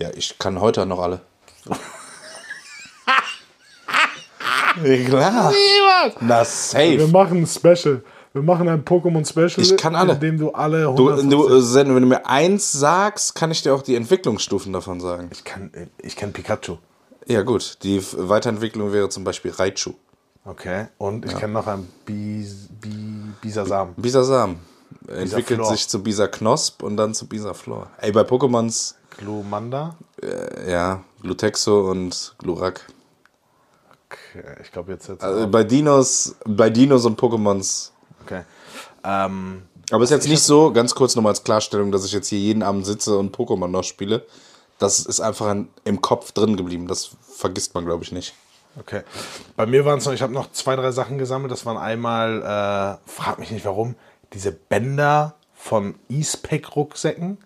Ja, 0.00 0.08
ich 0.12 0.36
kann 0.40 0.60
heute 0.60 0.84
noch 0.86 0.98
alle. 0.98 1.20
ja, 4.84 5.04
klar. 5.06 5.52
Na, 6.20 6.38
Wir 6.40 6.44
safe. 6.44 7.06
machen 7.12 7.42
ein 7.42 7.46
Special. 7.46 8.02
Wir 8.32 8.42
machen 8.42 8.68
ein 8.68 8.84
Pokémon-Special, 8.84 9.58
Ich 9.58 9.76
kann 9.76 9.96
alle. 9.96 10.12
in 10.14 10.20
dem 10.20 10.38
du 10.38 10.50
alle 10.52 10.82
Du, 10.94 11.10
150 11.10 11.30
du, 11.30 11.48
äh, 11.48 11.60
Sen, 11.62 11.94
wenn 11.94 12.02
du 12.02 12.08
mir 12.08 12.26
eins 12.26 12.70
sagst, 12.72 13.34
kann 13.34 13.50
ich 13.50 13.62
dir 13.62 13.74
auch 13.74 13.82
die 13.82 13.96
Entwicklungsstufen 13.96 14.72
davon 14.72 15.00
sagen. 15.00 15.30
Ich 15.32 15.42
kann, 15.42 15.70
ich 16.00 16.14
kenn 16.14 16.32
Pikachu. 16.32 16.76
Ja, 17.26 17.42
gut. 17.42 17.78
Die 17.82 18.00
Weiterentwicklung 18.16 18.92
wäre 18.92 19.08
zum 19.08 19.24
Beispiel 19.24 19.50
Raichu. 19.50 19.94
Okay. 20.44 20.86
Und 20.98 21.26
ich 21.26 21.36
kenne 21.36 21.52
noch 21.54 21.66
einen 21.66 21.90
Bis, 22.06 22.68
Bi, 22.80 22.88
Bisasam. 23.42 23.94
Bisasam. 23.96 24.56
Entwickelt 25.08 25.58
Flor. 25.60 25.70
sich 25.72 25.88
zu 25.88 26.02
Bisa 26.02 26.26
Knosp 26.28 26.82
und 26.82 26.96
dann 26.96 27.14
zu 27.14 27.26
Bisa 27.28 27.52
Flor. 27.54 27.88
Ey, 27.98 28.10
bei 28.12 28.22
Pokémons, 28.22 28.94
Glumanda. 29.18 29.96
äh, 30.22 30.70
ja, 30.70 31.02
Glutexo 31.22 31.90
und 31.90 32.34
Glurak. 32.38 32.86
Okay, 34.06 34.44
ich 34.62 34.72
glaube 34.72 34.92
jetzt 34.92 35.08
jetzt. 35.08 35.22
Also 35.22 35.46
bei 35.48 35.62
Dinos, 35.64 36.36
bei 36.46 36.70
Dinos 36.70 37.04
und 37.04 37.20
Pokémons. 37.20 37.90
Okay. 38.24 38.42
Ähm, 39.04 39.62
Aber 39.90 40.04
ist 40.04 40.10
jetzt 40.10 40.28
nicht 40.28 40.42
so, 40.42 40.72
ganz 40.72 40.94
kurz 40.94 41.16
nochmal 41.16 41.32
als 41.32 41.44
Klarstellung, 41.44 41.92
dass 41.92 42.04
ich 42.04 42.12
jetzt 42.12 42.28
hier 42.28 42.38
jeden 42.38 42.62
Abend 42.62 42.86
sitze 42.86 43.16
und 43.18 43.34
Pokémon 43.36 43.68
noch 43.68 43.84
spiele. 43.84 44.26
Das 44.78 45.00
ist 45.00 45.20
einfach 45.20 45.50
in, 45.50 45.68
im 45.84 46.00
Kopf 46.00 46.32
drin 46.32 46.56
geblieben. 46.56 46.86
Das 46.86 47.10
vergisst 47.22 47.74
man, 47.74 47.84
glaube 47.84 48.04
ich, 48.04 48.12
nicht. 48.12 48.34
okay. 48.78 49.02
Bei 49.56 49.66
mir 49.66 49.84
waren 49.84 49.98
es 49.98 50.06
noch, 50.06 50.12
ich 50.12 50.22
habe 50.22 50.32
noch 50.32 50.52
zwei, 50.52 50.76
drei 50.76 50.90
Sachen 50.90 51.18
gesammelt. 51.18 51.52
Das 51.52 51.66
waren 51.66 51.76
einmal, 51.76 52.38
äh, 52.42 53.10
frag 53.10 53.38
mich 53.38 53.50
nicht 53.50 53.64
warum, 53.64 53.94
diese 54.32 54.52
Bänder 54.52 55.34
von 55.54 55.96
E-Spec-Rucksäcken. 56.08 57.38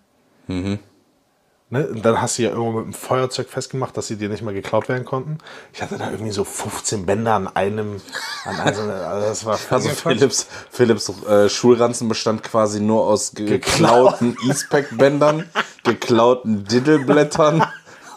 Ne? 1.71 1.87
Und 1.87 2.05
dann 2.05 2.21
hast 2.21 2.37
du 2.37 2.43
ja 2.43 2.49
irgendwo 2.49 2.73
mit 2.73 2.85
dem 2.85 2.93
Feuerzeug 2.93 3.49
festgemacht, 3.49 3.97
dass 3.97 4.07
sie 4.07 4.17
dir 4.17 4.29
nicht 4.29 4.43
mehr 4.43 4.53
geklaut 4.53 4.87
werden 4.87 5.03
konnten. 5.03 5.39
Ich 5.73 5.81
hatte 5.81 5.97
da 5.97 6.11
irgendwie 6.11 6.31
so 6.31 6.43
15 6.43 7.07
Bänder 7.07 7.33
an 7.33 7.47
einem, 7.47 8.01
an 8.43 8.59
einem, 8.59 8.89
also 8.89 9.27
das 9.27 9.45
war 9.45 9.57
Also. 9.69 9.89
Philips, 9.89 10.47
Philips 10.69 11.11
äh, 11.27 11.49
Schulranzen 11.49 12.07
bestand 12.07 12.43
quasi 12.43 12.79
nur 12.79 13.07
aus 13.07 13.33
geklauten 13.33 14.37
E-Spec-Bändern, 14.47 15.49
geklauten 15.83 16.65
Diddleblättern. 16.65 17.65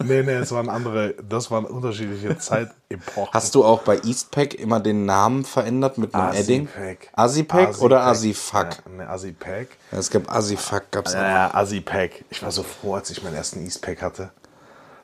Nee, 0.00 0.22
nee, 0.22 0.32
es 0.32 0.52
waren 0.52 0.68
andere, 0.68 1.14
das 1.28 1.50
waren 1.50 1.64
unterschiedliche 1.64 2.38
Zeitepochen. 2.38 3.32
Hast 3.32 3.54
du 3.54 3.64
auch 3.64 3.82
bei 3.82 3.98
Eastpack 4.04 4.54
immer 4.54 4.80
den 4.80 5.06
Namen 5.06 5.44
verändert 5.44 5.98
mit 5.98 6.14
einem 6.14 6.34
Edding? 6.34 6.68
Asipack. 6.68 7.08
Asipack 7.14 7.80
oder 7.80 8.02
Asifuck? 8.02 8.68
Ja, 8.86 8.92
ne, 8.96 9.08
Asipack. 9.08 9.68
Ja, 9.92 9.98
es 9.98 10.10
gab 10.10 10.30
Asifuck, 10.32 10.90
gab's 10.90 11.14
Ja, 11.14 11.28
ja, 11.28 11.54
Asipack. 11.54 12.24
Ich 12.30 12.42
war 12.42 12.50
so 12.50 12.62
froh, 12.62 12.94
als 12.94 13.10
ich 13.10 13.22
meinen 13.22 13.34
ersten 13.34 13.64
Eastpack 13.64 14.00
hatte. 14.02 14.30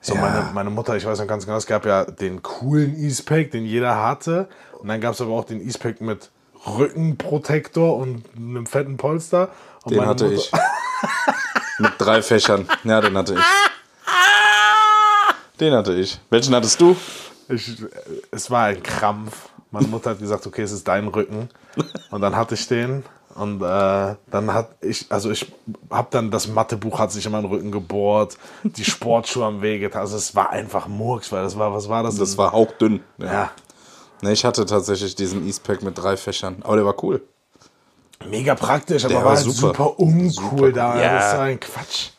So, 0.00 0.14
Ja. 0.14 0.20
meine, 0.20 0.50
meine 0.52 0.70
Mutter, 0.70 0.96
ich 0.96 1.06
weiß 1.06 1.18
noch 1.18 1.26
ganz 1.26 1.44
genau, 1.46 1.56
es 1.56 1.66
gab 1.66 1.86
ja 1.86 2.04
den 2.04 2.42
coolen 2.42 2.96
Eastpack, 2.96 3.50
den 3.50 3.64
jeder 3.64 4.02
hatte. 4.02 4.48
Und 4.78 4.88
dann 4.88 5.00
gab 5.00 5.14
es 5.14 5.20
aber 5.20 5.32
auch 5.32 5.44
den 5.44 5.60
Eastpack 5.60 6.00
mit 6.00 6.30
Rückenprotektor 6.66 7.96
und 7.96 8.22
einem 8.36 8.66
fetten 8.66 8.96
Polster. 8.96 9.48
Und 9.84 9.94
Den 9.94 10.06
hatte 10.06 10.24
Mutter- 10.24 10.36
ich. 10.36 10.50
mit 11.78 11.92
drei 11.98 12.22
Fächern. 12.22 12.68
Ja, 12.84 13.00
den 13.00 13.16
hatte 13.16 13.34
ich. 13.34 13.40
Den 15.60 15.72
hatte 15.72 15.94
ich. 15.94 16.18
Welchen 16.30 16.54
hattest 16.54 16.80
du? 16.80 16.96
Ich, 17.48 17.76
es 18.30 18.50
war 18.50 18.64
ein 18.66 18.82
Krampf. 18.82 19.48
Meine 19.70 19.88
Mutter 19.88 20.10
hat 20.10 20.18
gesagt, 20.18 20.46
okay, 20.46 20.62
es 20.62 20.72
ist 20.72 20.86
dein 20.86 21.08
Rücken. 21.08 21.48
Und 22.10 22.20
dann 22.20 22.36
hatte 22.36 22.54
ich 22.54 22.66
den. 22.68 23.04
Und 23.34 23.60
äh, 23.62 24.14
dann 24.30 24.54
hat 24.54 24.76
ich, 24.80 25.06
also 25.10 25.30
ich 25.30 25.52
habe 25.90 26.06
dann 26.12 26.30
das 26.30 26.46
Mathebuch 26.46 27.00
hat 27.00 27.10
sich 27.10 27.26
in 27.26 27.32
meinen 27.32 27.46
Rücken 27.46 27.72
gebohrt, 27.72 28.38
die 28.62 28.84
Sportschuhe 28.84 29.44
am 29.44 29.60
Wege. 29.62 29.92
Also 29.94 30.16
es 30.16 30.36
war 30.36 30.50
einfach 30.50 30.86
Murks, 30.86 31.32
weil 31.32 31.42
das 31.42 31.58
war, 31.58 31.72
was 31.72 31.88
war 31.88 32.04
das? 32.04 32.16
Das 32.16 32.38
war 32.38 32.52
hauchdünn. 32.52 33.00
Ja. 33.18 33.26
ja, 33.26 33.50
Ne, 34.22 34.32
ich 34.32 34.44
hatte 34.44 34.64
tatsächlich 34.64 35.16
diesen 35.16 35.44
Eastpack 35.46 35.82
mit 35.82 35.98
drei 35.98 36.16
Fächern. 36.16 36.56
Aber 36.62 36.76
der 36.76 36.86
war 36.86 37.02
cool. 37.02 37.22
mega 38.28 38.54
praktisch, 38.54 39.04
aber 39.04 39.14
Der 39.14 39.24
war, 39.24 39.30
war 39.32 39.36
halt 39.36 39.44
super. 39.44 39.66
super, 39.68 39.98
uncool 39.98 40.30
Super. 40.30 40.72
da. 40.72 41.02
Ja. 41.02 41.18
Das 41.18 41.34
war 41.34 41.42
ein 41.44 41.58
Quatsch. 41.60 42.10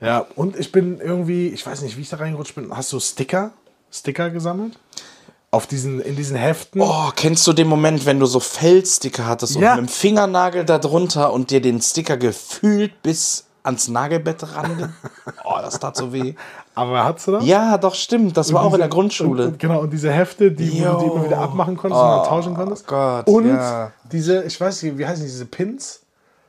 Ja, 0.00 0.26
und 0.34 0.58
ich 0.58 0.72
bin 0.72 0.98
irgendwie, 0.98 1.48
ich 1.48 1.66
weiß 1.66 1.82
nicht, 1.82 1.96
wie 1.96 2.02
ich 2.02 2.08
da 2.08 2.16
reingerutscht 2.16 2.54
bin. 2.54 2.74
Hast 2.74 2.92
du 2.92 3.00
Sticker? 3.00 3.52
Sticker 3.90 4.30
gesammelt? 4.30 4.78
Auf 5.50 5.66
diesen, 5.66 6.00
in 6.00 6.16
diesen 6.16 6.36
Heften? 6.36 6.80
Oh, 6.80 7.10
kennst 7.14 7.46
du 7.46 7.52
den 7.52 7.66
Moment, 7.66 8.06
wenn 8.06 8.20
du 8.20 8.26
so 8.26 8.40
Feldsticker 8.40 9.26
hattest 9.26 9.56
Ja. 9.56 9.72
und 9.72 9.80
mit 9.82 9.90
dem 9.90 9.92
Fingernagel 9.92 10.64
da 10.64 10.78
drunter 10.78 11.32
und 11.32 11.50
dir 11.50 11.60
den 11.60 11.80
Sticker 11.82 12.16
gefühlt 12.16 13.02
bis 13.02 13.46
ans 13.62 13.88
Nagelbett 13.88 14.54
ran? 14.54 14.94
oh, 15.44 15.58
das 15.60 15.78
tat 15.80 15.96
so 15.96 16.12
weh. 16.12 16.34
Aber 16.74 17.04
hast 17.04 17.26
du 17.26 17.32
das? 17.32 17.44
Ja, 17.44 17.76
doch, 17.78 17.94
stimmt. 17.94 18.36
Das 18.36 18.52
war 18.52 18.62
auch 18.62 18.72
in 18.72 18.78
der 18.78 18.88
Grundschule. 18.88 19.42
Und, 19.42 19.52
und, 19.52 19.58
genau, 19.58 19.80
und 19.80 19.92
diese 19.92 20.12
Hefte, 20.12 20.52
die, 20.52 20.82
wo 20.84 20.92
du 20.92 20.98
die 21.00 21.06
immer 21.06 21.24
wieder 21.24 21.38
abmachen 21.38 21.76
konntest 21.76 22.00
und 22.00 22.08
dann 22.08 22.24
tauschen 22.26 22.54
konntest. 22.54 22.86
Gott, 22.86 23.26
und 23.26 23.48
ja. 23.48 23.90
diese, 24.10 24.44
ich 24.44 24.58
weiß 24.58 24.82
nicht, 24.84 24.96
wie 24.96 25.06
heißen 25.06 25.24
die, 25.24 25.30
diese 25.30 25.46
Pins? 25.46 26.00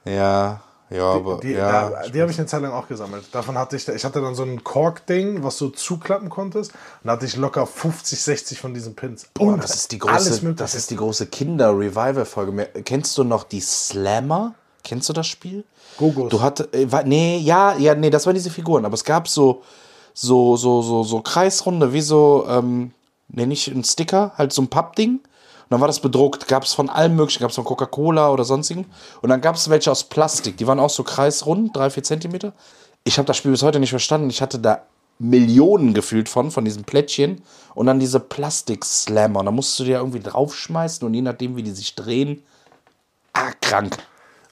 Ja, 0.06 0.62
ja, 0.92 1.04
aber 1.04 1.38
Die, 1.38 1.52
ja. 1.52 1.89
da, 1.89 2.10
die 2.10 2.22
habe 2.22 2.32
ich 2.32 2.38
eine 2.38 2.48
Zeit 2.48 2.62
lang 2.62 2.74
auch 2.74 2.88
gesammelt. 2.88 3.24
Davon 3.32 3.58
hatte 3.58 3.78
ich, 3.78 3.88
ich 3.88 4.04
hatte 4.04 4.22
dann 4.22 4.36
so 4.36 4.44
ein 4.44 4.64
Kork-Ding, 4.64 5.42
was 5.44 5.58
du 5.58 5.70
zuklappen 5.70 6.30
konntest. 6.30 6.72
Und 6.74 7.08
da 7.08 7.14
hatte 7.14 7.26
ich 7.26 7.38
locker 7.38 7.66
50, 7.66 8.20
60 8.20 8.60
von 8.60 8.74
diesen 8.74 8.96
Pins. 8.96 9.28
Boah, 9.34 9.54
und 9.54 9.64
das 9.64 9.74
ist 9.74 9.92
die 9.92 10.00
große, 10.00 10.54
das 10.54 10.76
ist 10.76 10.92
die 10.92 10.98
große 10.98 11.28
Kinder-Revival-Folge. 11.28 12.70
Kennst 12.84 13.18
du 13.18 13.24
noch 13.24 13.46
die 13.46 13.62
Slammer? 13.62 14.54
Kennst 14.84 15.08
du 15.08 15.14
das 15.14 15.28
Spiel? 15.28 15.64
Gogos. 15.98 16.30
Du 16.30 16.42
hatte, 16.42 16.70
äh, 16.74 16.88
nee, 17.06 17.38
ja, 17.38 17.78
ja, 17.78 17.96
nee, 17.96 18.10
das 18.10 18.26
waren 18.26 18.36
diese 18.36 18.50
Figuren, 18.50 18.84
aber 18.84 18.96
es 18.96 19.04
gab 19.04 19.28
so, 19.28 19.64
so, 20.14 20.58
so, 20.58 20.82
so, 20.82 21.04
so 21.04 21.22
Kreisrunde, 21.22 21.94
wie 21.94 22.02
so, 22.02 22.46
ähm, 22.50 22.92
nee, 23.30 23.46
nicht 23.46 23.68
ein 23.68 23.84
Sticker, 23.84 24.34
halt 24.38 24.52
so 24.52 24.62
ein 24.62 24.68
Pappding. 24.68 25.22
Dann 25.72 25.80
war 25.80 25.88
das 25.88 26.02
bedruckt, 26.02 26.50
gab 26.50 26.64
es 26.64 26.74
von 26.74 26.90
allem 26.90 27.16
möglichen, 27.16 27.40
gab 27.40 27.52
es 27.52 27.56
von 27.56 27.64
Coca-Cola 27.64 28.30
oder 28.30 28.44
sonstigen. 28.44 28.86
Und 29.22 29.30
dann 29.30 29.40
gab 29.40 29.56
es 29.56 29.70
welche 29.70 29.90
aus 29.90 30.04
Plastik, 30.04 30.58
die 30.58 30.68
waren 30.68 30.82
auch 30.82 30.90
so 30.90 31.04
kreisrund, 31.04 31.74
drei, 31.74 31.90
vier 31.90 32.04
Zentimeter. 32.04 32.52
Ich 33.06 33.18
habe 33.18 33.26
das 33.26 33.38
Spiel 33.38 33.52
bis 33.52 33.64
heute 33.64 33.80
nicht 33.80 33.92
verstanden. 33.92 34.30
Ich 34.30 34.42
hatte 34.42 34.60
da 34.60 34.84
Millionen 35.18 35.94
gefühlt 35.94 36.28
von, 36.28 36.52
von 36.52 36.66
diesen 36.66 36.84
Plättchen. 36.84 37.42
Und 37.74 37.86
dann 37.86 38.02
diese 38.02 38.20
Plastik-Slammer. 38.20 39.46
Da 39.46 39.52
musst 39.52 39.80
du 39.80 39.86
dir 39.86 40.00
irgendwie 40.00 40.20
draufschmeißen 40.20 41.08
und 41.08 41.14
je 41.14 41.22
nachdem, 41.22 41.56
wie 41.56 41.64
die 41.64 41.72
sich 41.72 41.96
drehen, 41.96 42.44
ah, 43.32 43.52
krank. 43.62 43.98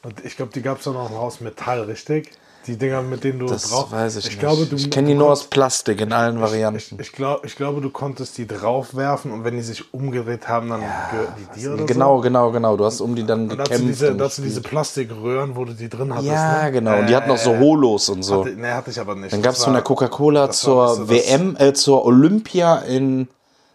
Und 0.04 0.24
ich 0.24 0.38
glaube, 0.38 0.54
die 0.54 0.62
gab 0.62 0.78
es 0.78 0.86
dann 0.86 0.96
auch 0.96 1.10
noch 1.10 1.20
aus 1.20 1.42
Metall, 1.42 1.82
richtig? 1.82 2.32
Die 2.68 2.78
Dinger, 2.78 3.02
mit 3.02 3.24
denen 3.24 3.40
du 3.40 3.46
Das 3.48 3.70
drauf. 3.70 3.92
weiß 3.92 4.18
ich, 4.18 4.26
ich 4.26 4.32
nicht. 4.32 4.40
Glaube, 4.42 4.66
du, 4.66 4.76
ich 4.76 4.92
kenne 4.92 5.08
die 5.08 5.14
nur 5.16 5.32
aus 5.32 5.46
Plastik 5.46 6.02
in 6.02 6.12
allen 6.14 6.40
Varianten. 6.42 6.96
Ich, 7.00 7.08
ich, 7.08 7.12
glaub, 7.14 7.44
ich 7.46 7.56
glaube, 7.56 7.82
du 7.82 7.90
konntest 7.90 8.38
die 8.38 8.46
draufwerfen 8.46 9.32
und 9.32 9.44
wenn 9.44 9.56
die 9.56 9.62
sich 9.62 9.92
umgedreht 9.94 10.48
haben, 10.48 10.70
dann 10.70 10.82
gehörten 10.82 11.34
die 11.56 11.60
dir 11.62 11.74
oder 11.74 11.86
genau, 11.86 12.18
so. 12.18 12.22
genau, 12.22 12.52
genau. 12.52 12.78
Du 12.78 12.86
hast 12.86 13.02
um 13.02 13.16
die 13.16 13.26
dann 13.26 13.50
Und 13.50 13.58
dazu 13.58 13.72
gekämpft. 13.72 13.88
diese, 13.88 14.12
und 14.12 14.18
dazu 14.20 14.42
diese. 14.42 14.62
Plastikröhren, 14.62 15.56
wo 15.56 15.66
du 15.66 15.74
die 15.74 15.90
drin 15.90 16.14
hattest. 16.14 16.28
ja, 16.30 16.64
ne? 16.66 16.72
genau. 16.74 17.00
Und 17.00 17.08
die 17.10 17.16
hatten 17.16 17.30
noch 17.30 17.38
so 17.38 17.54
Äh, 17.54 17.60
Holos 17.60 18.10
und 18.10 18.24
so. 18.24 18.42
Hatte, 18.46 18.56
nee, 18.56 18.68
hatte 18.72 18.92
ich 18.92 19.00
aber 19.00 19.16
nicht. 19.16 19.32
Dann 19.34 19.42
gab 19.42 19.56
es 19.56 19.64
von 19.64 19.74
der 19.74 19.82
Coca-Cola 19.82 20.52
zur 20.52 21.06
bisschen 21.06 21.10
WM, 21.10 21.56
äh, 21.58 21.74
zur 21.74 22.06
Olympia 22.06 22.80
in 22.80 23.30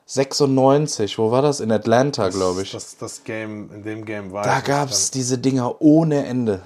96. 0.07 1.19
Wo 1.19 1.31
war 1.31 1.43
das? 1.43 1.61
In 1.61 1.73
Atlanta, 1.73 2.29
glaube 2.29 2.63
ich. 2.63 2.73
Das, 2.73 2.97
das 2.99 3.25
Game, 3.25 3.71
in 3.75 3.83
dem 3.83 4.05
Game 4.05 4.31
war 4.33 4.45
Da 4.45 4.59
ich 4.59 4.65
gab 4.65 4.91
es 4.91 5.11
diese 5.11 5.39
Dinger 5.39 5.81
ohne 5.81 6.27
Ende. 6.27 6.61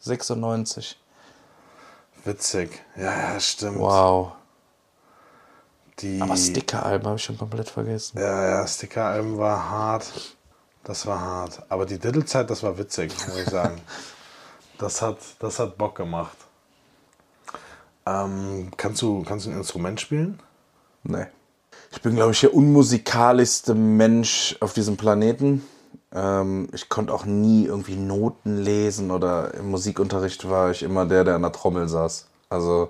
96. 0.00 0.98
Witzig. 2.26 2.82
Ja, 2.96 3.32
ja, 3.32 3.40
stimmt. 3.40 3.78
Wow. 3.78 4.32
Die, 6.00 6.20
Aber 6.20 6.36
Sticker-Alben 6.36 7.06
habe 7.06 7.16
ich 7.16 7.24
schon 7.24 7.38
komplett 7.38 7.70
vergessen. 7.70 8.18
Ja, 8.18 8.48
ja, 8.48 8.66
Sticker-Alben 8.66 9.38
war 9.38 9.70
hart. 9.70 10.36
Das 10.84 11.06
war 11.06 11.20
hart. 11.20 11.62
Aber 11.68 11.86
die 11.86 11.98
Diddle-Zeit, 11.98 12.50
das 12.50 12.62
war 12.62 12.76
witzig, 12.78 13.12
muss 13.26 13.38
ich 13.38 13.48
sagen. 13.48 13.80
das, 14.78 15.00
hat, 15.00 15.18
das 15.38 15.58
hat 15.58 15.78
Bock 15.78 15.94
gemacht. 15.94 16.36
Ähm, 18.04 18.70
kannst, 18.76 19.02
du, 19.02 19.22
kannst 19.22 19.46
du 19.46 19.50
ein 19.50 19.56
Instrument 19.56 20.00
spielen? 20.00 20.40
Nee. 21.02 21.26
Ich 21.92 22.02
bin, 22.02 22.16
glaube 22.16 22.32
ich, 22.32 22.40
der 22.40 22.54
unmusikalischste 22.54 23.74
Mensch 23.74 24.56
auf 24.60 24.72
diesem 24.74 24.96
Planeten. 24.96 25.66
Ähm, 26.16 26.68
ich 26.72 26.88
konnte 26.88 27.12
auch 27.12 27.26
nie 27.26 27.66
irgendwie 27.66 27.96
Noten 27.96 28.56
lesen 28.56 29.10
oder 29.10 29.52
im 29.54 29.70
Musikunterricht 29.70 30.48
war 30.48 30.70
ich 30.70 30.82
immer 30.82 31.04
der, 31.04 31.24
der 31.24 31.34
an 31.34 31.42
der 31.42 31.52
Trommel 31.52 31.88
saß. 31.88 32.26
Also, 32.48 32.88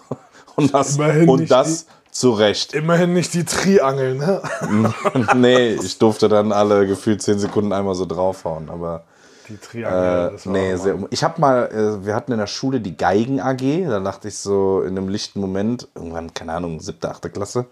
und 0.54 0.72
das, 0.72 0.96
Immerhin 0.96 1.28
und 1.28 1.50
das 1.50 1.86
zu 2.12 2.30
Recht. 2.30 2.72
Immerhin 2.72 3.12
nicht 3.12 3.34
die 3.34 3.44
Triangel, 3.44 4.14
ne? 4.14 4.40
nee, 5.34 5.74
ich 5.74 5.98
durfte 5.98 6.28
dann 6.28 6.52
alle 6.52 6.86
gefühlt 6.86 7.22
zehn 7.22 7.40
Sekunden 7.40 7.72
einmal 7.72 7.96
so 7.96 8.06
draufhauen, 8.06 8.70
aber. 8.70 9.02
Die 9.48 9.56
Triangel. 9.56 10.28
Äh, 10.28 10.32
das 10.32 10.46
war 10.46 10.52
nee, 10.52 10.76
sehr, 10.76 10.98
ich 11.10 11.24
habe 11.24 11.40
mal, 11.40 11.66
äh, 11.72 12.06
wir 12.06 12.14
hatten 12.14 12.30
in 12.30 12.38
der 12.38 12.46
Schule 12.46 12.80
die 12.80 12.96
Geigen 12.96 13.40
AG, 13.40 13.88
da 13.88 13.98
dachte 13.98 14.28
ich 14.28 14.38
so 14.38 14.82
in 14.82 14.96
einem 14.96 15.08
lichten 15.08 15.40
Moment, 15.40 15.88
irgendwann, 15.96 16.32
keine 16.34 16.52
Ahnung, 16.52 16.78
siebte, 16.78 17.10
achte 17.10 17.30
Klasse, 17.30 17.66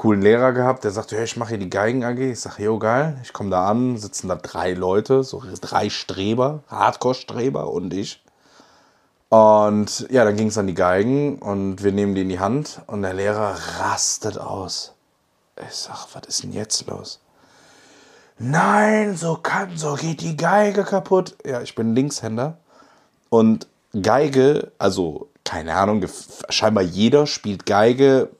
coolen 0.00 0.22
Lehrer 0.22 0.52
gehabt, 0.52 0.84
der 0.84 0.92
sagte, 0.92 1.14
hey, 1.14 1.24
ich 1.24 1.36
mache 1.36 1.50
hier 1.50 1.58
die 1.58 1.68
Geigen 1.68 2.04
AG. 2.04 2.18
Ich 2.18 2.40
sage, 2.40 2.62
jo, 2.62 2.78
geil. 2.78 3.18
Ich 3.22 3.34
komme 3.34 3.50
da 3.50 3.68
an, 3.68 3.98
sitzen 3.98 4.28
da 4.28 4.36
drei 4.36 4.72
Leute, 4.72 5.24
so 5.24 5.42
drei 5.60 5.90
Streber, 5.90 6.60
Hardcore-Streber 6.68 7.70
und 7.70 7.92
ich. 7.92 8.22
Und 9.28 10.06
ja, 10.08 10.24
dann 10.24 10.36
ging 10.36 10.46
es 10.46 10.56
an 10.56 10.68
die 10.68 10.74
Geigen 10.74 11.38
und 11.38 11.84
wir 11.84 11.92
nehmen 11.92 12.14
die 12.14 12.22
in 12.22 12.30
die 12.30 12.40
Hand 12.40 12.80
und 12.86 13.02
der 13.02 13.12
Lehrer 13.12 13.58
rastet 13.78 14.38
aus. 14.38 14.94
Ich 15.68 15.74
sag, 15.74 16.06
was 16.14 16.26
ist 16.26 16.44
denn 16.44 16.54
jetzt 16.54 16.86
los? 16.86 17.20
Nein, 18.38 19.18
so 19.18 19.34
kann, 19.34 19.76
so 19.76 19.96
geht 19.96 20.22
die 20.22 20.38
Geige 20.38 20.84
kaputt. 20.84 21.36
Ja, 21.44 21.60
ich 21.60 21.74
bin 21.74 21.94
Linkshänder 21.94 22.56
und 23.28 23.66
Geige, 24.00 24.72
also 24.78 25.28
keine 25.44 25.74
Ahnung, 25.74 26.06
scheinbar 26.48 26.84
jeder 26.84 27.26
spielt 27.26 27.66
Geige 27.66 28.30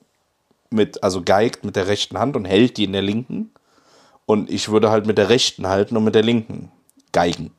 mit, 0.71 1.03
also 1.03 1.21
geigt 1.21 1.65
mit 1.65 1.75
der 1.75 1.87
rechten 1.87 2.17
Hand 2.17 2.35
und 2.35 2.45
hält 2.45 2.77
die 2.77 2.85
in 2.85 2.93
der 2.93 3.01
linken. 3.01 3.51
Und 4.25 4.49
ich 4.49 4.69
würde 4.69 4.91
halt 4.91 5.05
mit 5.05 5.17
der 5.17 5.29
rechten 5.29 5.67
halten 5.67 5.97
und 5.97 6.03
mit 6.03 6.15
der 6.15 6.23
linken 6.23 6.71
geigen. 7.11 7.51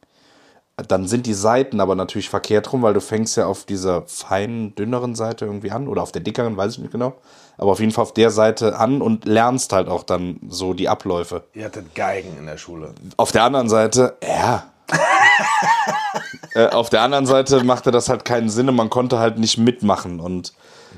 Dann 0.88 1.06
sind 1.06 1.26
die 1.26 1.34
Seiten 1.34 1.80
aber 1.80 1.94
natürlich 1.94 2.30
verkehrt 2.30 2.72
rum, 2.72 2.82
weil 2.82 2.94
du 2.94 3.00
fängst 3.00 3.36
ja 3.36 3.46
auf 3.46 3.64
dieser 3.64 4.02
feinen, 4.06 4.74
dünneren 4.74 5.14
Seite 5.14 5.44
irgendwie 5.44 5.70
an 5.70 5.86
oder 5.86 6.02
auf 6.02 6.12
der 6.12 6.22
dickeren, 6.22 6.56
weiß 6.56 6.72
ich 6.72 6.78
nicht 6.78 6.92
genau. 6.92 7.14
Aber 7.58 7.72
auf 7.72 7.80
jeden 7.80 7.92
Fall 7.92 8.02
auf 8.02 8.14
der 8.14 8.30
Seite 8.30 8.78
an 8.78 9.02
und 9.02 9.26
lernst 9.26 9.72
halt 9.72 9.88
auch 9.88 10.02
dann 10.02 10.40
so 10.48 10.72
die 10.72 10.88
Abläufe. 10.88 11.44
Ihr 11.52 11.66
hattet 11.66 11.94
Geigen 11.94 12.38
in 12.38 12.46
der 12.46 12.56
Schule. 12.56 12.94
Auf 13.18 13.32
der 13.32 13.44
anderen 13.44 13.68
Seite, 13.68 14.16
ja. 14.26 14.64
äh, 16.54 16.68
auf 16.68 16.88
der 16.88 17.02
anderen 17.02 17.26
Seite 17.26 17.62
machte 17.64 17.90
das 17.90 18.08
halt 18.08 18.24
keinen 18.24 18.48
Sinn 18.48 18.68
und 18.68 18.74
man 18.76 18.90
konnte 18.90 19.18
halt 19.18 19.38
nicht 19.38 19.58
mitmachen 19.58 20.20
und 20.20 20.54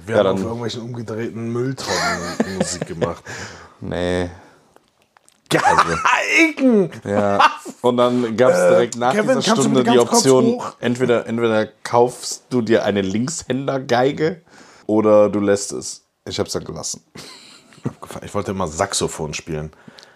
Wir 0.07 0.17
Ja, 0.17 0.21
haben 0.21 0.27
auf 0.29 0.35
dann- 0.37 0.45
irgendwelchen 0.47 0.83
umgedrehten 0.83 1.53
Mülltonnen 1.53 2.59
Musik 2.59 2.87
gemacht. 2.87 3.23
nee. 3.81 4.31
Geigen! 5.51 6.91
Ja. 7.05 7.39
Und 7.81 7.97
dann 7.99 8.37
gab 8.37 8.53
es 8.53 8.59
direkt 8.59 8.97
nach 8.97 9.13
Kevin, 9.13 9.39
dieser 9.39 9.57
Stunde 9.57 9.85
die 9.85 9.99
Option, 9.99 10.61
entweder, 10.81 11.27
entweder 11.27 11.67
kaufst 11.85 12.45
du 12.51 12.61
dir 12.63 12.85
eine 12.85 13.03
Linkshändergeige 13.03 14.43
oder 14.87 15.29
du 15.29 15.41
lässt 15.41 15.73
es. 15.73 16.03
Ich 16.27 16.39
hab's 16.39 16.53
dann 16.53 16.65
gelassen. 16.65 17.03
Ich 18.25 18.33
wollte 18.35 18.53
immer 18.53 18.67
Saxophon 18.67 19.35
spielen. 19.35 19.71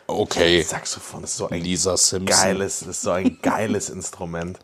Okay. 0.07 0.62
Saxophon 0.62 1.24
ist 1.24 1.36
so 1.36 1.51
ein 1.51 1.61
Lisa 1.61 1.99
Simpson. 1.99 2.24
geiles, 2.24 2.80
ist 2.80 3.03
so 3.03 3.11
ein 3.11 3.39
geiles 3.43 3.91
Instrument. 3.91 4.59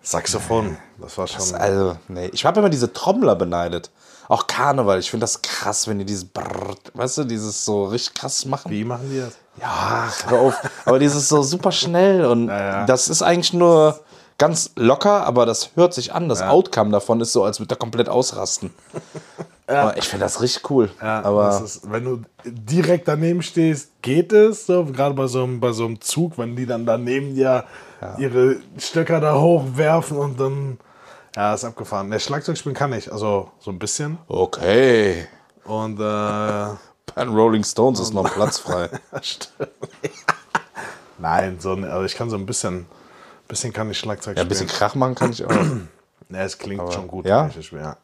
Saxophon, 0.00 0.76
das 1.00 1.18
war 1.18 1.26
schon. 1.26 1.56
Also, 1.56 1.96
nee. 2.06 2.28
Ich 2.32 2.44
habe 2.44 2.60
immer 2.60 2.68
diese 2.70 2.92
Trommler 2.92 3.34
beneidet. 3.34 3.90
Auch 4.28 4.46
Karneval. 4.46 4.98
Ich 4.98 5.10
finde 5.10 5.24
das 5.24 5.42
krass, 5.42 5.86
wenn 5.88 5.98
die 5.98 6.04
dieses 6.04 6.24
Brrrt, 6.24 6.92
weißt 6.94 7.18
du, 7.18 7.24
dieses 7.24 7.64
so 7.64 7.84
richtig 7.84 8.14
krass 8.14 8.44
machen. 8.46 8.70
Wie 8.70 8.84
machen 8.84 9.10
die 9.10 9.20
das? 9.20 9.34
Ja, 9.60 10.08
hör 10.28 10.40
auf. 10.40 10.54
Aber 10.84 10.98
dieses 10.98 11.28
so 11.28 11.42
super 11.42 11.72
schnell 11.72 12.24
und 12.24 12.48
ja. 12.48 12.86
das 12.86 13.08
ist 13.08 13.22
eigentlich 13.22 13.52
nur 13.52 14.00
ganz 14.38 14.70
locker, 14.76 15.24
aber 15.26 15.46
das 15.46 15.70
hört 15.76 15.94
sich 15.94 16.12
an. 16.12 16.28
Das 16.28 16.42
Outcome 16.42 16.90
davon 16.90 17.20
ist 17.20 17.32
so, 17.32 17.44
als 17.44 17.60
würde 17.60 17.74
er 17.74 17.78
komplett 17.78 18.08
ausrasten. 18.08 18.70
Aber 19.66 19.96
ich 19.96 20.04
finde 20.04 20.26
das 20.26 20.42
richtig 20.42 20.68
cool. 20.70 20.90
Ja, 21.00 21.22
aber 21.22 21.62
ist, 21.64 21.90
wenn 21.90 22.04
du 22.04 22.20
direkt 22.44 23.08
daneben 23.08 23.42
stehst, 23.42 23.90
geht 24.02 24.30
es. 24.30 24.66
So, 24.66 24.84
gerade 24.84 25.14
bei 25.14 25.26
so, 25.26 25.42
einem, 25.42 25.58
bei 25.58 25.72
so 25.72 25.86
einem 25.86 26.02
Zug, 26.02 26.36
wenn 26.36 26.54
die 26.54 26.66
dann 26.66 26.84
daneben 26.84 27.34
dir 27.34 27.64
ihre 28.18 28.56
Stöcker 28.76 29.20
da 29.20 29.40
hochwerfen 29.40 30.18
und 30.18 30.38
dann. 30.38 30.78
Ja, 31.36 31.54
ist 31.54 31.64
abgefahren. 31.64 32.10
Der 32.10 32.18
Schlagzeugspielen 32.20 32.76
kann 32.76 32.92
ich, 32.92 33.10
also 33.12 33.50
so 33.58 33.70
ein 33.70 33.78
bisschen. 33.78 34.18
okay. 34.28 35.26
Und 35.64 35.94
äh, 35.98 36.02
Bei 37.14 37.24
Rolling 37.26 37.64
Stones 37.64 37.98
ist 38.00 38.12
noch 38.12 38.32
Platz 38.34 38.58
frei. 38.58 38.88
stimmt. 39.22 39.70
Nein, 41.18 41.58
so, 41.60 41.72
ein- 41.72 41.84
also 41.84 42.04
ich 42.04 42.14
kann 42.16 42.28
so 42.30 42.36
ein 42.36 42.44
bisschen, 42.46 42.86
bisschen 43.48 43.72
kann 43.72 43.90
ich 43.90 43.98
Schlagzeug 43.98 44.36
Ja, 44.36 44.42
ein 44.42 44.46
spielen. 44.50 44.66
bisschen 44.66 44.78
Krach 44.78 44.94
machen 44.94 45.14
kann 45.14 45.30
ich 45.32 45.44
auch. 45.44 45.50
Ja, 46.30 46.40
es 46.42 46.56
klingt 46.58 46.90
schon 46.92 47.06
gut. 47.06 47.26
ja? 47.26 47.50
ja. 47.72 47.96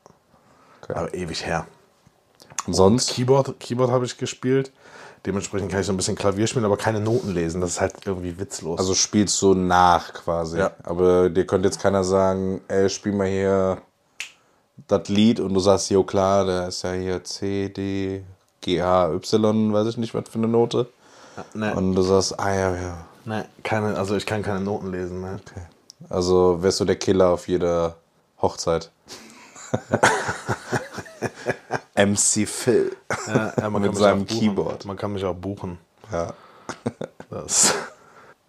Aber 0.89 1.13
ewig 1.15 1.45
her. 1.47 1.67
Und 2.67 2.75
sonst? 2.75 3.11
Keyboard, 3.11 3.59
Keyboard 3.59 3.91
habe 3.91 4.05
ich 4.05 4.19
gespielt. 4.19 4.71
Dementsprechend 5.27 5.71
kann 5.71 5.81
ich 5.81 5.87
so 5.87 5.93
ein 5.93 5.99
bisschen 5.99 6.17
Klavier 6.17 6.47
spielen, 6.47 6.65
aber 6.65 6.79
keine 6.79 6.99
Noten 6.99 7.35
lesen. 7.35 7.61
Das 7.61 7.73
ist 7.73 7.81
halt 7.81 7.95
irgendwie 8.07 8.39
witzlos. 8.39 8.79
Also 8.79 8.95
spielst 8.95 9.41
du 9.43 9.55
nach 9.55 10.15
quasi. 10.15 10.59
Ja. 10.59 10.71
Aber 10.83 11.29
dir 11.29 11.47
könnte 11.47 11.69
jetzt 11.69 11.81
keiner 11.81 12.05
sagen, 12.05 12.63
ey, 12.69 12.89
spiel 12.89 13.13
mal 13.13 13.29
hier 13.29 13.79
das 14.89 15.09
Lied 15.09 15.39
und 15.39 15.53
du 15.53 15.61
sagst, 15.61 15.91
jo 15.91 16.05
klar, 16.05 16.47
da 16.47 16.69
ist 16.69 16.83
ja 16.83 16.93
hier 16.93 17.23
C, 17.23 17.69
D, 17.69 18.25
G, 18.63 18.83
H, 18.83 19.13
Y, 19.13 19.73
weiß 19.75 19.89
ich 19.89 19.99
nicht, 19.99 20.15
was 20.15 20.25
für 20.31 20.39
eine 20.39 20.49
Note. 20.49 20.89
ne, 21.53 21.75
Und 21.75 21.95
du 21.95 22.03
sagst, 22.03 22.41
ah 22.41 22.55
ja, 22.55 22.75
ja. 22.75 22.97
ne, 23.27 23.47
keine, 23.63 23.99
also 23.99 24.17
ich 24.17 24.25
kann 24.25 24.43
keine 24.43 24.61
Noten 24.61 24.91
lesen. 24.91 25.21
Ne. 25.21 25.39
Also 26.09 26.63
wärst 26.63 26.81
du 26.81 26.87
der 26.87 26.97
Killer 26.97 27.29
auf 27.29 27.47
jeder 27.47 27.97
Hochzeit. 28.41 28.91
MC 31.95 32.47
Phil. 32.47 32.97
Ja, 33.27 33.53
ja, 33.61 33.71
Mit 33.79 33.97
seinem. 33.97 34.27
Keyboard. 34.27 34.85
Man 34.85 34.97
kann 34.97 35.13
mich 35.13 35.25
auch 35.25 35.35
buchen. 35.35 35.79
Ja. 36.13 36.33
Das, 37.31 37.75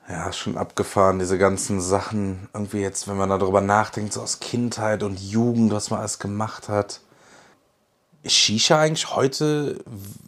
Ja, 0.09 0.33
schon 0.33 0.57
abgefahren, 0.57 1.19
diese 1.19 1.37
ganzen 1.37 1.79
Sachen. 1.81 2.49
Irgendwie 2.53 2.79
jetzt, 2.81 3.07
wenn 3.07 3.15
man 3.15 3.29
darüber 3.29 3.61
nachdenkt, 3.61 4.11
so 4.13 4.21
aus 4.21 4.39
Kindheit 4.39 5.03
und 5.03 5.19
Jugend, 5.19 5.71
was 5.71 5.91
man 5.91 5.99
alles 5.99 6.17
gemacht 6.17 6.67
hat. 6.67 6.99
Shisha 8.25 8.79
eigentlich 8.79 9.15
heute. 9.15 9.83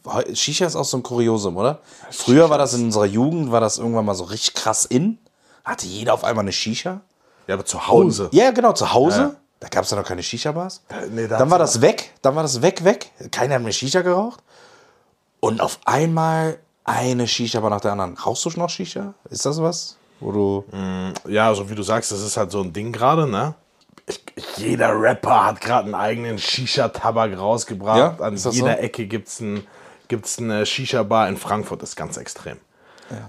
heu- 0.06 0.36
Shisha 0.36 0.66
ist 0.66 0.76
auch 0.76 0.86
so 0.86 0.98
ein 0.98 1.04
Kuriosum, 1.04 1.58
oder? 1.58 1.80
Früher 2.12 2.50
war 2.50 2.58
das 2.60 2.74
in 2.76 2.84
unserer 2.86 3.06
Jugend, 3.06 3.52
war 3.52 3.60
das 3.62 3.78
irgendwann 3.80 4.06
mal 4.06 4.16
so 4.16 4.24
richtig 4.26 4.54
krass 4.56 4.86
in. 4.86 5.18
Hatte 5.66 5.86
jeder 5.88 6.14
auf 6.14 6.24
einmal 6.24 6.44
eine 6.44 6.52
Shisha. 6.52 7.02
ja, 7.48 7.56
aber 7.56 7.66
zu 7.66 7.88
Hause. 7.88 8.30
Ja, 8.32 8.52
genau, 8.52 8.74
zu 8.74 8.94
Hause. 8.94 9.20
Ja. 9.20 9.36
Da 9.64 9.70
gab 9.70 9.86
es 9.86 9.92
ja 9.92 9.96
noch 9.98 10.04
keine 10.06 10.22
Shisha-Bars. 10.22 10.82
nee, 11.12 11.26
da 11.26 11.38
dann 11.38 11.50
war 11.50 11.58
das 11.58 11.80
weg, 11.80 12.12
dann 12.22 12.36
war 12.36 12.44
das 12.44 12.62
weg, 12.62 12.84
weg. 12.84 13.10
Keiner 13.32 13.56
hat 13.56 13.62
mehr 13.62 13.72
Shisha 13.72 14.02
geraucht. 14.02 14.42
Und 15.40 15.62
auf 15.62 15.80
einmal 15.86 16.58
eine 16.84 17.26
Shisha-Bar 17.30 17.70
nach 17.70 17.80
der 17.80 17.94
anderen. 17.94 18.18
Rauchst 18.18 18.44
du 18.44 18.50
noch 18.58 18.70
Shisha? 18.70 19.14
Ist 19.30 19.46
das 19.46 19.62
was? 19.62 19.96
Wo 20.20 20.34
du. 20.34 20.66
Ja, 21.30 21.56
so 21.56 21.70
wie 21.70 21.76
du 21.76 21.82
sagst, 21.84 22.12
das 22.12 22.20
ist 22.20 22.36
halt 22.36 22.52
so 22.52 22.60
ein 22.62 22.74
Ding 22.74 22.92
gerade, 22.92 23.26
ne? 23.26 23.54
Ich, 24.06 24.22
jeder 24.58 25.00
Rapper 25.00 25.46
hat 25.46 25.62
gerade 25.62 25.86
einen 25.86 25.96
eigenen 25.96 26.38
Shisha-Tabak 26.38 27.38
rausgebracht. 27.38 28.20
Ja, 28.20 28.26
An 28.26 28.34
ist 28.34 28.46
das 28.46 28.56
jeder 28.56 28.74
so? 28.74 28.80
Ecke 28.80 29.06
gibt 29.08 29.30
es 29.30 29.40
ein, 29.40 29.66
gibt's 30.10 30.40
eine 30.40 30.66
Shisha-Bar. 30.66 31.30
In 31.30 31.38
Frankfurt 31.38 31.82
ist 31.84 31.96
ganz 31.96 32.18
extrem. 32.18 32.58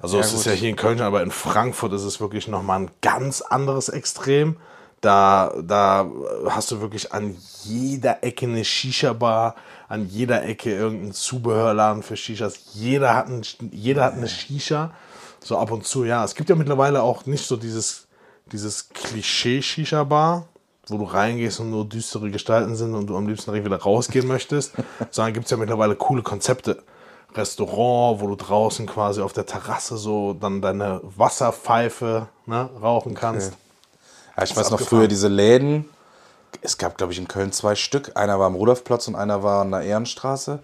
Also 0.02 0.18
es 0.18 0.32
Ja, 0.32 0.38
ist 0.38 0.44
gut. 0.44 0.52
ja 0.52 0.58
hier 0.58 0.70
in 0.70 0.76
Köln, 0.76 1.00
aber 1.00 1.22
in 1.22 1.30
Frankfurt 1.30 1.92
ist 1.92 2.02
es 2.02 2.18
wirklich 2.20 2.48
nochmal 2.48 2.80
ein 2.80 2.90
ganz 3.02 3.40
anderes 3.40 3.88
Extrem. 3.88 4.56
Da, 5.04 5.52
da 5.62 6.10
hast 6.48 6.70
du 6.70 6.80
wirklich 6.80 7.12
an 7.12 7.36
jeder 7.62 8.24
Ecke 8.24 8.46
eine 8.46 8.64
Shisha-Bar, 8.64 9.54
an 9.86 10.08
jeder 10.08 10.44
Ecke 10.44 10.74
irgendein 10.74 11.12
Zubehörladen 11.12 12.02
für 12.02 12.16
Shishas. 12.16 12.72
Jeder 12.72 13.14
hat, 13.14 13.28
ein, 13.28 13.42
jeder 13.70 14.04
hat 14.04 14.14
eine 14.14 14.28
Shisha. 14.28 14.92
So 15.40 15.58
ab 15.58 15.70
und 15.72 15.84
zu, 15.84 16.04
ja. 16.04 16.24
Es 16.24 16.34
gibt 16.34 16.48
ja 16.48 16.56
mittlerweile 16.56 17.02
auch 17.02 17.26
nicht 17.26 17.46
so 17.46 17.58
dieses, 17.58 18.06
dieses 18.50 18.88
Klischee-Shisha-Bar, 18.94 20.48
wo 20.88 20.96
du 20.96 21.04
reingehst 21.04 21.60
und 21.60 21.68
nur 21.68 21.84
düstere 21.84 22.30
Gestalten 22.30 22.74
sind 22.74 22.94
und 22.94 23.06
du 23.06 23.16
am 23.18 23.28
liebsten 23.28 23.50
direkt 23.50 23.66
wieder 23.66 23.82
rausgehen 23.82 24.26
möchtest, 24.26 24.72
sondern 25.10 25.34
gibt 25.34 25.44
es 25.44 25.50
ja 25.50 25.58
mittlerweile 25.58 25.96
coole 25.96 26.22
Konzepte. 26.22 26.82
Restaurant, 27.34 28.22
wo 28.22 28.28
du 28.28 28.36
draußen 28.36 28.86
quasi 28.86 29.20
auf 29.20 29.34
der 29.34 29.44
Terrasse 29.44 29.98
so 29.98 30.32
dann 30.32 30.62
deine 30.62 31.02
Wasserpfeife 31.02 32.28
ne, 32.46 32.70
rauchen 32.80 33.12
kannst. 33.12 33.52
Ja, 34.36 34.42
ich 34.42 34.56
weiß 34.56 34.70
noch 34.70 34.80
früher 34.80 35.08
diese 35.08 35.28
Läden. 35.28 35.88
Es 36.62 36.78
gab, 36.78 36.96
glaube 36.96 37.12
ich, 37.12 37.18
in 37.18 37.28
Köln 37.28 37.52
zwei 37.52 37.74
Stück. 37.74 38.12
Einer 38.16 38.38
war 38.38 38.46
am 38.46 38.54
Rudolfplatz 38.54 39.08
und 39.08 39.16
einer 39.16 39.42
war 39.42 39.62
an 39.62 39.70
der 39.70 39.82
Ehrenstraße. 39.82 40.60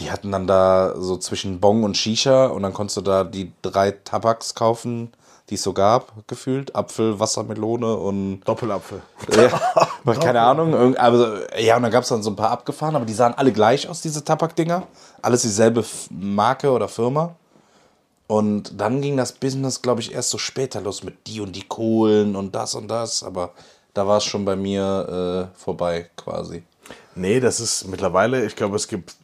Die 0.00 0.10
hatten 0.10 0.30
dann 0.30 0.46
da 0.46 0.94
so 0.96 1.16
zwischen 1.16 1.60
Bong 1.60 1.82
und 1.84 1.96
Shisha 1.96 2.46
und 2.46 2.62
dann 2.62 2.74
konntest 2.74 2.98
du 2.98 3.00
da 3.00 3.24
die 3.24 3.52
drei 3.62 3.92
Tabaks 3.92 4.54
kaufen, 4.54 5.12
die 5.48 5.54
es 5.54 5.62
so 5.62 5.72
gab, 5.72 6.12
gefühlt. 6.26 6.74
Apfel, 6.74 7.18
Wassermelone 7.18 7.96
und 7.96 8.40
Doppelapfel. 8.40 9.00
ja, 9.34 9.48
aber 10.04 10.14
keine 10.16 10.40
Ahnung. 10.40 10.96
Aber, 10.96 11.60
ja, 11.60 11.76
und 11.76 11.82
dann 11.82 11.92
gab 11.92 12.02
es 12.02 12.10
dann 12.10 12.22
so 12.22 12.30
ein 12.30 12.36
paar 12.36 12.50
abgefahren, 12.50 12.96
aber 12.96 13.06
die 13.06 13.14
sahen 13.14 13.34
alle 13.34 13.52
gleich 13.52 13.88
aus, 13.88 14.02
diese 14.02 14.22
Tabakdinger. 14.22 14.82
Alles 15.22 15.42
dieselbe 15.42 15.84
Marke 16.10 16.70
oder 16.70 16.88
Firma. 16.88 17.34
Und 18.26 18.80
dann 18.80 19.00
ging 19.02 19.16
das 19.16 19.32
Business, 19.32 19.82
glaube 19.82 20.00
ich, 20.00 20.12
erst 20.12 20.30
so 20.30 20.38
später 20.38 20.80
los 20.80 21.04
mit 21.04 21.26
die 21.26 21.40
und 21.40 21.54
die 21.54 21.62
Kohlen 21.62 22.34
und 22.34 22.54
das 22.54 22.74
und 22.74 22.88
das. 22.88 23.22
Aber 23.22 23.52
da 23.94 24.06
war 24.06 24.18
es 24.18 24.24
schon 24.24 24.44
bei 24.44 24.56
mir 24.56 25.52
äh, 25.54 25.58
vorbei 25.58 26.10
quasi. 26.16 26.64
Nee, 27.14 27.40
das 27.40 27.60
ist 27.60 27.86
mittlerweile, 27.86 28.44
ich 28.44 28.56
glaube, 28.56 28.76
es 28.76 28.88
gibt 28.88 29.16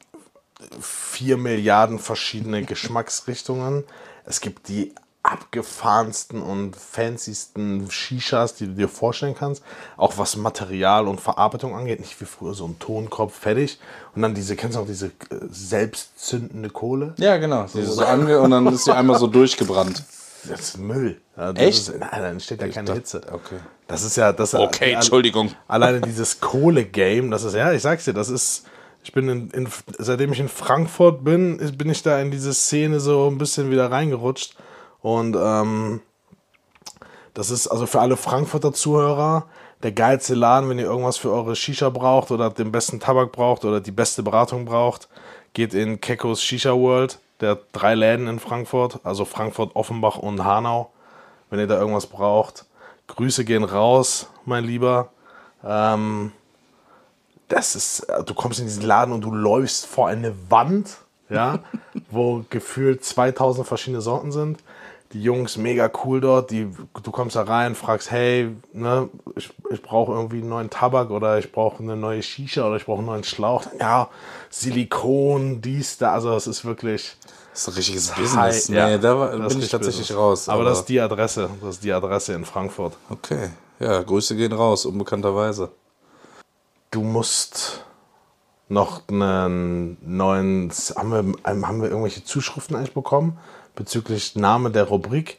vier 0.80 1.36
Milliarden 1.36 1.98
verschiedene 1.98 2.64
Geschmacksrichtungen. 2.64 3.84
Es 4.24 4.40
gibt 4.40 4.68
die 4.68 4.94
abgefahrensten 5.22 6.42
und 6.42 6.74
fancysten 6.76 7.90
Shishas, 7.90 8.54
die 8.54 8.66
du 8.66 8.72
dir 8.74 8.88
vorstellen 8.88 9.34
kannst. 9.38 9.62
Auch 9.96 10.18
was 10.18 10.36
Material 10.36 11.06
und 11.06 11.20
Verarbeitung 11.20 11.76
angeht. 11.76 12.00
Nicht 12.00 12.20
wie 12.20 12.24
früher 12.24 12.54
so 12.54 12.66
ein 12.66 12.78
Tonkopf 12.78 13.38
fertig. 13.38 13.78
Und 14.14 14.22
dann 14.22 14.34
diese, 14.34 14.56
kennst 14.56 14.76
du 14.76 14.80
auch 14.80 14.86
diese 14.86 15.06
äh, 15.06 15.10
selbstzündende 15.50 16.70
Kohle? 16.70 17.14
Ja, 17.18 17.36
genau. 17.36 17.64
Ist 17.64 17.74
so 17.74 18.04
ange 18.04 18.40
und 18.40 18.50
dann 18.50 18.66
ist 18.68 18.84
sie 18.84 18.94
einmal 18.94 19.18
so 19.18 19.26
durchgebrannt. 19.26 20.02
das 20.48 20.60
ist 20.60 20.78
Müll. 20.78 21.20
Das 21.36 21.56
Echt? 21.56 21.78
Ist, 21.88 21.98
nein, 21.98 22.08
da 22.10 22.28
entsteht 22.28 22.60
ja 22.60 22.68
keine 22.68 22.86
dachte- 22.86 22.98
Hitze. 22.98 23.22
okay. 23.32 23.58
Das 23.86 24.02
ist 24.02 24.16
ja 24.16 24.32
das. 24.32 24.54
Okay, 24.54 24.92
Entschuldigung. 24.92 25.52
Alleine 25.68 26.00
dieses 26.00 26.40
Kohle-Game, 26.40 27.30
das 27.30 27.44
ist 27.44 27.54
ja, 27.54 27.72
ich 27.72 27.82
sag's 27.82 28.04
dir, 28.06 28.14
das 28.14 28.28
ist. 28.28 28.64
Ich 29.04 29.12
bin 29.12 29.28
in, 29.28 29.50
in, 29.50 29.68
seitdem 29.98 30.32
ich 30.32 30.38
in 30.38 30.48
Frankfurt 30.48 31.24
bin, 31.24 31.56
bin 31.76 31.90
ich 31.90 32.04
da 32.04 32.20
in 32.20 32.30
diese 32.30 32.54
Szene 32.54 33.00
so 33.00 33.28
ein 33.28 33.36
bisschen 33.36 33.68
wieder 33.70 33.90
reingerutscht. 33.90 34.54
Und 35.02 35.36
ähm, 35.36 36.00
das 37.34 37.50
ist 37.50 37.66
also 37.66 37.86
für 37.86 38.00
alle 38.00 38.16
Frankfurter 38.16 38.72
Zuhörer 38.72 39.46
der 39.82 39.92
geilste 39.92 40.34
Laden, 40.34 40.68
wenn 40.68 40.78
ihr 40.78 40.84
irgendwas 40.84 41.16
für 41.16 41.32
eure 41.32 41.56
Shisha 41.56 41.90
braucht 41.90 42.30
oder 42.30 42.50
den 42.50 42.70
besten 42.70 43.00
Tabak 43.00 43.32
braucht 43.32 43.64
oder 43.64 43.80
die 43.80 43.90
beste 43.90 44.22
Beratung 44.22 44.64
braucht, 44.64 45.08
geht 45.54 45.74
in 45.74 46.00
Kekos 46.00 46.42
Shisha 46.42 46.72
World. 46.72 47.18
Der 47.40 47.52
hat 47.52 47.64
drei 47.72 47.94
Läden 47.94 48.28
in 48.28 48.38
Frankfurt, 48.38 49.00
also 49.02 49.24
Frankfurt, 49.24 49.74
Offenbach 49.74 50.18
und 50.18 50.44
Hanau. 50.44 50.92
Wenn 51.50 51.58
ihr 51.58 51.66
da 51.66 51.78
irgendwas 51.78 52.06
braucht, 52.06 52.64
Grüße 53.08 53.44
gehen 53.44 53.64
raus, 53.64 54.28
mein 54.44 54.64
Lieber. 54.64 55.10
Ähm, 55.64 56.32
das 57.48 57.74
ist, 57.74 58.06
du 58.24 58.34
kommst 58.34 58.60
in 58.60 58.66
diesen 58.66 58.84
Laden 58.84 59.12
und 59.12 59.22
du 59.22 59.32
läufst 59.32 59.86
vor 59.86 60.08
eine 60.08 60.34
Wand, 60.50 60.98
ja, 61.28 61.58
wo 62.10 62.44
gefühlt 62.48 63.04
2000 63.04 63.66
verschiedene 63.66 64.00
Sorten 64.00 64.30
sind. 64.30 64.60
Die 65.12 65.22
Jungs 65.22 65.58
mega 65.58 65.90
cool 66.04 66.20
dort, 66.22 66.50
die, 66.50 66.72
du 67.02 67.10
kommst 67.10 67.36
da 67.36 67.42
rein, 67.42 67.74
fragst, 67.74 68.10
hey, 68.10 68.56
ne, 68.72 69.10
ich, 69.36 69.52
ich 69.70 69.82
brauche 69.82 70.12
irgendwie 70.12 70.38
einen 70.38 70.48
neuen 70.48 70.70
Tabak 70.70 71.10
oder 71.10 71.38
ich 71.38 71.52
brauche 71.52 71.82
eine 71.82 71.96
neue 71.96 72.22
Shisha 72.22 72.66
oder 72.66 72.76
ich 72.76 72.86
brauche 72.86 72.98
einen 72.98 73.06
neuen 73.08 73.24
Schlauch. 73.24 73.64
Ja, 73.78 74.08
Silikon, 74.48 75.60
dies, 75.60 75.98
da, 75.98 76.12
also 76.12 76.34
es 76.34 76.46
ist 76.46 76.64
wirklich 76.64 77.16
Das 77.52 77.62
ist 77.62 77.68
ein 77.68 77.74
richtiges 77.74 78.08
Business. 78.12 78.68
Hi- 78.68 78.74
ja, 78.74 78.86
nee, 78.88 78.98
da 78.98 79.18
war, 79.18 79.36
das 79.36 79.52
bin 79.52 79.62
ich 79.62 79.70
tatsächlich 79.70 80.08
Business. 80.08 80.18
raus. 80.18 80.48
Aber, 80.48 80.64
das 80.64 80.78
ist 80.80 80.88
die 80.88 81.00
Adresse, 81.00 81.50
das 81.60 81.74
ist 81.76 81.84
die 81.84 81.92
Adresse 81.92 82.32
in 82.32 82.44
Frankfurt. 82.46 82.94
Okay, 83.10 83.50
ja, 83.80 84.02
Grüße 84.02 84.34
gehen 84.36 84.52
raus, 84.52 84.86
unbekannterweise. 84.86 85.70
Du 86.90 87.02
musst 87.02 87.84
noch 88.68 89.02
einen 89.08 89.98
neuen. 90.00 90.72
Haben 90.96 91.10
wir, 91.10 91.52
haben 91.64 91.82
wir 91.82 91.88
irgendwelche 91.90 92.24
Zuschriften 92.24 92.76
eigentlich 92.76 92.94
bekommen 92.94 93.38
bezüglich 93.74 94.36
Name 94.36 94.70
der 94.70 94.84
Rubrik? 94.84 95.38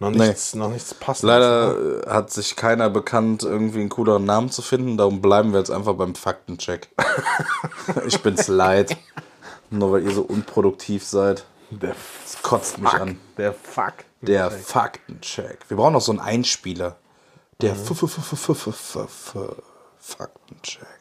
Noch 0.00 0.10
nichts, 0.10 0.54
noch 0.54 0.70
nichts 0.70 0.94
ne? 0.94 1.22
Leider 1.28 2.02
äh, 2.06 2.10
hat 2.10 2.30
sich 2.32 2.54
keiner 2.54 2.88
bekannt, 2.88 3.42
irgendwie 3.42 3.80
einen 3.80 3.88
cooleren 3.88 4.24
Namen 4.24 4.50
zu 4.50 4.62
finden. 4.62 4.96
Darum 4.96 5.20
bleiben 5.20 5.52
wir 5.52 5.58
jetzt 5.58 5.70
einfach 5.72 5.94
beim 5.94 6.14
Faktencheck. 6.14 6.88
ich 8.06 8.20
bin's 8.22 8.46
leid. 8.46 8.96
Nur 9.70 9.92
weil 9.92 10.04
ihr 10.04 10.12
so 10.12 10.22
unproduktiv 10.22 11.04
seid. 11.04 11.44
Der 11.70 11.94
Das 12.24 12.40
kotzt 12.42 12.78
mich 12.78 12.90
Fuck. 12.90 13.00
an. 13.00 13.20
Der 13.36 13.52
Fuck. 13.52 13.94
Der 14.22 14.50
Faktencheck. 14.50 15.58
Wir 15.68 15.76
brauchen 15.76 15.92
noch 15.94 16.00
so 16.00 16.12
einen 16.12 16.20
Einspieler. 16.20 16.96
Der 17.60 17.72
F- 17.72 17.84
Faktencheck. 19.98 20.97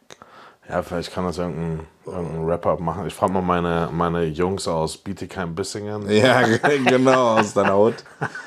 Ja, 0.69 0.83
vielleicht 0.83 1.13
kann 1.13 1.23
das 1.25 1.37
irgendein, 1.37 1.87
irgendein 2.05 2.45
Wrap-Up 2.45 2.79
machen. 2.81 3.07
Ich 3.07 3.13
frage 3.13 3.31
mal 3.31 3.41
meine, 3.41 3.89
meine 3.91 4.25
Jungs 4.25 4.67
aus 4.67 4.97
Bietigheim-Bissingen. 4.97 6.09
Ja, 6.09 6.41
genau, 6.41 7.37
aus 7.37 7.53
deiner 7.53 7.71
Haut. 7.73 7.95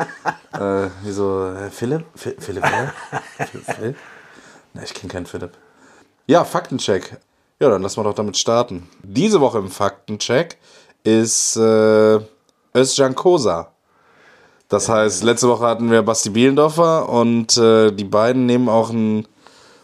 äh, 0.52 0.88
wie 1.02 1.10
so, 1.12 1.46
äh, 1.46 1.70
Philipp? 1.70 2.04
Fi- 2.14 2.36
Philipp, 2.38 2.62
wer? 2.64 2.92
Philipp, 3.46 3.64
Philipp? 3.64 3.96
Ne, 4.74 4.84
ich 4.84 4.92
kenne 4.92 5.10
keinen 5.12 5.26
Philipp. 5.26 5.52
Ja, 6.26 6.44
Faktencheck. 6.44 7.16
Ja, 7.58 7.70
dann 7.70 7.82
lassen 7.82 7.98
wir 8.00 8.04
doch 8.04 8.14
damit 8.14 8.36
starten. 8.36 8.88
Diese 9.02 9.40
Woche 9.40 9.58
im 9.58 9.70
Faktencheck 9.70 10.58
ist 11.02 11.56
äh, 11.56 12.18
Özcan 12.74 13.14
Kosa. 13.14 13.68
Das 14.68 14.88
heißt, 14.88 15.24
letzte 15.24 15.48
Woche 15.48 15.66
hatten 15.66 15.90
wir 15.90 16.02
Basti 16.02 16.30
Bielendorfer 16.30 17.08
und 17.08 17.56
äh, 17.56 17.90
die 17.90 18.04
beiden 18.04 18.46
nehmen 18.46 18.68
auch 18.68 18.90
einen 18.90 19.26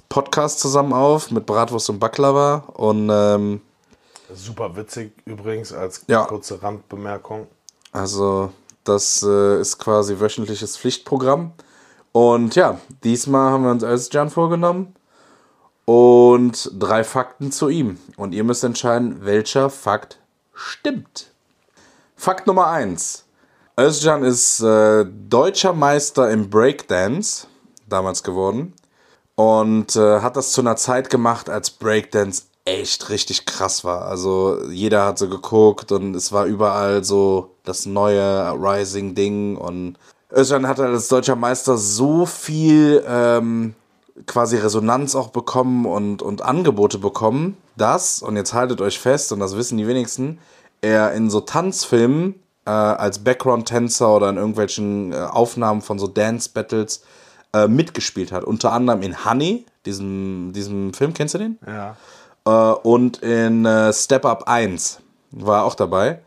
Podcast 0.08 0.60
zusammen 0.60 0.92
auf 0.92 1.30
mit 1.30 1.46
Bratwurst 1.46 1.90
und 1.90 1.98
Baklava 1.98 2.64
und 2.74 3.10
ähm, 3.10 3.60
Super 4.34 4.74
witzig 4.76 5.12
übrigens 5.24 5.72
als 5.72 6.02
Ja. 6.08 6.24
kurze 6.24 6.62
Randbemerkung. 6.62 7.46
Also, 7.92 8.50
das 8.84 9.22
äh, 9.22 9.60
ist 9.60 9.78
quasi 9.78 10.18
wöchentliches 10.18 10.76
Pflichtprogramm. 10.76 11.52
Und 12.12 12.56
ja, 12.56 12.80
diesmal 13.04 13.52
haben 13.52 13.64
wir 13.64 13.70
uns 13.70 13.82
Özcan 13.84 14.30
vorgenommen 14.30 14.94
und 15.84 16.70
drei 16.78 17.04
Fakten 17.04 17.52
zu 17.52 17.68
ihm. 17.68 17.98
Und 18.16 18.32
ihr 18.32 18.42
müsst 18.44 18.64
entscheiden, 18.64 19.24
welcher 19.24 19.70
Fakt 19.70 20.18
stimmt. 20.54 21.30
Fakt 22.16 22.46
Nummer 22.46 22.66
eins: 22.68 23.24
Özcan 23.78 24.24
ist 24.24 24.60
äh, 24.60 25.04
deutscher 25.28 25.72
Meister 25.72 26.30
im 26.30 26.50
Breakdance, 26.50 27.46
damals 27.88 28.22
geworden. 28.22 28.72
Und 29.36 29.96
äh, 29.96 30.20
hat 30.20 30.36
das 30.36 30.52
zu 30.52 30.62
einer 30.62 30.76
Zeit 30.76 31.10
gemacht, 31.10 31.48
als 31.48 31.70
Breakdance 31.70 32.44
echt 32.64 33.10
richtig 33.10 33.46
krass 33.46 33.84
war. 33.84 34.06
Also 34.06 34.58
jeder 34.70 35.06
hat 35.06 35.18
so 35.18 35.28
geguckt 35.28 35.92
und 35.92 36.14
es 36.14 36.32
war 36.32 36.46
überall 36.46 37.04
so 37.04 37.54
das 37.64 37.86
neue 37.86 38.50
Rising-Ding. 38.52 39.56
Und 39.56 39.98
Özcan 40.32 40.66
hat 40.66 40.80
als 40.80 41.08
deutscher 41.08 41.36
Meister 41.36 41.78
so 41.78 42.26
viel 42.26 43.04
ähm, 43.06 43.74
quasi 44.26 44.56
Resonanz 44.56 45.14
auch 45.14 45.28
bekommen 45.28 45.86
und, 45.86 46.22
und 46.22 46.42
Angebote 46.42 46.98
bekommen, 46.98 47.56
dass, 47.76 48.22
und 48.22 48.36
jetzt 48.36 48.54
haltet 48.54 48.80
euch 48.80 48.98
fest, 48.98 49.32
und 49.32 49.40
das 49.40 49.56
wissen 49.56 49.78
die 49.78 49.86
wenigsten, 49.86 50.38
er 50.80 51.12
in 51.12 51.30
so 51.30 51.40
Tanzfilmen 51.40 52.34
äh, 52.64 52.70
als 52.70 53.20
Background-Tänzer 53.20 54.16
oder 54.16 54.30
in 54.30 54.36
irgendwelchen 54.36 55.12
äh, 55.12 55.16
Aufnahmen 55.16 55.82
von 55.82 55.98
so 55.98 56.06
Dance-Battles 56.06 57.02
äh, 57.56 57.68
mitgespielt 57.68 58.32
hat. 58.32 58.44
Unter 58.44 58.72
anderem 58.72 59.02
in 59.02 59.24
Honey, 59.24 59.64
diesem, 59.84 60.52
diesem 60.52 60.92
Film, 60.92 61.14
kennst 61.14 61.34
du 61.34 61.38
den? 61.38 61.58
Ja. 61.66 61.96
Äh, 62.44 62.74
und 62.80 63.18
in 63.22 63.64
äh, 63.64 63.92
Step 63.92 64.24
Up 64.24 64.44
1 64.46 65.00
war 65.30 65.60
er 65.60 65.64
auch 65.64 65.74
dabei 65.74 66.20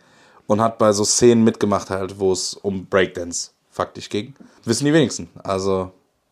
und 0.48 0.62
hat 0.62 0.78
bei 0.78 0.92
so 0.92 1.04
Szenen 1.04 1.44
mitgemacht, 1.44 1.90
halt, 1.90 2.20
wo 2.20 2.32
es 2.32 2.54
um 2.54 2.86
Breakdance 2.86 3.52
faktisch 3.70 4.10
ging. 4.10 4.34
Wissen 4.66 4.86
die 4.86 4.94
wenigsten. 4.94 5.30
Also 5.44 5.92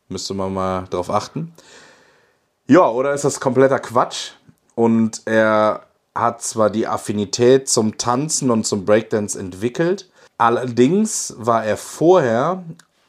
müsste 0.10 0.34
man 0.34 0.54
mal 0.54 0.86
drauf 0.90 1.10
achten. 1.10 1.54
Ja, 2.68 2.90
oder 2.90 3.14
ist 3.14 3.24
das 3.24 3.40
kompletter 3.40 3.80
Quatsch? 3.80 4.32
Und 4.76 5.22
er 5.26 5.84
hat 6.14 6.42
zwar 6.42 6.70
die 6.70 6.88
Affinität 6.88 7.70
zum 7.70 7.98
Tanzen 7.98 8.52
und 8.52 8.66
zum 8.66 8.86
Breakdance 8.86 9.40
entwickelt, 9.40 10.10
allerdings 10.38 11.34
war 11.38 11.66
er 11.66 11.78
vorher 11.78 12.64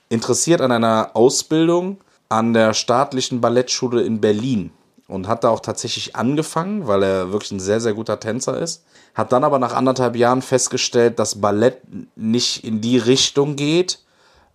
interessiert 0.08 0.60
an 0.60 0.72
einer 0.72 1.10
Ausbildung 1.14 1.98
an 2.28 2.52
der 2.52 2.74
staatlichen 2.74 3.40
Ballettschule 3.40 4.02
in 4.02 4.20
Berlin 4.20 4.70
und 5.06 5.26
hat 5.26 5.44
da 5.44 5.48
auch 5.48 5.60
tatsächlich 5.60 6.14
angefangen, 6.14 6.86
weil 6.86 7.02
er 7.02 7.32
wirklich 7.32 7.52
ein 7.52 7.60
sehr, 7.60 7.80
sehr 7.80 7.94
guter 7.94 8.20
Tänzer 8.20 8.60
ist. 8.60 8.84
Hat 9.14 9.32
dann 9.32 9.44
aber 9.44 9.58
nach 9.58 9.74
anderthalb 9.74 10.14
Jahren 10.16 10.42
festgestellt, 10.42 11.18
dass 11.18 11.40
Ballett 11.40 11.80
nicht 12.14 12.64
in 12.64 12.80
die 12.80 12.98
Richtung 12.98 13.56
geht, 13.56 14.00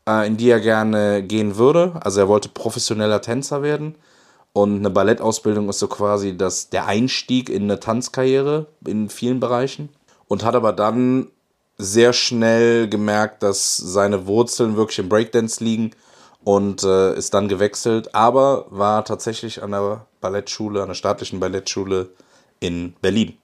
äh, 0.08 0.28
in 0.28 0.38
die 0.38 0.50
er 0.50 0.60
gerne 0.60 1.24
gehen 1.24 1.58
würde. 1.58 1.94
Also 2.02 2.22
er 2.22 2.28
wollte 2.28 2.50
professioneller 2.50 3.22
Tänzer 3.22 3.64
werden. 3.64 3.96
Und 4.54 4.78
eine 4.78 4.92
Ballettausbildung 4.92 5.68
ist 5.70 5.80
so 5.80 5.88
quasi 5.88 6.38
das, 6.38 6.70
der 6.70 6.86
Einstieg 6.86 7.50
in 7.50 7.64
eine 7.64 7.80
Tanzkarriere 7.80 8.68
in 8.86 9.10
vielen 9.10 9.40
Bereichen. 9.40 9.90
Und 10.28 10.46
hat 10.46 10.56
aber 10.56 10.72
dann 10.72 11.30
sehr 11.84 12.14
schnell 12.14 12.88
gemerkt, 12.88 13.44
dass 13.44 13.76
seine 13.78 14.26
Wurzeln 14.26 14.78
wirklich 14.78 15.00
im 15.00 15.10
Breakdance 15.10 15.64
liegen 15.64 15.92
und 16.44 16.84
äh, 16.84 17.16
ist 17.16 17.34
dann 17.34 17.48
gewechselt, 17.48 18.16
aber 18.16 18.66
war 18.70 19.06
tatsächlich 19.06 19.62
an 19.62 19.72
der 19.72 20.06
Ballettschule, 20.22 20.82
an 20.82 20.88
der 20.88 20.96
staatlichen 20.96 21.40
Ballettschule 21.40 22.10
in 22.60 22.94
Berlin. 23.02 23.38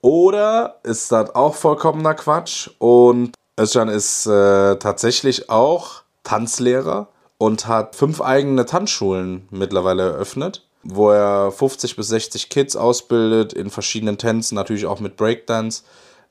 Oder 0.00 0.76
ist 0.82 1.12
das 1.12 1.34
auch 1.34 1.54
vollkommener 1.54 2.14
Quatsch 2.14 2.70
und 2.78 3.32
Özcan 3.58 3.88
ist 3.88 4.26
äh, 4.26 4.76
tatsächlich 4.76 5.50
auch 5.50 6.02
Tanzlehrer 6.24 7.08
und 7.38 7.66
hat 7.66 7.96
fünf 7.96 8.20
eigene 8.20 8.64
Tanzschulen 8.64 9.48
mittlerweile 9.50 10.02
eröffnet, 10.12 10.64
wo 10.82 11.10
er 11.10 11.50
50 11.50 11.96
bis 11.96 12.08
60 12.08 12.48
Kids 12.48 12.76
ausbildet 12.76 13.52
in 13.52 13.70
verschiedenen 13.70 14.18
Tänzen, 14.18 14.54
natürlich 14.54 14.86
auch 14.86 15.00
mit 15.00 15.16
Breakdance. 15.16 15.82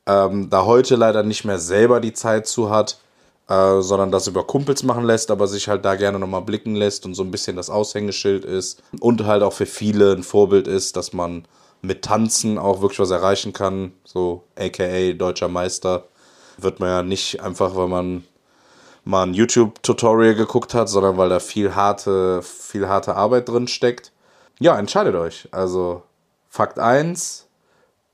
Ähm, 0.07 0.49
da 0.49 0.65
heute 0.65 0.95
leider 0.95 1.23
nicht 1.23 1.45
mehr 1.45 1.59
selber 1.59 1.99
die 1.99 2.13
Zeit 2.13 2.47
zu 2.47 2.69
hat, 2.69 2.97
äh, 3.47 3.81
sondern 3.81 4.11
das 4.11 4.27
über 4.27 4.45
Kumpels 4.45 4.83
machen 4.83 5.03
lässt, 5.03 5.29
aber 5.29 5.47
sich 5.47 5.67
halt 5.67 5.85
da 5.85 5.95
gerne 5.95 6.19
nochmal 6.19 6.41
blicken 6.41 6.75
lässt 6.75 7.05
und 7.05 7.13
so 7.13 7.23
ein 7.23 7.31
bisschen 7.31 7.55
das 7.55 7.69
Aushängeschild 7.69 8.45
ist. 8.45 8.81
Und 8.99 9.25
halt 9.25 9.43
auch 9.43 9.53
für 9.53 9.65
viele 9.65 10.13
ein 10.13 10.23
Vorbild 10.23 10.67
ist, 10.67 10.95
dass 10.95 11.13
man 11.13 11.45
mit 11.81 12.03
Tanzen 12.03 12.57
auch 12.57 12.81
wirklich 12.81 12.99
was 12.99 13.11
erreichen 13.11 13.53
kann. 13.53 13.91
So 14.03 14.43
aka 14.57 15.13
deutscher 15.13 15.47
Meister. 15.47 16.05
Wird 16.57 16.79
man 16.79 16.89
ja 16.89 17.03
nicht 17.03 17.41
einfach, 17.41 17.75
weil 17.75 17.87
man 17.87 18.23
mal 19.03 19.23
ein 19.23 19.33
YouTube-Tutorial 19.33 20.35
geguckt 20.35 20.73
hat, 20.73 20.89
sondern 20.89 21.17
weil 21.17 21.29
da 21.29 21.39
viel 21.39 21.75
harte, 21.75 22.41
viel 22.43 22.87
harte 22.87 23.15
Arbeit 23.15 23.49
drin 23.49 23.67
steckt. 23.67 24.11
Ja, 24.59 24.77
entscheidet 24.77 25.15
euch. 25.15 25.47
Also 25.51 26.03
Fakt 26.49 26.77
1, 26.77 27.47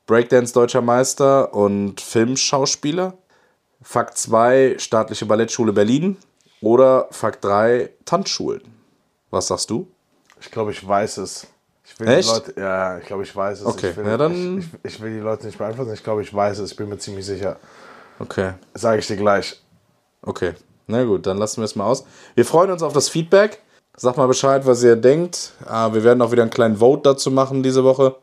Breakdance 0.07 0.53
deutscher 0.53 0.81
Meister 0.81 1.53
und 1.53 2.01
Filmschauspieler. 2.01 3.13
Fakt 3.81 4.17
2, 4.17 4.75
staatliche 4.79 5.25
Ballettschule 5.25 5.73
Berlin. 5.73 6.17
Oder 6.61 7.07
Fakt 7.11 7.43
3, 7.45 7.89
Tanzschulen. 8.05 8.61
Was 9.29 9.47
sagst 9.47 9.69
du? 9.69 9.87
Ich 10.41 10.49
glaube, 10.49 10.71
ich 10.71 10.85
weiß 10.87 11.17
es. 11.17 11.45
Ich 11.85 11.99
will 11.99 12.07
Echt? 12.07 12.27
Die 12.29 12.33
Leute, 12.33 12.59
ja, 12.59 12.97
ich 12.97 13.05
glaube, 13.05 13.23
ich 13.23 13.35
weiß 13.35 13.59
es. 13.61 13.65
Okay, 13.65 13.91
ich 13.91 13.97
will, 13.97 14.05
ja, 14.07 14.17
dann- 14.17 14.57
Ich, 14.59 14.65
ich, 14.65 14.95
ich 14.95 15.01
will 15.01 15.13
die 15.13 15.19
Leute 15.19 15.45
nicht 15.45 15.57
beeinflussen. 15.57 15.93
Ich 15.93 16.03
glaube, 16.03 16.21
ich 16.21 16.33
weiß 16.33 16.59
es. 16.59 16.71
Ich 16.71 16.77
bin 16.77 16.89
mir 16.89 16.97
ziemlich 16.97 17.25
sicher. 17.25 17.57
Okay. 18.19 18.53
Sage 18.73 18.99
ich 18.99 19.07
dir 19.07 19.17
gleich. 19.17 19.61
Okay. 20.21 20.53
Na 20.87 21.03
gut, 21.03 21.27
dann 21.27 21.37
lassen 21.37 21.57
wir 21.61 21.65
es 21.65 21.75
mal 21.75 21.85
aus. 21.85 22.05
Wir 22.33 22.45
freuen 22.45 22.71
uns 22.71 22.81
auf 22.81 22.93
das 22.93 23.09
Feedback. 23.09 23.61
Sagt 23.95 24.17
mal 24.17 24.27
Bescheid, 24.27 24.65
was 24.65 24.83
ihr 24.83 24.95
denkt. 24.95 25.51
Äh, 25.65 25.93
wir 25.93 26.03
werden 26.03 26.21
auch 26.21 26.31
wieder 26.31 26.43
einen 26.43 26.51
kleinen 26.51 26.77
Vote 26.77 27.03
dazu 27.03 27.29
machen 27.29 27.61
diese 27.63 27.83
Woche. 27.83 28.15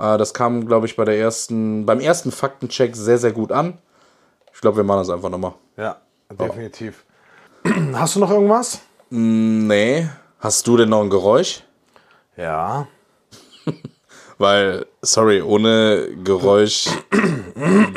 Äh, 0.00 0.18
das 0.18 0.32
kam, 0.34 0.66
glaube 0.66 0.86
ich, 0.86 0.96
bei 0.96 1.04
der 1.04 1.18
ersten, 1.18 1.84
beim 1.84 2.00
ersten 2.00 2.32
Faktencheck 2.32 2.96
sehr, 2.96 3.18
sehr 3.18 3.32
gut 3.32 3.52
an. 3.52 3.78
Ich 4.54 4.60
glaube, 4.60 4.78
wir 4.78 4.84
machen 4.84 5.00
das 5.00 5.10
einfach 5.10 5.28
nochmal. 5.28 5.54
Ja, 5.76 5.98
definitiv. 6.32 7.04
Hast 7.94 8.16
du 8.16 8.20
noch 8.20 8.30
irgendwas? 8.30 8.80
Nee. 9.10 10.08
Hast 10.38 10.66
du 10.66 10.76
denn 10.76 10.88
noch 10.88 11.02
ein 11.02 11.10
Geräusch? 11.10 11.62
Ja. 12.36 12.86
Weil, 14.38 14.86
sorry, 15.02 15.42
ohne 15.42 16.08
Geräusch 16.24 16.86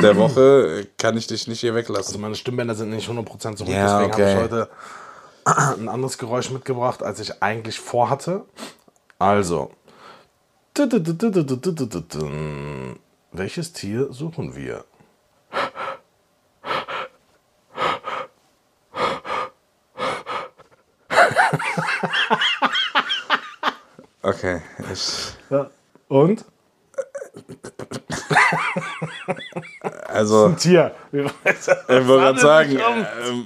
der 0.02 0.18
Woche 0.18 0.88
kann 0.98 1.16
ich 1.16 1.28
dich 1.28 1.48
nicht 1.48 1.62
hier 1.62 1.74
weglassen. 1.74 2.08
Also 2.08 2.20
meine 2.20 2.36
Stimmbänder 2.36 2.76
sind 2.76 2.90
nicht 2.90 3.10
100% 3.10 3.56
zurück, 3.56 3.72
Ja, 3.72 4.00
deswegen 4.00 4.14
okay. 4.14 4.36
habe 4.36 4.46
ich 4.46 4.52
heute 4.52 4.70
ein 5.80 5.88
anderes 5.88 6.18
Geräusch 6.18 6.52
mitgebracht, 6.52 7.02
als 7.02 7.22
ich 7.22 7.42
eigentlich 7.42 7.80
vorhatte. 7.80 8.44
Also. 9.20 9.72
Welches 13.32 13.74
Tier 13.74 14.12
suchen 14.12 14.56
wir? 14.56 14.86
Okay, 24.24 24.62
ich, 24.92 25.36
Und? 26.08 26.46
also, 30.08 30.54
Tier. 30.54 30.96
ich 31.12 31.24
wollte 31.24 31.78
gerade 31.88 32.40
sagen, 32.40 32.80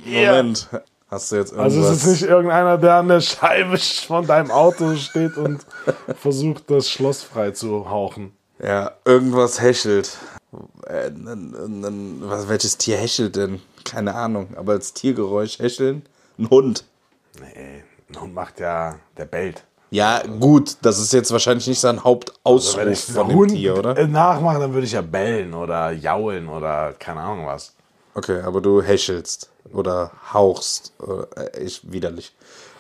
Moment. 0.06 0.70
Hast 1.10 1.32
du 1.32 1.38
jetzt 1.38 1.54
irgendwas? 1.54 1.74
Also 1.74 1.90
es 1.90 2.04
ist 2.04 2.08
nicht 2.22 2.30
irgendeiner, 2.30 2.78
der 2.78 2.96
an 2.96 3.08
der 3.08 3.22
Scheibe 3.22 3.78
von 3.78 4.28
deinem 4.28 4.52
Auto 4.52 4.96
steht 4.96 5.38
und 5.38 5.66
versucht, 6.20 6.70
das 6.70 6.90
Schloss 6.90 7.24
frei 7.24 7.52
zu 7.52 7.90
hauchen. 7.90 8.34
Ja, 8.62 8.92
irgendwas 9.06 9.62
häschelt. 9.62 10.18
Äh, 10.86 11.12
was, 11.14 12.50
welches 12.50 12.78
Tier 12.78 12.98
häschelt 12.98 13.36
denn? 13.36 13.62
Keine 13.86 14.16
Ahnung. 14.16 14.50
Aber 14.58 14.74
als 14.74 14.94
Tiergeräusch 14.94 15.60
häscheln? 15.60 16.04
Ein 16.38 16.50
Hund. 16.50 16.84
Nee, 17.40 17.84
ein 18.10 18.22
Hund 18.22 18.34
macht 18.34 18.60
ja, 18.60 18.96
der 19.16 19.26
bellt. 19.26 19.64
Ja, 19.92 20.22
gut. 20.40 20.76
Das 20.82 21.00
ist 21.00 21.14
jetzt 21.14 21.32
wahrscheinlich 21.32 21.68
nicht 21.68 21.80
sein 21.80 22.04
Hauptausruf 22.04 22.78
Also 22.80 22.86
Wenn 22.86 22.92
ich 22.92 23.04
von 23.06 23.28
dem 23.30 23.38
Hund 23.38 23.52
Tier, 23.52 23.78
oder? 23.78 23.98
äh, 23.98 24.08
nachmache, 24.08 24.60
dann 24.60 24.74
würde 24.74 24.86
ich 24.86 24.92
ja 24.94 25.02
bellen 25.02 25.54
oder 25.54 25.92
jaulen 25.92 26.50
oder 26.50 26.94
keine 27.00 27.22
Ahnung 27.22 27.46
was. 27.46 27.74
Okay, 28.14 28.42
aber 28.42 28.60
du 28.62 28.82
häschelst 28.82 29.50
oder 29.74 30.12
hauchst. 30.34 30.94
Äh, 31.36 31.64
ich, 31.64 31.82
widerlich. 31.92 32.34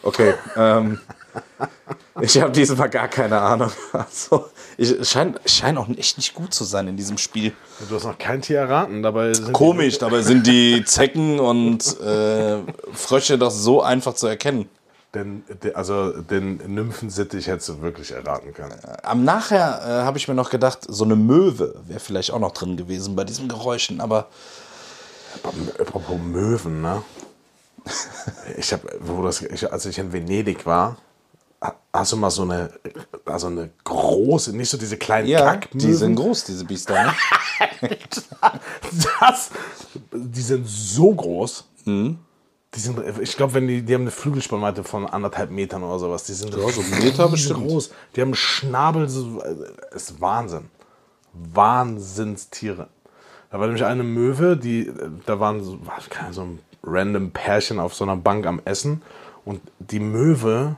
Okay, 0.03 0.33
ähm, 0.55 0.99
ich 2.21 2.39
habe 2.41 2.51
diesmal 2.51 2.89
gar 2.89 3.07
keine 3.07 3.39
Ahnung. 3.39 3.71
Also, 3.91 4.45
ich 4.77 5.07
scheint 5.09 5.39
schein 5.45 5.77
auch 5.77 5.87
echt 5.89 6.17
nicht 6.17 6.33
gut 6.33 6.53
zu 6.53 6.63
sein 6.63 6.87
in 6.87 6.97
diesem 6.97 7.17
Spiel. 7.17 7.53
Du 7.89 7.95
hast 7.95 8.05
noch 8.05 8.17
kein 8.17 8.41
Tier 8.41 8.59
erraten, 8.59 9.03
dabei 9.03 9.33
Komisch, 9.53 9.97
dabei 9.97 10.21
sind 10.21 10.47
die 10.47 10.83
Zecken 10.85 11.39
und 11.39 11.99
äh, 12.01 12.59
Frösche 12.93 13.37
doch 13.37 13.51
so 13.51 13.81
einfach 13.81 14.13
zu 14.13 14.27
erkennen. 14.27 14.69
Den, 15.15 15.43
de- 15.63 15.73
also 15.73 16.11
den 16.21 16.57
Nymphensittich 16.73 17.47
hättest 17.47 17.69
du 17.69 17.81
wirklich 17.81 18.11
erraten 18.11 18.53
können. 18.53 18.75
Am 19.03 19.23
Nachher 19.23 19.81
äh, 19.83 20.03
habe 20.05 20.17
ich 20.17 20.27
mir 20.27 20.33
noch 20.35 20.49
gedacht, 20.49 20.79
so 20.87 21.05
eine 21.05 21.15
Möwe 21.15 21.75
wäre 21.87 21.99
vielleicht 21.99 22.31
auch 22.31 22.39
noch 22.39 22.51
drin 22.51 22.77
gewesen 22.77 23.15
bei 23.15 23.23
diesen 23.23 23.47
Geräuschen, 23.47 24.01
aber 24.01 24.27
Apropos 25.43 26.17
Möwen, 26.19 26.81
ne? 26.81 27.01
Ich 28.57 28.71
habe, 28.73 28.83
wo 28.99 29.23
das, 29.23 29.41
ich, 29.41 29.71
als 29.71 29.85
ich 29.85 29.97
in 29.97 30.11
Venedig 30.11 30.65
war, 30.65 30.97
ha- 31.61 31.75
hast 31.93 32.11
du 32.11 32.17
mal 32.17 32.29
so 32.29 32.41
eine, 32.43 32.69
also 33.25 33.47
eine 33.47 33.69
große, 33.83 34.55
nicht 34.55 34.69
so 34.69 34.77
diese 34.77 34.97
kleinen 34.97 35.27
ja, 35.27 35.39
Kackmöwen. 35.55 35.87
die 35.87 35.93
sind 35.93 36.15
groß, 36.15 36.43
diese 36.45 36.65
Biester. 36.65 36.93
Ne? 37.03 37.13
das, 39.21 39.51
die 40.13 40.41
sind 40.41 40.67
so 40.67 41.13
groß. 41.13 41.63
Die 41.85 42.79
sind, 42.79 42.99
ich 43.21 43.37
glaube, 43.37 43.53
wenn 43.53 43.67
die, 43.67 43.81
die 43.81 43.93
haben 43.93 44.01
eine 44.01 44.11
Flügelspannweite 44.11 44.83
von 44.83 45.05
anderthalb 45.05 45.51
Metern 45.51 45.83
oder 45.83 45.99
sowas. 45.99 46.23
Die 46.25 46.33
sind 46.33 46.53
Ja, 46.53 46.69
so 46.69 46.81
Meter 46.81 47.29
bestimmt. 47.29 47.65
groß. 47.65 47.91
Die 48.15 48.21
haben 48.21 48.29
einen 48.29 48.35
Schnabel, 48.35 49.07
so, 49.07 49.41
ist 49.95 50.19
Wahnsinn. 50.19 50.69
Wahnsinnstiere. 51.33 52.87
Da 53.49 53.59
war 53.59 53.67
nämlich 53.67 53.85
eine 53.85 54.03
Möwe, 54.03 54.57
die, 54.57 54.91
da 55.25 55.39
waren 55.39 55.63
so, 55.63 55.79
so 56.31 56.41
ein 56.41 56.59
random 56.83 57.31
Pärchen 57.31 57.79
auf 57.79 57.93
so 57.93 58.03
einer 58.03 58.17
Bank 58.17 58.45
am 58.45 58.61
Essen 58.65 59.01
und 59.45 59.61
die 59.79 59.99
Möwe 59.99 60.77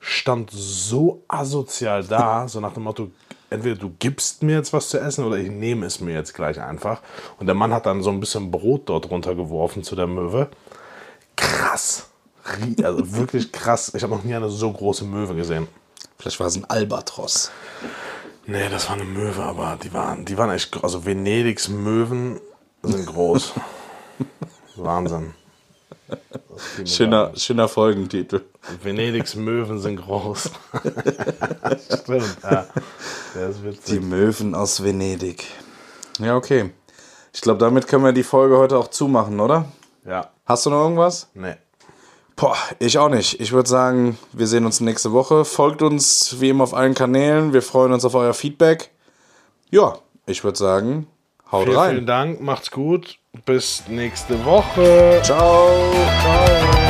stand 0.00 0.50
so 0.52 1.22
asozial 1.28 2.04
da, 2.04 2.48
so 2.48 2.60
nach 2.60 2.74
dem 2.74 2.84
Motto, 2.84 3.10
entweder 3.50 3.76
du 3.76 3.92
gibst 3.98 4.42
mir 4.42 4.56
jetzt 4.56 4.72
was 4.72 4.88
zu 4.88 4.98
essen 4.98 5.24
oder 5.24 5.36
ich 5.36 5.50
nehme 5.50 5.86
es 5.86 6.00
mir 6.00 6.14
jetzt 6.14 6.34
gleich 6.34 6.60
einfach. 6.60 7.00
Und 7.38 7.46
der 7.46 7.54
Mann 7.54 7.72
hat 7.72 7.86
dann 7.86 8.02
so 8.02 8.10
ein 8.10 8.20
bisschen 8.20 8.50
Brot 8.50 8.88
dort 8.88 9.10
runtergeworfen 9.10 9.82
zu 9.82 9.96
der 9.96 10.06
Möwe. 10.06 10.48
Krass. 11.36 12.08
Also 12.82 13.14
wirklich 13.14 13.52
krass. 13.52 13.92
Ich 13.94 14.02
habe 14.02 14.14
noch 14.14 14.24
nie 14.24 14.34
eine 14.34 14.48
so 14.48 14.72
große 14.72 15.04
Möwe 15.04 15.34
gesehen. 15.34 15.68
Vielleicht 16.18 16.40
war 16.40 16.46
es 16.46 16.56
ein 16.56 16.64
Albatros. 16.64 17.50
Nee, 18.50 18.70
das 18.70 18.88
war 18.88 18.94
eine 18.96 19.04
Möwe, 19.04 19.42
aber 19.42 19.78
die 19.82 19.92
waren, 19.92 20.24
die 20.24 20.38
waren 20.38 20.48
echt, 20.50 20.82
also 20.82 21.04
Venedigs 21.04 21.68
Möwen 21.68 22.40
sind 22.82 23.04
groß. 23.04 23.52
Wahnsinn. 24.76 25.34
Das 26.78 26.90
Schöner, 26.94 27.32
schöner 27.36 27.68
Folgentitel. 27.68 28.40
Venedigs 28.82 29.34
Möwen 29.34 29.78
sind 29.78 29.96
groß. 29.96 30.50
Stimmt, 32.02 32.38
ja. 32.42 32.66
Der 33.34 33.48
ist 33.50 33.58
Die 33.60 33.64
witzig. 33.64 34.00
Möwen 34.00 34.54
aus 34.54 34.82
Venedig. 34.82 35.44
Ja, 36.18 36.34
okay. 36.34 36.70
Ich 37.34 37.42
glaube, 37.42 37.58
damit 37.58 37.86
können 37.86 38.04
wir 38.04 38.12
die 38.14 38.22
Folge 38.22 38.56
heute 38.56 38.78
auch 38.78 38.88
zumachen, 38.88 39.38
oder? 39.40 39.66
Ja, 40.06 40.30
Hast 40.46 40.64
du 40.64 40.70
noch 40.70 40.84
irgendwas? 40.84 41.28
nee. 41.34 41.54
Boah, 42.38 42.56
ich 42.78 42.98
auch 42.98 43.08
nicht. 43.08 43.40
Ich 43.40 43.50
würde 43.50 43.68
sagen, 43.68 44.16
wir 44.32 44.46
sehen 44.46 44.64
uns 44.64 44.80
nächste 44.80 45.12
Woche. 45.12 45.44
Folgt 45.44 45.82
uns 45.82 46.36
wie 46.38 46.50
immer 46.50 46.62
auf 46.62 46.72
allen 46.72 46.94
Kanälen. 46.94 47.52
Wir 47.52 47.62
freuen 47.62 47.92
uns 47.92 48.04
auf 48.04 48.14
euer 48.14 48.32
Feedback. 48.32 48.90
Ja, 49.70 49.98
ich 50.24 50.44
würde 50.44 50.56
sagen, 50.56 51.08
haut 51.50 51.64
Vielen, 51.64 51.76
rein. 51.76 51.90
vielen 51.94 52.06
Dank, 52.06 52.40
macht's 52.40 52.70
gut. 52.70 53.18
Bis 53.44 53.82
nächste 53.88 54.44
Woche. 54.44 55.20
Ciao. 55.24 55.68
Ciao. 56.22 56.87